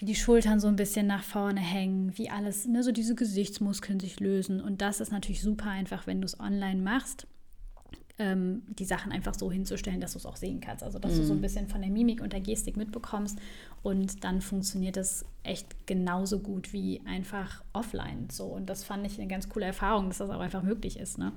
[0.00, 3.98] wie die Schultern so ein bisschen nach vorne hängen, wie alles, ne, so diese Gesichtsmuskeln
[3.98, 4.60] sich lösen.
[4.60, 7.26] Und das ist natürlich super einfach, wenn du es online machst
[8.18, 10.82] ähm, die Sachen einfach so hinzustellen, dass du es auch sehen kannst.
[10.82, 11.16] Also dass mhm.
[11.18, 11.42] du so ein mhm.
[11.42, 13.38] bisschen von der Mimik und der Gestik mitbekommst
[13.82, 18.28] und dann funktioniert das echt genauso gut wie einfach offline.
[18.30, 18.46] So.
[18.46, 21.18] Und das fand ich eine ganz coole Erfahrung, dass das auch einfach möglich ist.
[21.18, 21.32] Ne?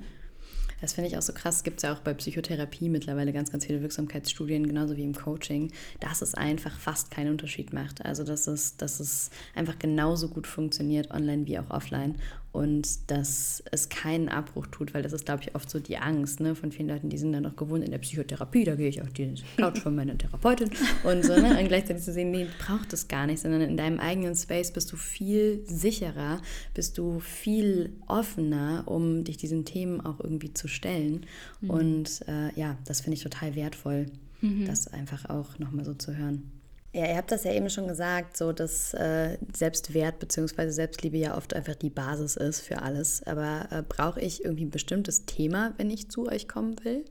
[0.81, 1.63] Das finde ich auch so krass.
[1.63, 5.71] Gibt es ja auch bei Psychotherapie mittlerweile ganz, ganz viele Wirksamkeitsstudien, genauso wie im Coaching,
[5.99, 8.03] dass es einfach fast keinen Unterschied macht.
[8.03, 12.15] Also, dass es, dass es einfach genauso gut funktioniert, online wie auch offline
[12.51, 16.41] und dass es keinen Abbruch tut, weil das ist, glaube ich, oft so die Angst
[16.41, 19.01] ne, von vielen Leuten, die sind dann noch gewohnt in der Psychotherapie, da gehe ich
[19.01, 20.69] auf die Couch von meiner Therapeutin
[21.03, 23.99] und so, ne, und gleichzeitig zu sehen, nee, braucht es gar nicht, sondern in deinem
[23.99, 26.41] eigenen Space bist du viel sicherer,
[26.73, 31.25] bist du viel offener, um dich diesen Themen auch irgendwie zu stellen
[31.61, 31.69] mhm.
[31.69, 34.07] und äh, ja, das finde ich total wertvoll,
[34.41, 34.65] mhm.
[34.65, 36.51] das einfach auch nochmal so zu hören.
[36.93, 40.69] Ja, ihr habt das ja eben schon gesagt, so dass äh, Selbstwert bzw.
[40.69, 43.23] Selbstliebe ja oft einfach die Basis ist für alles.
[43.23, 47.05] Aber äh, brauche ich irgendwie ein bestimmtes Thema, wenn ich zu euch kommen will?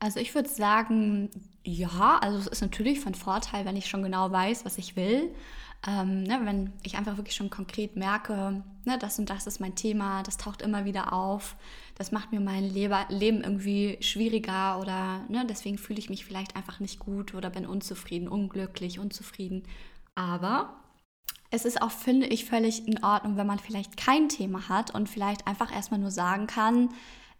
[0.00, 1.30] Also ich würde sagen,
[1.62, 5.30] ja, also es ist natürlich von Vorteil, wenn ich schon genau weiß, was ich will.
[5.84, 9.74] Ähm, ne, wenn ich einfach wirklich schon konkret merke, ne, das und das ist mein
[9.74, 11.56] Thema, das taucht immer wieder auf,
[11.96, 16.54] das macht mir mein Leber, Leben irgendwie schwieriger oder ne, deswegen fühle ich mich vielleicht
[16.54, 19.64] einfach nicht gut oder bin unzufrieden, unglücklich, unzufrieden.
[20.14, 20.76] Aber
[21.50, 25.08] es ist auch, finde ich, völlig in Ordnung, wenn man vielleicht kein Thema hat und
[25.08, 26.90] vielleicht einfach erstmal nur sagen kann,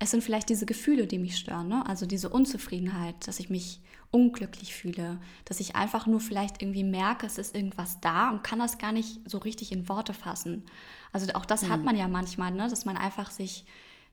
[0.01, 1.87] es sind vielleicht diese Gefühle, die mich stören, ne?
[1.87, 3.81] also diese Unzufriedenheit, dass ich mich
[4.13, 8.61] unglücklich fühle, dass ich einfach nur vielleicht irgendwie merke, es ist irgendwas da und kann
[8.61, 10.65] das gar nicht so richtig in Worte fassen.
[11.13, 11.71] Also auch das mhm.
[11.71, 12.69] hat man ja manchmal, ne?
[12.69, 13.65] dass man einfach sich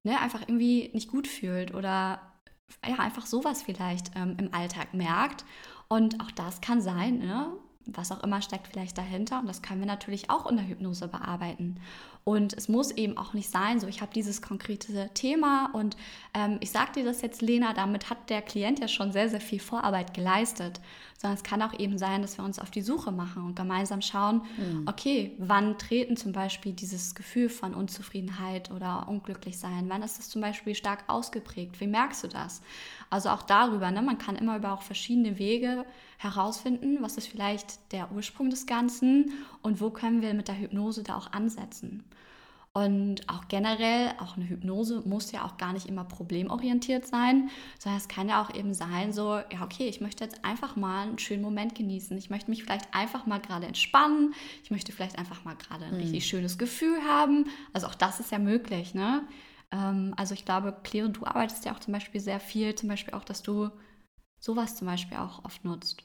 [0.03, 2.21] ne, einfach irgendwie nicht gut fühlt oder
[2.87, 5.45] ja, einfach sowas vielleicht ähm, im Alltag merkt.
[5.87, 7.51] Und auch das kann sein, ne?
[7.93, 9.39] Was auch immer steckt vielleicht dahinter.
[9.39, 11.77] Und das können wir natürlich auch in der Hypnose bearbeiten.
[12.23, 15.97] Und es muss eben auch nicht sein, so ich habe dieses konkrete Thema und
[16.33, 19.41] ähm, ich sage dir das jetzt, Lena, damit hat der Klient ja schon sehr, sehr
[19.41, 20.79] viel Vorarbeit geleistet.
[21.21, 24.01] Sondern es kann auch eben sein, dass wir uns auf die Suche machen und gemeinsam
[24.01, 24.85] schauen, mhm.
[24.87, 30.29] okay, wann treten zum Beispiel dieses Gefühl von Unzufriedenheit oder unglücklich sein, wann ist das
[30.29, 32.61] zum Beispiel stark ausgeprägt, wie merkst du das?
[33.09, 34.01] Also auch darüber, ne?
[34.01, 35.85] man kann immer über auch verschiedene Wege
[36.17, 41.03] herausfinden, was ist vielleicht der Ursprung des Ganzen und wo können wir mit der Hypnose
[41.03, 42.05] da auch ansetzen.
[42.73, 47.99] Und auch generell, auch eine Hypnose muss ja auch gar nicht immer problemorientiert sein, sondern
[47.99, 51.17] es kann ja auch eben sein, so, ja, okay, ich möchte jetzt einfach mal einen
[51.17, 52.15] schönen Moment genießen.
[52.17, 54.35] Ich möchte mich vielleicht einfach mal gerade entspannen.
[54.63, 56.01] Ich möchte vielleicht einfach mal gerade ein mhm.
[56.01, 57.45] richtig schönes Gefühl haben.
[57.73, 59.27] Also auch das ist ja möglich, ne?
[59.71, 63.15] Ähm, also ich glaube, Claire, du arbeitest ja auch zum Beispiel sehr viel, zum Beispiel
[63.15, 63.71] auch, dass du
[64.39, 66.03] sowas zum Beispiel auch oft nutzt.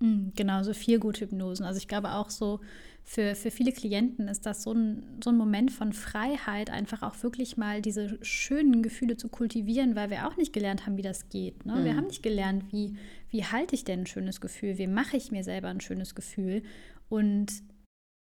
[0.00, 1.64] Mhm, genau, so viel gute Hypnosen.
[1.64, 2.60] Also ich glaube auch so,
[3.04, 7.22] für, für viele Klienten ist das so ein, so ein Moment von Freiheit, einfach auch
[7.22, 11.28] wirklich mal diese schönen Gefühle zu kultivieren, weil wir auch nicht gelernt haben, wie das
[11.28, 11.66] geht.
[11.66, 11.76] Ne?
[11.76, 11.84] Mhm.
[11.84, 12.96] Wir haben nicht gelernt, wie,
[13.28, 16.62] wie halte ich denn ein schönes Gefühl, wie mache ich mir selber ein schönes Gefühl
[17.08, 17.52] und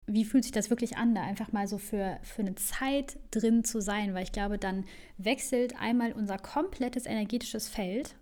[0.06, 3.64] wie fühlt sich das wirklich an, da einfach mal so für, für eine Zeit drin
[3.64, 4.84] zu sein, weil ich glaube, dann
[5.18, 8.16] wechselt einmal unser komplettes energetisches Feld,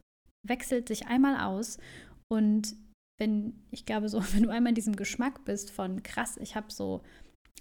[0.48, 1.80] wechselt sich einmal aus
[2.28, 2.76] und
[3.22, 6.68] wenn, ich glaube, so, wenn du einmal in diesem Geschmack bist von krass, ich habe
[6.70, 7.02] so,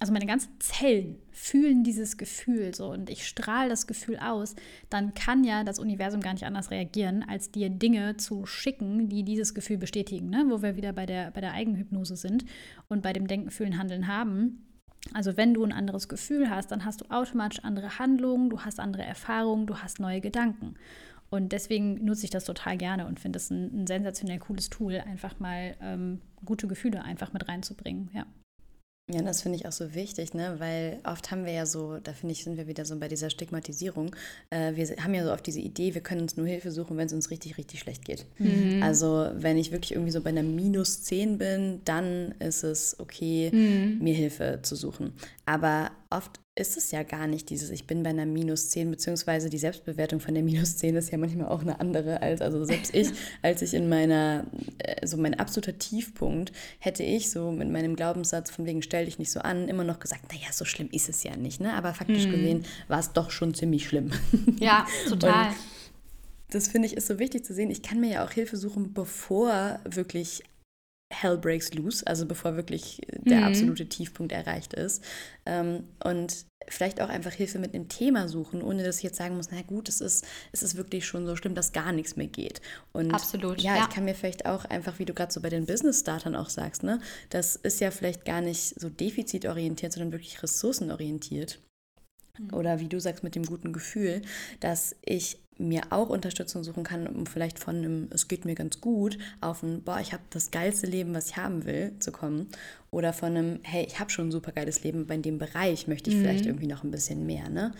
[0.01, 4.57] also meine ganzen Zellen fühlen dieses Gefühl so und ich strahle das Gefühl aus,
[4.89, 9.24] dann kann ja das Universum gar nicht anders reagieren, als dir Dinge zu schicken, die
[9.24, 10.47] dieses Gefühl bestätigen, ne?
[10.49, 12.47] wo wir wieder bei der, bei der Eigenhypnose sind
[12.89, 14.66] und bei dem Denken, Fühlen, Handeln haben.
[15.12, 18.81] Also wenn du ein anderes Gefühl hast, dann hast du automatisch andere Handlungen, du hast
[18.81, 20.77] andere Erfahrungen, du hast neue Gedanken.
[21.31, 24.97] Und deswegen nutze ich das total gerne und finde es ein, ein, sensationell cooles Tool,
[24.97, 28.11] einfach mal ähm, gute Gefühle einfach mit reinzubringen.
[28.12, 28.27] Ja.
[29.12, 30.57] Ja, das finde ich auch so wichtig, ne?
[30.59, 33.28] weil oft haben wir ja so, da finde ich, sind wir wieder so bei dieser
[33.28, 34.15] Stigmatisierung.
[34.51, 37.07] Äh, wir haben ja so oft diese Idee, wir können uns nur Hilfe suchen, wenn
[37.07, 38.24] es uns richtig, richtig schlecht geht.
[38.39, 38.82] Mhm.
[38.82, 43.51] Also, wenn ich wirklich irgendwie so bei einer minus 10 bin, dann ist es okay,
[43.52, 43.98] mhm.
[44.01, 45.12] mir Hilfe zu suchen.
[45.44, 49.49] Aber oft ist es ja gar nicht dieses, ich bin bei einer minus 10, beziehungsweise
[49.49, 52.95] die Selbstbewertung von der minus 10 ist ja manchmal auch eine andere als, also selbst
[52.95, 53.11] ich,
[53.43, 54.47] als ich in meiner,
[54.78, 59.19] äh, so mein absoluter Tiefpunkt, hätte ich so mit meinem Glaubenssatz von wegen stell dich
[59.19, 61.73] nicht so an, immer noch gesagt, naja, so schlimm ist es ja nicht, ne?
[61.74, 62.32] aber faktisch hm.
[62.32, 64.11] gesehen war es doch schon ziemlich schlimm.
[64.59, 65.49] Ja, total.
[65.49, 65.57] Und
[66.51, 67.70] das finde ich ist so wichtig zu sehen.
[67.70, 70.43] Ich kann mir ja auch Hilfe suchen, bevor wirklich
[71.12, 73.45] Hell breaks loose, also bevor wirklich der mhm.
[73.45, 75.03] absolute Tiefpunkt erreicht ist.
[75.45, 79.37] Ähm, und vielleicht auch einfach Hilfe mit einem Thema suchen, ohne dass ich jetzt sagen
[79.37, 82.28] muss, na gut, es ist, es ist wirklich schon so schlimm, dass gar nichts mehr
[82.28, 82.61] geht.
[82.93, 83.61] Und Absolut.
[83.61, 83.82] Ja, ja.
[83.82, 86.82] ich kann mir vielleicht auch einfach, wie du gerade so bei den Business-Startern auch sagst,
[86.82, 87.01] ne,
[87.31, 91.59] das ist ja vielleicht gar nicht so defizitorientiert, sondern wirklich ressourcenorientiert.
[92.39, 92.55] Mhm.
[92.55, 94.23] Oder wie du sagst, mit dem guten Gefühl,
[94.61, 98.81] dass ich mir auch Unterstützung suchen kann, um vielleicht von einem, es geht mir ganz
[98.81, 102.49] gut, auf ein, boah, ich habe das geilste Leben, was ich haben will, zu kommen.
[102.91, 106.11] Oder von einem, hey, ich habe schon ein super geiles Leben, bei dem Bereich möchte
[106.11, 106.20] ich mhm.
[106.23, 107.49] vielleicht irgendwie noch ein bisschen mehr.
[107.49, 107.73] Ne?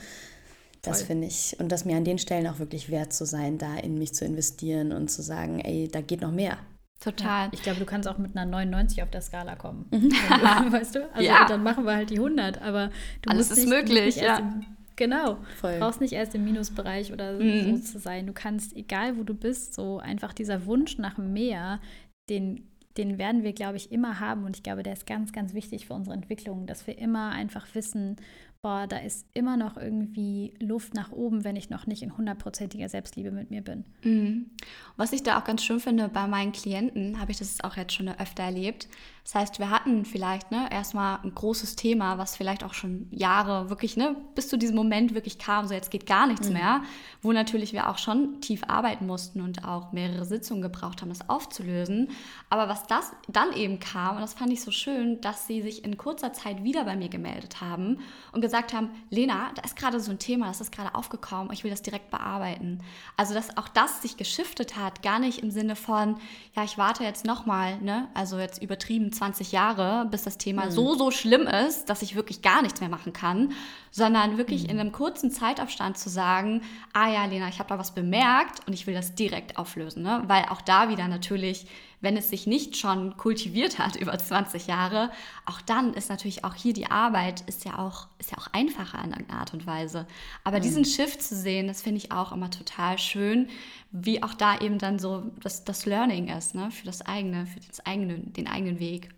[0.83, 3.77] Das finde ich, und das mir an den Stellen auch wirklich wert zu sein, da
[3.77, 6.59] in mich zu investieren und zu sagen, ey, da geht noch mehr.
[7.01, 7.47] Total.
[7.47, 9.87] Ja, ich glaube, du kannst auch mit einer 99 auf der Skala kommen.
[9.91, 10.11] Mhm.
[10.11, 10.17] Du,
[10.73, 11.15] weißt du?
[11.15, 11.47] Also ja.
[11.47, 12.91] dann machen wir halt die 100, aber
[13.23, 14.53] du Alles musst ist nicht, möglich, nicht ja.
[15.01, 15.39] Genau.
[15.57, 15.73] Voll.
[15.73, 17.79] Du brauchst nicht erst im Minusbereich oder mhm.
[17.79, 18.27] so zu sein.
[18.27, 21.81] Du kannst, egal wo du bist, so einfach dieser Wunsch nach mehr,
[22.29, 22.69] den,
[22.99, 24.45] den werden wir, glaube ich, immer haben.
[24.45, 27.67] Und ich glaube, der ist ganz, ganz wichtig für unsere Entwicklung, dass wir immer einfach
[27.75, 28.17] wissen,
[28.61, 32.91] boah, da ist immer noch irgendwie Luft nach oben, wenn ich noch nicht in hundertprozentiger
[32.91, 33.87] Selbstliebe mit mir bin.
[34.03, 34.51] Mhm.
[34.99, 37.95] Was ich da auch ganz schön finde bei meinen Klienten, habe ich das auch jetzt
[37.95, 38.87] schon öfter erlebt,
[39.31, 43.71] das heißt, wir hatten vielleicht ne, erstmal ein großes Thema, was vielleicht auch schon Jahre
[43.71, 46.55] wirklich, ne, bis zu diesem Moment wirklich kam, so jetzt geht gar nichts mhm.
[46.55, 46.83] mehr,
[47.23, 51.29] wo natürlich wir auch schon tief arbeiten mussten und auch mehrere Sitzungen gebraucht haben, das
[51.29, 52.09] aufzulösen.
[52.49, 55.85] Aber was das dann eben kam, und das fand ich so schön, dass sie sich
[55.85, 58.01] in kurzer Zeit wieder bei mir gemeldet haben
[58.33, 61.63] und gesagt haben, Lena, da ist gerade so ein Thema, das ist gerade aufgekommen, ich
[61.63, 62.83] will das direkt bearbeiten.
[63.17, 66.17] Also, dass auch das sich geschiftet hat, gar nicht im Sinne von,
[66.57, 70.71] ja, ich warte jetzt nochmal, ne, also jetzt übertrieben 20 Jahre, bis das Thema mhm.
[70.71, 73.53] so, so schlimm ist, dass ich wirklich gar nichts mehr machen kann,
[73.91, 74.71] sondern wirklich mhm.
[74.71, 76.63] in einem kurzen Zeitabstand zu sagen,
[76.95, 80.03] ah ja, Lena, ich habe da was bemerkt und ich will das direkt auflösen.
[80.03, 80.23] Ne?
[80.27, 81.67] Weil auch da wieder natürlich,
[82.01, 85.11] wenn es sich nicht schon kultiviert hat über 20 Jahre,
[85.45, 89.05] auch dann ist natürlich auch hier die Arbeit ist ja auch, ist ja auch einfacher
[89.05, 90.07] in irgendeiner Art und Weise.
[90.45, 90.63] Aber mhm.
[90.63, 93.51] diesen Shift zu sehen, das finde ich auch immer total schön,
[93.93, 96.71] wie auch da eben dann so das, das Learning ist, ne?
[96.71, 99.10] für das eigene, für das eigene, den eigenen Weg.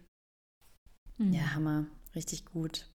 [1.18, 1.86] Ja, Hammer.
[2.14, 2.91] Richtig gut.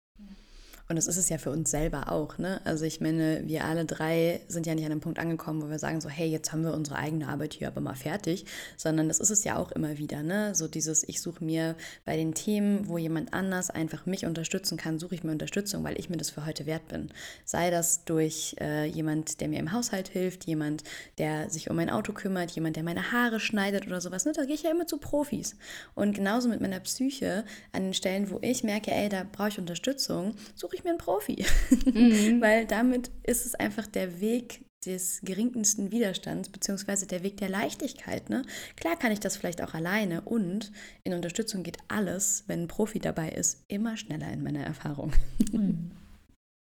[0.89, 2.37] Und das ist es ja für uns selber auch.
[2.37, 2.61] Ne?
[2.63, 5.79] Also ich meine, wir alle drei sind ja nicht an einem Punkt angekommen, wo wir
[5.79, 8.45] sagen so, hey, jetzt haben wir unsere eigene Arbeit hier aber mal fertig,
[8.77, 10.23] sondern das ist es ja auch immer wieder.
[10.23, 10.55] Ne?
[10.55, 14.97] So dieses, ich suche mir bei den Themen, wo jemand anders einfach mich unterstützen kann,
[14.97, 17.09] suche ich mir Unterstützung, weil ich mir das für heute wert bin.
[17.43, 20.83] Sei das durch äh, jemand, der mir im Haushalt hilft, jemand,
[21.17, 24.25] der sich um mein Auto kümmert, jemand, der meine Haare schneidet oder sowas.
[24.25, 24.31] Ne?
[24.31, 25.57] Da gehe ich ja immer zu Profis.
[25.95, 27.43] Und genauso mit meiner Psyche,
[27.73, 30.99] an den Stellen, wo ich merke, ey, da brauche ich Unterstützung, suche ich mir einen
[30.99, 31.45] Profi.
[31.85, 32.41] Mhm.
[32.41, 38.29] Weil damit ist es einfach der Weg des geringsten Widerstands, beziehungsweise der Weg der Leichtigkeit.
[38.29, 38.43] Ne?
[38.75, 40.71] Klar kann ich das vielleicht auch alleine und
[41.03, 45.11] in Unterstützung geht alles, wenn ein Profi dabei ist, immer schneller in meiner Erfahrung.
[45.51, 45.91] Mhm.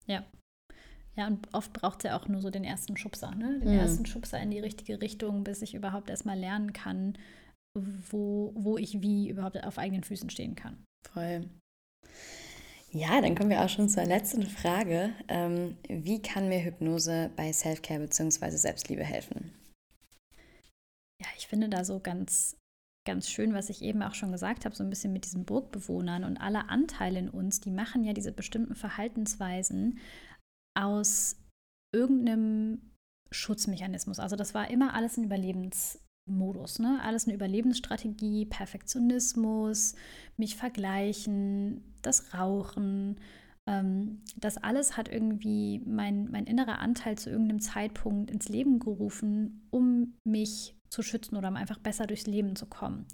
[0.07, 0.23] Ja.
[1.17, 3.59] Ja, und oft braucht es ja auch nur so den ersten Schubser, ne?
[3.61, 3.79] Den mhm.
[3.79, 7.17] ersten Schubser in die richtige Richtung, bis ich überhaupt erstmal lernen kann,
[7.75, 10.85] wo, wo ich wie überhaupt auf eigenen Füßen stehen kann.
[11.09, 11.49] Voll.
[12.95, 15.13] Ja, dann kommen wir auch schon zur letzten Frage.
[15.27, 18.51] Ähm, wie kann mir Hypnose bei Selfcare bzw.
[18.51, 19.53] Selbstliebe helfen?
[21.21, 22.57] Ja, ich finde da so ganz,
[23.05, 26.23] ganz schön, was ich eben auch schon gesagt habe, so ein bisschen mit diesen Burgbewohnern
[26.23, 29.99] und alle Anteile in uns, die machen ja diese bestimmten Verhaltensweisen
[30.79, 31.37] aus
[31.93, 32.93] irgendeinem
[33.33, 34.21] Schutzmechanismus.
[34.21, 36.79] Also das war immer alles ein Überlebens, Modus.
[36.79, 37.01] Ne?
[37.03, 39.95] Alles eine Überlebensstrategie, Perfektionismus,
[40.37, 43.17] mich vergleichen, das Rauchen.
[43.67, 49.67] Ähm, das alles hat irgendwie mein, mein innerer Anteil zu irgendeinem Zeitpunkt ins Leben gerufen,
[49.71, 53.07] um mich zu schützen oder um einfach besser durchs Leben zu kommen.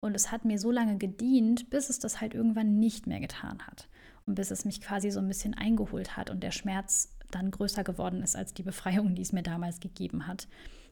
[0.00, 3.66] Und es hat mir so lange gedient, bis es das halt irgendwann nicht mehr getan
[3.66, 3.88] hat.
[4.26, 7.84] Und bis es mich quasi so ein bisschen eingeholt hat und der Schmerz dann größer
[7.84, 10.48] geworden ist als die Befreiung, die es mir damals gegeben hat.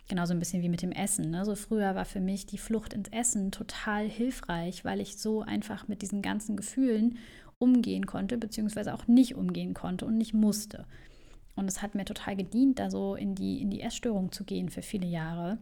[0.08, 1.30] Genauso ein bisschen wie mit dem Essen.
[1.30, 1.44] Ne?
[1.44, 5.88] So früher war für mich die Flucht ins Essen total hilfreich, weil ich so einfach
[5.88, 7.18] mit diesen ganzen Gefühlen
[7.58, 10.86] umgehen konnte, beziehungsweise auch nicht umgehen konnte und nicht musste.
[11.56, 14.68] Und es hat mir total gedient, da so in die, in die Essstörung zu gehen
[14.68, 15.58] für viele Jahre,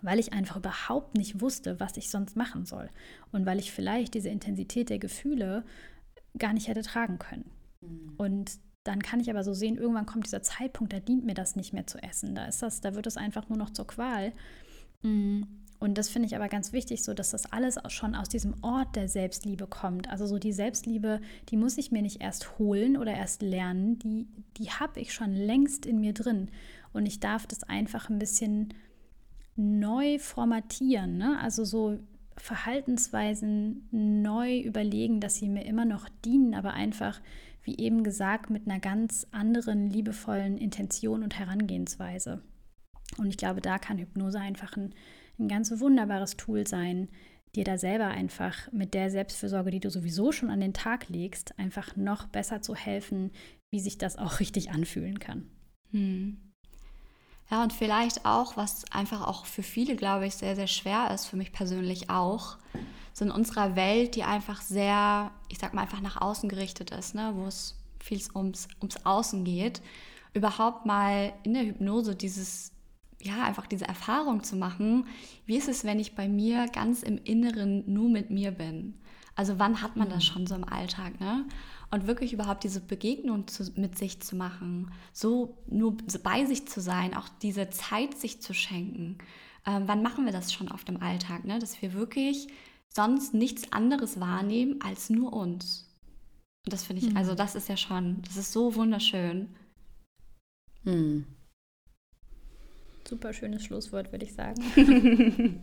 [0.00, 2.88] weil ich einfach überhaupt nicht wusste, was ich sonst machen soll.
[3.32, 5.64] Und weil ich vielleicht diese Intensität der Gefühle
[6.38, 7.50] gar nicht hätte tragen können.
[7.80, 8.14] Mhm.
[8.16, 11.56] Und dann kann ich aber so sehen, irgendwann kommt dieser Zeitpunkt, da dient mir das
[11.56, 12.34] nicht mehr zu essen.
[12.34, 14.32] Da ist das, da wird es einfach nur noch zur Qual.
[15.02, 15.42] Mm.
[15.80, 18.96] Und das finde ich aber ganz wichtig, so dass das alles schon aus diesem Ort
[18.96, 20.10] der Selbstliebe kommt.
[20.10, 24.26] Also so die Selbstliebe, die muss ich mir nicht erst holen oder erst lernen, die,
[24.56, 26.50] die habe ich schon längst in mir drin.
[26.92, 28.74] Und ich darf das einfach ein bisschen
[29.54, 31.16] neu formatieren.
[31.16, 31.38] Ne?
[31.40, 31.98] Also so
[32.36, 37.20] Verhaltensweisen neu überlegen, dass sie mir immer noch dienen, aber einfach
[37.62, 42.42] wie eben gesagt, mit einer ganz anderen, liebevollen Intention und Herangehensweise.
[43.16, 44.94] Und ich glaube, da kann Hypnose einfach ein,
[45.38, 47.08] ein ganz wunderbares Tool sein,
[47.54, 51.58] dir da selber einfach mit der Selbstfürsorge, die du sowieso schon an den Tag legst,
[51.58, 53.30] einfach noch besser zu helfen,
[53.70, 55.48] wie sich das auch richtig anfühlen kann.
[55.90, 56.47] Hm.
[57.50, 61.26] Ja, und vielleicht auch, was einfach auch für viele, glaube ich, sehr, sehr schwer ist,
[61.26, 62.58] für mich persönlich auch,
[63.14, 67.14] so in unserer Welt, die einfach sehr, ich sag mal, einfach nach außen gerichtet ist,
[67.14, 67.32] ne?
[67.34, 69.80] wo es viel ums, ums Außen geht,
[70.34, 72.72] überhaupt mal in der Hypnose dieses,
[73.20, 75.06] ja, einfach diese Erfahrung zu machen,
[75.46, 78.94] wie ist es, wenn ich bei mir ganz im Inneren nur mit mir bin?
[79.34, 80.32] Also wann hat man das mhm.
[80.32, 81.44] schon so im Alltag, ne?
[81.90, 86.80] Und wirklich überhaupt diese Begegnung zu, mit sich zu machen, so nur bei sich zu
[86.80, 89.16] sein, auch diese Zeit sich zu schenken.
[89.66, 91.58] Ähm, wann machen wir das schon auf dem Alltag, ne?
[91.58, 92.48] Dass wir wirklich
[92.88, 95.88] sonst nichts anderes wahrnehmen als nur uns.
[96.66, 97.16] Und das finde ich, mhm.
[97.16, 99.48] also das ist ja schon, das ist so wunderschön.
[100.84, 101.26] Mhm.
[103.08, 105.62] Super schönes Schlusswort, würde ich sagen.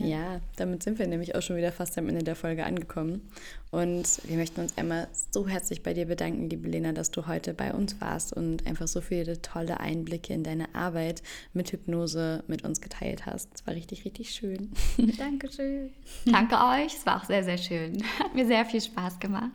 [0.00, 3.28] Ja, damit sind wir nämlich auch schon wieder fast am Ende der Folge angekommen.
[3.70, 7.54] Und wir möchten uns einmal so herzlich bei dir bedanken, liebe Lena, dass du heute
[7.54, 11.22] bei uns warst und einfach so viele tolle Einblicke in deine Arbeit
[11.52, 13.48] mit Hypnose mit uns geteilt hast.
[13.54, 14.72] Es war richtig, richtig schön.
[15.18, 15.90] Dankeschön.
[16.24, 16.96] Danke euch.
[16.96, 18.02] Es war auch sehr, sehr schön.
[18.18, 19.52] Hat mir sehr viel Spaß gemacht.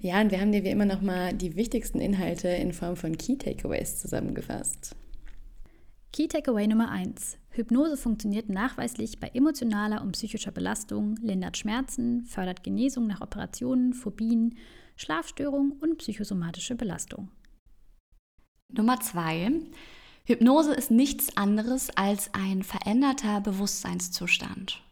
[0.00, 3.36] Ja, und wir haben dir wie immer nochmal die wichtigsten Inhalte in Form von Key
[3.36, 4.94] Takeaways zusammengefasst.
[6.12, 7.36] Key Takeaway Nummer 1.
[7.54, 14.56] Hypnose funktioniert nachweislich bei emotionaler und psychischer Belastung, lindert Schmerzen, fördert Genesung nach Operationen, Phobien,
[14.96, 17.30] Schlafstörungen und psychosomatische Belastung.
[18.72, 19.52] Nummer 2.
[20.24, 24.82] Hypnose ist nichts anderes als ein veränderter Bewusstseinszustand.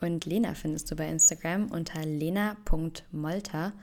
[0.00, 3.74] Und Lena findest du bei Instagram unter lena.molter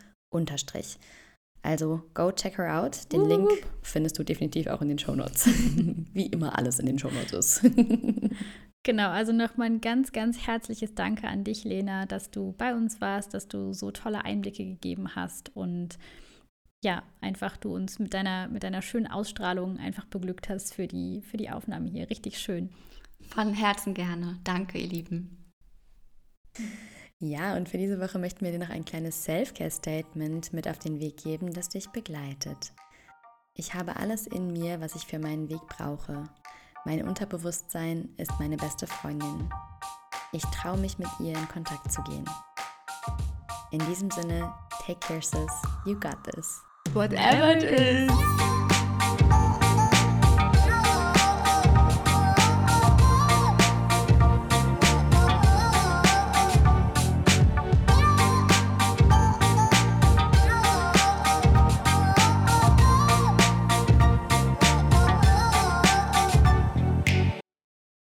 [1.61, 3.11] also go check her out.
[3.11, 3.49] Den Link
[3.81, 5.47] findest du definitiv auch in den Show Notes.
[6.13, 7.61] Wie immer alles in den Show Notes ist.
[8.83, 13.01] Genau, also nochmal ein ganz, ganz herzliches Danke an dich, Lena, dass du bei uns
[13.01, 15.97] warst, dass du so tolle Einblicke gegeben hast und
[16.81, 21.21] ja, einfach du uns mit deiner, mit deiner schönen Ausstrahlung einfach beglückt hast für die,
[21.21, 22.09] für die Aufnahme hier.
[22.09, 22.69] Richtig schön.
[23.19, 24.39] Von Herzen gerne.
[24.45, 25.51] Danke, ihr Lieben.
[27.19, 30.99] Ja, und für diese Woche möchten wir dir noch ein kleines Self-Care-Statement mit auf den
[30.99, 32.73] Weg geben, das dich begleitet.
[33.55, 36.25] Ich habe alles in mir, was ich für meinen Weg brauche.
[36.85, 39.49] Mein Unterbewusstsein ist meine beste Freundin.
[40.31, 42.25] Ich traue mich mit ihr in Kontakt zu gehen.
[43.71, 44.53] In diesem Sinne,
[44.85, 45.51] take care, sis.
[45.87, 46.61] You got this.
[46.93, 48.11] Whatever it is.